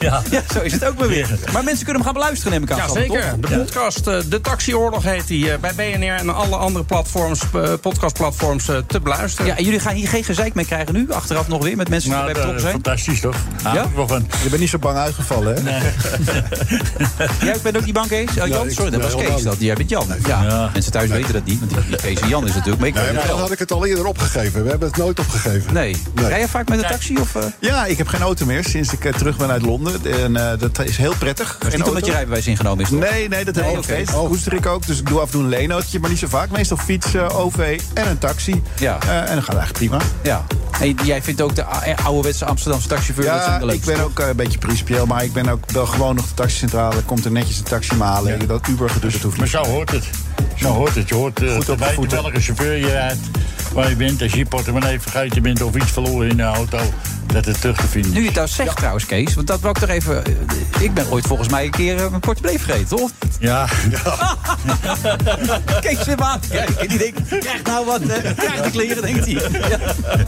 [0.00, 0.22] ja.
[0.30, 1.28] Ja, zo is het ook maar weer.
[1.52, 2.76] Maar mensen kunnen hem gaan beluisteren, neem ik aan.
[2.76, 3.34] Ja, zeker.
[3.40, 7.72] De podcast, eh, De Taxioorlog heet die, eh, bij BNR en alle andere platforms, eh,
[7.80, 9.46] podcastplatforms eh, te beluisteren.
[9.50, 11.06] Ja, en jullie gaan hier geen gezeik mee krijgen nu?
[11.12, 13.02] Achteraf nog weer met mensen die Nou, erbij dat betrokken zijn?
[13.04, 13.36] fantastisch toch?
[13.74, 14.06] Ja?
[14.06, 14.26] van.
[14.42, 15.78] Je bent niet zo bang uitgevallen, hè?
[17.46, 18.28] Jij bent ook die bank, Kees?
[18.38, 19.42] Oh, Jan, sorry, dat nee, was Kees.
[19.42, 19.56] Dat.
[19.58, 20.06] Jij bent Jan.
[20.26, 20.42] Ja.
[20.42, 20.70] Ja.
[20.72, 22.78] Mensen thuis weten dat niet, want die Kees en Jan is natuurlijk.
[22.78, 24.62] Maar ik Nee, maar dan had ik het al eerder opgegeven.
[24.62, 25.74] We hebben het nooit opgegeven.
[25.74, 25.96] Nee.
[26.14, 26.28] Nee.
[26.28, 27.16] Rij jij vaak met een taxi?
[27.18, 27.42] Of, eh?
[27.58, 30.04] Ja, ik heb geen auto meer sinds ik eh, terug ben uit Londen.
[30.04, 31.46] En eh, dat is heel prettig.
[31.46, 32.98] Dat is Geen niet omdat je rijbewijs ingenomen is, toch?
[32.98, 33.92] Nee, nee, dat heb ik nog oké.
[33.92, 34.12] steeds.
[34.12, 36.50] Koester ik ook, dus ik doe af en toe een leenootje, maar niet zo vaak.
[36.50, 38.62] Meestal fietsen, OV en een taxi.
[38.78, 38.98] Ja.
[39.02, 39.98] Eh, en dan gaat het eigenlijk prima.
[40.22, 40.44] Ja.
[40.80, 41.64] En jij vindt ook de
[42.04, 45.32] ouderwetse Amsterdamse taxichauffeur dat zijn Ja, de ik ben ook een beetje principieel, maar ik
[45.32, 47.02] ben ook wel gewoon nog de taxicentrale.
[47.02, 48.29] Komt er netjes een taxi malen.
[48.38, 49.54] Dat Uber gedoe, dat hoeft Maar niet.
[49.54, 50.04] zo hoort het.
[50.56, 51.08] Zo hoort het.
[51.08, 52.22] Je hoort uh, Goed te op de weten voeten.
[52.22, 53.18] welke chauffeur je rijdt,
[53.72, 54.22] waar je bent.
[54.22, 56.78] Als je je portemonnee vergeten bent of iets verloren in de auto,
[57.26, 58.12] dat het terug te vinden.
[58.12, 60.24] Nu je het nou zegt trouwens, Kees, want dat wou ik toch even...
[60.24, 60.32] eh,
[60.82, 63.10] Ik ben ooit volgens mij een keer eh, mijn portemonnee vergeten, toch?
[63.38, 63.66] Ja.
[65.80, 66.78] Kees weer aan te kijken.
[66.78, 69.32] En die denkt, krijg nou wat, eh, krijg de kleren, denkt hij.
[69.68, 69.78] Ja.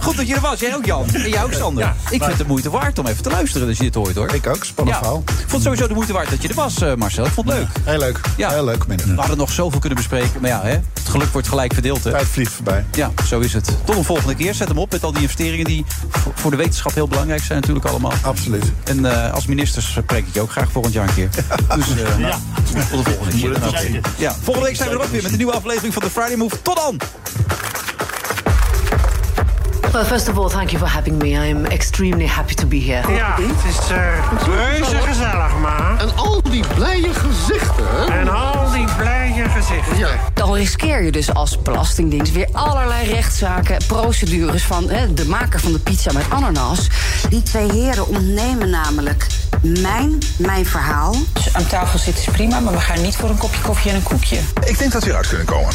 [0.00, 0.60] Goed dat je er was.
[0.60, 1.06] Jij ook, Jan.
[1.14, 1.84] En jij ook, Sander.
[2.10, 4.34] ik vind het de moeite waard om even te luisteren als je dit hoort, hoor.
[4.34, 5.22] Ik ook, spannend verhaal.
[5.26, 7.24] Ik vond het sowieso de moeite waard dat je er was, eh, Marcel.
[7.26, 7.91] Ik vond het leuk.
[7.92, 8.20] Heel leuk.
[8.36, 8.50] Ja.
[8.50, 9.06] Heel leuk, minder.
[9.06, 10.40] We hadden nog zoveel kunnen bespreken.
[10.40, 12.10] Maar ja, hè, het geluk wordt gelijk verdeeld, hè.
[12.10, 12.84] Tijd vliegt voorbij.
[12.92, 13.70] Ja, zo is het.
[13.84, 14.54] Tot een volgende keer.
[14.54, 15.84] Zet hem op met al die investeringen die
[16.34, 18.12] voor- de wetenschap heel belangrijk zijn natuurlijk allemaal.
[18.22, 18.64] Absoluut.
[18.84, 21.28] En eh, als ministers spreek ik je ook graag volgend jaar een keer.
[21.76, 22.34] Dus eh, nou,
[22.90, 23.60] tot de volgende keer.
[23.60, 24.04] dan ook.
[24.16, 26.36] Ja, volgende week zijn we er ook weer met een nieuwe aflevering van de Friday
[26.36, 26.62] Move.
[26.62, 27.00] Tot dan!
[29.92, 31.36] Well, first of all, thank you for having me.
[31.36, 33.14] I'm extremely happy to be here.
[33.14, 33.98] Ja, het is uh,
[34.46, 36.00] reuze gezellig, maar.
[36.00, 38.12] En al die blije gezichten.
[38.12, 39.98] En al die blije gezichten.
[39.98, 40.08] Ja.
[40.34, 45.72] Dan riskeer je dus als belastingdienst weer allerlei rechtszaken, procedures van hè, de maker van
[45.72, 46.88] de pizza met ananas.
[47.28, 49.26] Die twee heren ontnemen namelijk
[49.60, 51.14] mijn, mijn verhaal.
[51.32, 53.96] Dus aan tafel zitten is prima, maar we gaan niet voor een kopje koffie en
[53.96, 54.38] een koekje.
[54.64, 55.74] Ik denk dat we eruit kunnen komen.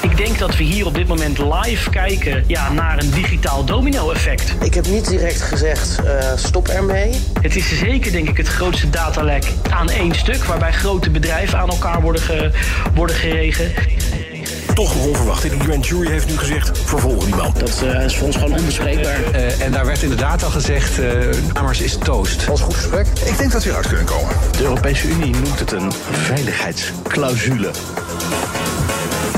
[0.00, 4.54] Ik denk dat we hier op dit moment live kijken ja, naar een digitaal domino-effect.
[4.60, 7.20] Ik heb niet direct gezegd eh, stop ermee.
[7.40, 10.44] Het is zeker denk ik het grootste datalek aan één stuk...
[10.44, 12.50] waarbij grote bedrijven aan elkaar worden, ge,
[12.94, 13.72] worden geregen.
[14.74, 15.42] Toch nog onverwacht.
[15.42, 17.52] De grand jury heeft nu gezegd, vervolgen die man.
[17.58, 19.32] Dat eh, is voor ons gewoon onbespreekbaar.
[19.60, 21.06] en daar werd inderdaad al gezegd, uh,
[21.52, 22.44] Amers is toast.
[22.44, 23.06] Was goed gesprek.
[23.24, 24.34] Ik denk dat we eruit kunnen komen.
[24.56, 27.70] De Europese Unie noemt het een veiligheidsclausule.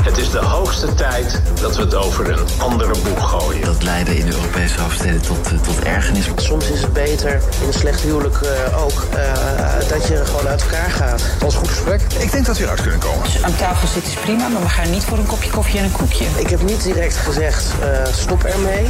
[0.00, 3.64] Het is de hoogste tijd dat we het over een andere boeg gooien.
[3.64, 6.28] Dat leidde in de Europese hoofdsteden tot, uh, tot ergernis.
[6.36, 10.62] Soms is het beter in een slecht huwelijk uh, ook uh, dat je gewoon uit
[10.62, 11.22] elkaar gaat.
[11.40, 12.00] Was goed gesprek.
[12.18, 13.22] Ik denk dat we eruit kunnen komen.
[13.22, 15.84] Dus aan tafel zitten is prima, maar we gaan niet voor een kopje koffie en
[15.84, 16.24] een koekje.
[16.36, 17.64] Ik heb niet direct gezegd
[18.12, 18.86] stop ermee.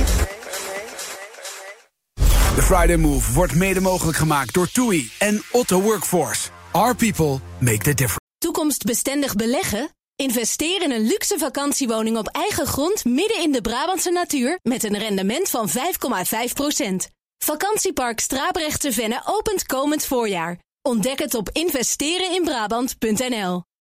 [2.54, 6.48] De Friday Move wordt mede mogelijk gemaakt door TUI en Otto Workforce.
[6.70, 8.18] Our people make the difference.
[8.38, 9.90] Toekomstbestendig beleggen?
[10.20, 14.98] Investeer in een luxe vakantiewoning op eigen grond midden in de Brabantse natuur met een
[14.98, 15.72] rendement van 5,5%.
[17.38, 20.58] Vakantiepark Strabrechtse Venne opent komend voorjaar.
[20.82, 23.62] Ontdek het op investereninbrabant.nl.